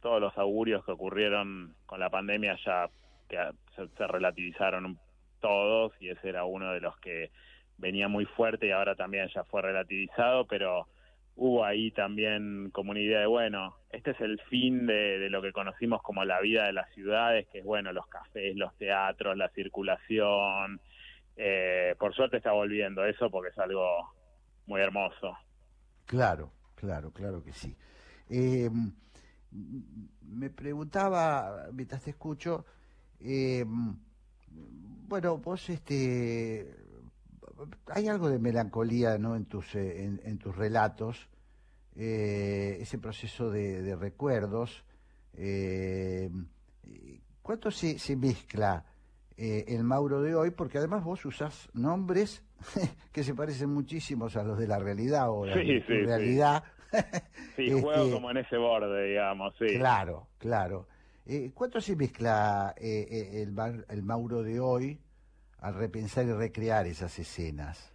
todos 0.01 0.19
los 0.19 0.37
augurios 0.37 0.83
que 0.83 0.91
ocurrieron 0.91 1.75
con 1.85 1.99
la 1.99 2.09
pandemia 2.09 2.57
ya 2.65 2.89
que 3.29 3.37
se, 3.75 3.87
se 3.87 4.07
relativizaron 4.07 4.99
todos 5.39 5.93
y 5.99 6.09
ese 6.09 6.29
era 6.29 6.45
uno 6.45 6.71
de 6.71 6.81
los 6.81 6.97
que 6.99 7.31
venía 7.77 8.07
muy 8.07 8.25
fuerte 8.25 8.67
y 8.67 8.71
ahora 8.71 8.95
también 8.95 9.27
ya 9.33 9.43
fue 9.43 9.61
relativizado, 9.61 10.45
pero 10.45 10.87
hubo 11.35 11.65
ahí 11.65 11.91
también 11.91 12.69
como 12.71 12.91
una 12.91 12.99
idea 12.99 13.19
de, 13.19 13.25
bueno, 13.25 13.75
este 13.89 14.11
es 14.11 14.21
el 14.21 14.39
fin 14.49 14.85
de, 14.85 15.19
de 15.19 15.29
lo 15.29 15.41
que 15.41 15.51
conocimos 15.51 16.01
como 16.01 16.23
la 16.25 16.39
vida 16.41 16.65
de 16.65 16.73
las 16.73 16.89
ciudades, 16.93 17.47
que 17.47 17.59
es, 17.59 17.65
bueno, 17.65 17.91
los 17.91 18.07
cafés, 18.07 18.55
los 18.55 18.75
teatros, 18.77 19.37
la 19.37 19.49
circulación. 19.49 20.79
Eh, 21.35 21.95
por 21.97 22.13
suerte 22.13 22.37
está 22.37 22.51
volviendo 22.51 23.03
eso 23.05 23.31
porque 23.31 23.49
es 23.49 23.57
algo 23.57 24.13
muy 24.67 24.81
hermoso. 24.81 25.35
Claro, 26.05 26.51
claro, 26.75 27.11
claro 27.11 27.43
que 27.43 27.53
sí. 27.53 27.75
Eh, 28.29 28.69
me 30.21 30.49
preguntaba, 30.49 31.67
mientras 31.73 32.03
te 32.03 32.11
escucho, 32.11 32.65
eh, 33.19 33.65
bueno, 35.07 35.37
vos 35.37 35.69
este, 35.69 36.82
hay 37.87 38.07
algo 38.07 38.29
de 38.29 38.39
melancolía, 38.39 39.17
¿no? 39.17 39.35
En 39.35 39.45
tus, 39.45 39.75
eh, 39.75 40.03
en, 40.05 40.21
en 40.23 40.37
tus 40.37 40.55
relatos, 40.55 41.27
eh, 41.95 42.77
ese 42.81 42.97
proceso 42.97 43.49
de, 43.51 43.81
de 43.81 43.95
recuerdos. 43.95 44.83
Eh, 45.35 46.29
¿Cuánto 47.41 47.71
se, 47.71 47.99
se 47.99 48.15
mezcla 48.15 48.85
eh, 49.35 49.65
el 49.67 49.83
Mauro 49.83 50.21
de 50.21 50.35
hoy? 50.35 50.51
Porque 50.51 50.77
además 50.77 51.03
vos 51.03 51.25
usás 51.25 51.69
nombres 51.73 52.43
que 53.11 53.23
se 53.23 53.33
parecen 53.33 53.69
muchísimos 53.69 54.35
a 54.37 54.43
los 54.43 54.57
de 54.57 54.67
la 54.67 54.79
realidad 54.79 55.29
o 55.29 55.45
la 55.45 55.53
Sí, 55.55 55.65
sí, 55.65 55.81
sí. 55.87 55.93
realidad. 56.03 56.63
Sí, 57.55 57.69
juego 57.81 57.91
Este, 58.03 58.11
como 58.13 58.31
en 58.31 58.37
ese 58.37 58.57
borde, 58.57 59.09
digamos, 59.09 59.53
sí. 59.59 59.65
Claro, 59.77 60.27
claro. 60.37 60.87
Eh, 61.25 61.51
¿Cuánto 61.53 61.79
se 61.81 61.95
mezcla 61.95 62.73
eh, 62.77 63.41
el, 63.43 63.55
el 63.89 64.03
Mauro 64.03 64.43
de 64.43 64.59
hoy 64.59 64.99
al 65.63 65.75
repensar 65.75 66.25
y 66.25 66.33
recrear 66.33 66.85
esas 66.87 67.17
escenas? 67.19 67.93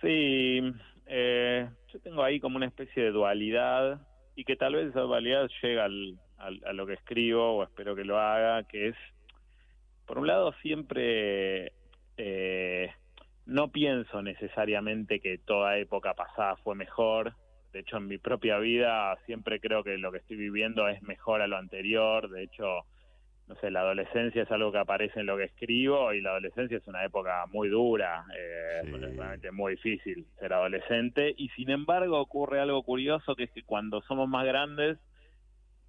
Sí, 0.00 0.60
eh, 1.06 1.68
yo 1.92 2.00
tengo 2.00 2.22
ahí 2.24 2.40
como 2.40 2.56
una 2.56 2.66
especie 2.66 3.04
de 3.04 3.10
dualidad 3.12 4.00
y 4.34 4.44
que 4.44 4.56
tal 4.56 4.74
vez 4.74 4.88
esa 4.88 5.00
dualidad 5.00 5.48
llega 5.62 5.84
al, 5.84 6.18
al- 6.38 6.60
a 6.66 6.72
lo 6.72 6.86
que 6.86 6.94
escribo 6.94 7.52
o 7.56 7.62
espero 7.62 7.94
que 7.94 8.04
lo 8.04 8.18
haga, 8.18 8.64
que 8.64 8.88
es, 8.88 8.96
por 10.06 10.18
un 10.18 10.26
lado, 10.26 10.52
siempre 10.62 11.72
eh, 12.16 12.90
no 13.46 13.70
pienso 13.70 14.20
necesariamente 14.22 15.20
que 15.20 15.38
toda 15.38 15.78
época 15.78 16.14
pasada 16.14 16.56
fue 16.64 16.74
mejor. 16.74 17.34
De 17.72 17.80
hecho, 17.80 17.98
en 17.98 18.08
mi 18.08 18.18
propia 18.18 18.58
vida 18.58 19.16
siempre 19.26 19.60
creo 19.60 19.84
que 19.84 19.98
lo 19.98 20.10
que 20.10 20.18
estoy 20.18 20.36
viviendo 20.36 20.88
es 20.88 21.00
mejor 21.02 21.42
a 21.42 21.46
lo 21.46 21.56
anterior. 21.56 22.28
De 22.28 22.42
hecho, 22.42 22.64
no 23.50 23.56
sé, 23.56 23.68
la 23.72 23.80
adolescencia 23.80 24.44
es 24.44 24.50
algo 24.52 24.70
que 24.70 24.78
aparece 24.78 25.18
en 25.18 25.26
lo 25.26 25.36
que 25.36 25.42
escribo 25.42 26.12
y 26.12 26.20
la 26.20 26.30
adolescencia 26.30 26.76
es 26.78 26.86
una 26.86 27.04
época 27.04 27.46
muy 27.50 27.68
dura, 27.68 28.24
eh, 28.32 28.82
realmente 28.84 29.50
muy 29.50 29.72
difícil 29.72 30.24
ser 30.38 30.52
adolescente 30.52 31.34
y 31.36 31.48
sin 31.48 31.68
embargo 31.70 32.20
ocurre 32.20 32.60
algo 32.60 32.80
curioso 32.84 33.34
que 33.34 33.44
es 33.44 33.50
que 33.50 33.64
cuando 33.64 34.02
somos 34.02 34.28
más 34.28 34.46
grandes 34.46 34.98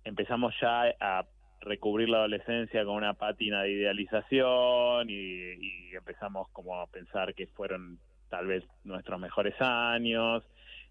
empezamos 0.03 0.55
ya 0.59 0.85
a 0.99 1.27
recubrir 1.59 2.09
la 2.09 2.17
adolescencia 2.17 2.83
con 2.83 2.95
una 2.95 3.13
pátina 3.13 3.61
de 3.61 3.73
idealización 3.73 5.07
y, 5.11 5.13
y 5.13 5.95
empezamos 5.95 6.49
como 6.53 6.81
a 6.81 6.87
pensar 6.87 7.35
que 7.35 7.45
fueron 7.45 7.99
tal 8.29 8.47
vez 8.47 8.63
nuestros 8.85 9.19
mejores 9.19 9.53
años. 9.59 10.43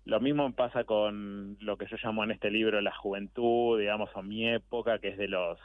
Lo 0.04 0.20
mismo 0.20 0.52
pasa 0.52 0.84
con 0.84 1.56
lo 1.58 1.76
que 1.76 1.86
yo 1.86 1.96
llamo 2.00 2.22
en 2.22 2.30
este 2.30 2.48
libro 2.48 2.80
la 2.80 2.94
juventud, 2.94 3.80
digamos, 3.80 4.08
o 4.14 4.22
mi 4.22 4.48
época, 4.48 5.00
que 5.00 5.08
es 5.08 5.18
de 5.18 5.26
los 5.26 5.58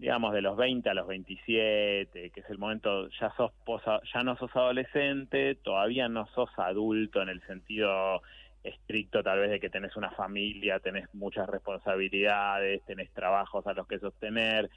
digamos 0.00 0.32
de 0.32 0.40
los 0.40 0.56
20 0.56 0.88
a 0.88 0.94
los 0.94 1.06
27, 1.06 2.30
que 2.30 2.40
es 2.40 2.48
el 2.50 2.56
momento 2.58 3.08
ya 3.20 3.30
sos 3.36 3.52
posa- 3.66 4.00
ya 4.12 4.22
no 4.22 4.34
sos 4.36 4.50
adolescente, 4.56 5.56
todavía 5.56 6.08
no 6.08 6.26
sos 6.28 6.48
adulto 6.56 7.20
en 7.20 7.28
el 7.28 7.42
sentido 7.42 8.22
estricto 8.64 9.22
tal 9.22 9.40
vez 9.40 9.50
de 9.50 9.60
que 9.60 9.68
tenés 9.68 9.96
una 9.96 10.10
familia, 10.12 10.80
tenés 10.80 11.14
muchas 11.14 11.46
responsabilidades, 11.48 12.82
tenés 12.86 13.10
trabajos 13.12 13.66
a 13.66 13.74
los 13.74 13.86
que 13.86 13.98
sostener. 13.98 14.70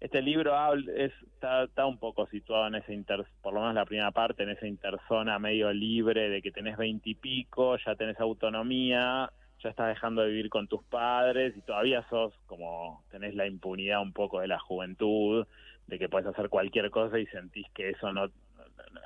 Este 0.00 0.20
libro 0.20 0.54
habla- 0.56 0.92
es, 0.96 1.12
está, 1.34 1.62
está 1.64 1.86
un 1.86 1.98
poco 1.98 2.26
situado 2.26 2.66
en 2.66 2.74
ese 2.74 2.92
inter, 2.94 3.24
por 3.42 3.54
lo 3.54 3.60
menos 3.60 3.76
la 3.76 3.84
primera 3.86 4.10
parte, 4.10 4.42
en 4.42 4.50
esa 4.50 4.66
interzona 4.66 5.38
medio 5.38 5.72
libre 5.72 6.28
de 6.28 6.42
que 6.42 6.50
tenés 6.50 6.76
veintipico, 6.76 7.76
ya 7.78 7.94
tenés 7.94 8.18
autonomía, 8.18 9.30
ya 9.64 9.70
estás 9.70 9.88
dejando 9.88 10.22
de 10.22 10.28
vivir 10.28 10.50
con 10.50 10.68
tus 10.68 10.84
padres 10.84 11.56
y 11.56 11.62
todavía 11.62 12.06
sos 12.10 12.34
como 12.46 13.02
tenés 13.10 13.34
la 13.34 13.46
impunidad 13.46 14.02
un 14.02 14.12
poco 14.12 14.40
de 14.40 14.46
la 14.46 14.58
juventud, 14.58 15.46
de 15.86 15.98
que 15.98 16.08
puedes 16.08 16.28
hacer 16.28 16.50
cualquier 16.50 16.90
cosa 16.90 17.18
y 17.18 17.26
sentís 17.26 17.66
que 17.70 17.90
eso 17.90 18.12
no, 18.12 18.28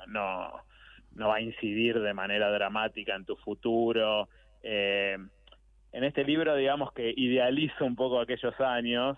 no, 0.07 0.51
no 1.15 1.27
va 1.29 1.35
a 1.35 1.41
incidir 1.41 1.99
de 1.99 2.13
manera 2.13 2.51
dramática 2.51 3.15
en 3.15 3.25
tu 3.25 3.37
futuro. 3.37 4.27
Eh, 4.61 5.17
en 5.93 6.03
este 6.03 6.25
libro, 6.25 6.55
digamos 6.55 6.91
que 6.91 7.13
idealizo 7.15 7.85
un 7.85 7.95
poco 7.95 8.19
aquellos 8.19 8.59
años, 8.59 9.17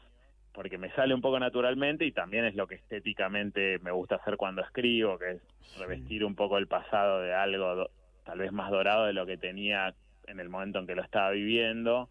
porque 0.54 0.78
me 0.78 0.92
sale 0.92 1.14
un 1.14 1.22
poco 1.22 1.40
naturalmente 1.40 2.06
y 2.06 2.12
también 2.12 2.46
es 2.46 2.56
lo 2.56 2.68
que 2.68 2.76
estéticamente 2.76 3.80
me 3.80 3.92
gusta 3.92 4.16
hacer 4.16 4.38
cuando 4.38 4.62
escribo, 4.62 5.18
que 5.18 5.32
es 5.32 5.42
revestir 5.80 6.24
un 6.24 6.36
poco 6.36 6.58
el 6.60 6.68
pasado 6.68 7.22
de 7.22 7.34
algo 7.34 7.90
tal 8.26 8.38
vez 8.38 8.52
más 8.52 8.70
dorado 8.70 9.06
de 9.06 9.14
lo 9.14 9.26
que 9.26 9.38
tenía 9.38 9.96
en 10.28 10.40
el 10.40 10.50
momento 10.50 10.80
en 10.80 10.88
que 10.88 10.96
lo 10.96 11.04
estaba 11.04 11.32
viviendo. 11.32 12.10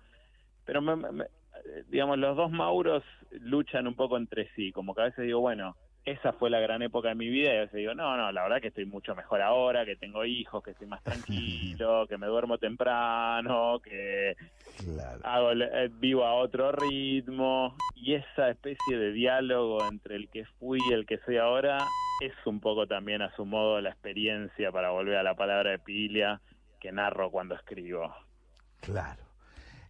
Pero, 0.65 0.83
me- 0.83 1.27
digamos, 1.89 2.19
los 2.19 2.37
dos 2.37 2.51
Mauros 2.51 3.03
luchan 3.33 3.87
un 3.87 3.95
poco 3.95 4.17
entre 4.17 4.49
sí, 4.55 4.73
como 4.73 4.95
que 4.95 5.03
a 5.03 5.05
veces 5.07 5.25
digo, 5.27 5.41
bueno, 5.41 5.77
esa 6.05 6.33
fue 6.33 6.49
la 6.49 6.61
gran 6.61 6.81
época 6.83 7.09
de 7.11 7.15
mi 7.15 7.29
vida 7.29 7.53
y 7.53 7.57
a 7.57 7.61
veces 7.61 7.75
digo, 7.75 7.95
no, 7.95 8.17
no, 8.17 8.33
la 8.33 8.43
verdad 8.45 8.61
que 8.61 8.69
estoy 8.69 8.87
mucho 8.87 9.15
mejor 9.15 9.43
ahora, 9.43 9.85
que 9.85 9.97
tengo 9.97 10.25
hijos, 10.25 10.63
que 10.63 10.71
estoy 10.71 10.87
más 10.87 11.03
tranquilo, 11.03 12.07
que 12.09 12.17
me 12.19 12.27
duermo 12.27 12.57
temprano, 12.59 13.81
que 13.81 14.35
hago 15.23 15.51
el- 15.51 15.63
eh, 15.63 15.91
vivo 15.93 16.25
a 16.25 16.35
otro 16.35 16.73
ritmo 16.73 17.77
y 17.95 18.15
esa 18.15 18.51
especie 18.51 18.97
de 18.97 19.13
diálogo 19.13 19.79
entre 19.91 20.17
el 20.17 20.29
que 20.31 20.45
fui 20.59 20.79
y 20.89 20.93
el 20.93 21.05
que 21.05 21.19
soy 21.19 21.37
ahora 21.37 21.85
es 22.23 22.33
un 22.47 22.61
poco 22.61 22.87
también 22.87 23.21
a 23.23 23.35
su 23.37 23.45
modo 23.45 23.81
la 23.81 23.91
experiencia 23.91 24.73
para 24.73 24.91
volver 24.91 25.17
a 25.17 25.23
la 25.23 25.35
palabra 25.35 25.71
de 25.73 25.79
Pilia 25.79 26.41
que 26.81 26.91
narro 26.91 27.31
cuando 27.31 27.55
escribo. 27.55 28.13
Claro. 28.81 29.23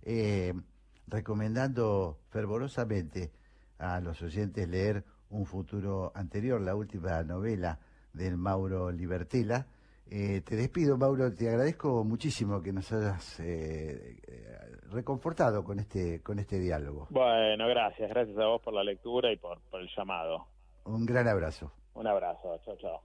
Eh, 0.03 0.53
recomendando 1.07 2.19
fervorosamente 2.31 3.31
a 3.79 4.01
los 4.01 4.21
oyentes 4.23 4.69
leer 4.69 5.05
Un 5.31 5.47
futuro 5.47 6.11
anterior, 6.17 6.61
la 6.61 6.75
última 6.75 7.23
novela 7.23 7.79
del 8.13 8.37
Mauro 8.37 8.91
Libertela. 8.91 9.65
Eh, 10.11 10.41
te 10.41 10.57
despido, 10.57 10.99
Mauro, 10.99 11.33
te 11.33 11.49
agradezco 11.49 12.03
muchísimo 12.03 12.61
que 12.61 12.73
nos 12.73 12.91
hayas 12.91 13.39
eh, 13.39 14.17
reconfortado 14.91 15.63
con 15.63 15.79
este, 15.79 16.21
con 16.21 16.41
este 16.41 16.59
diálogo. 16.59 17.07
Bueno, 17.11 17.69
gracias, 17.69 18.11
gracias 18.11 18.37
a 18.39 18.47
vos 18.47 18.61
por 18.61 18.75
la 18.75 18.83
lectura 18.83 19.31
y 19.31 19.37
por, 19.37 19.61
por 19.71 19.81
el 19.81 19.89
llamado. 19.97 20.49
Un 20.85 21.07
gran 21.07 21.29
abrazo. 21.29 21.71
Un 21.95 22.09
abrazo, 22.09 22.59
chao, 22.65 22.77
chao. 22.79 23.01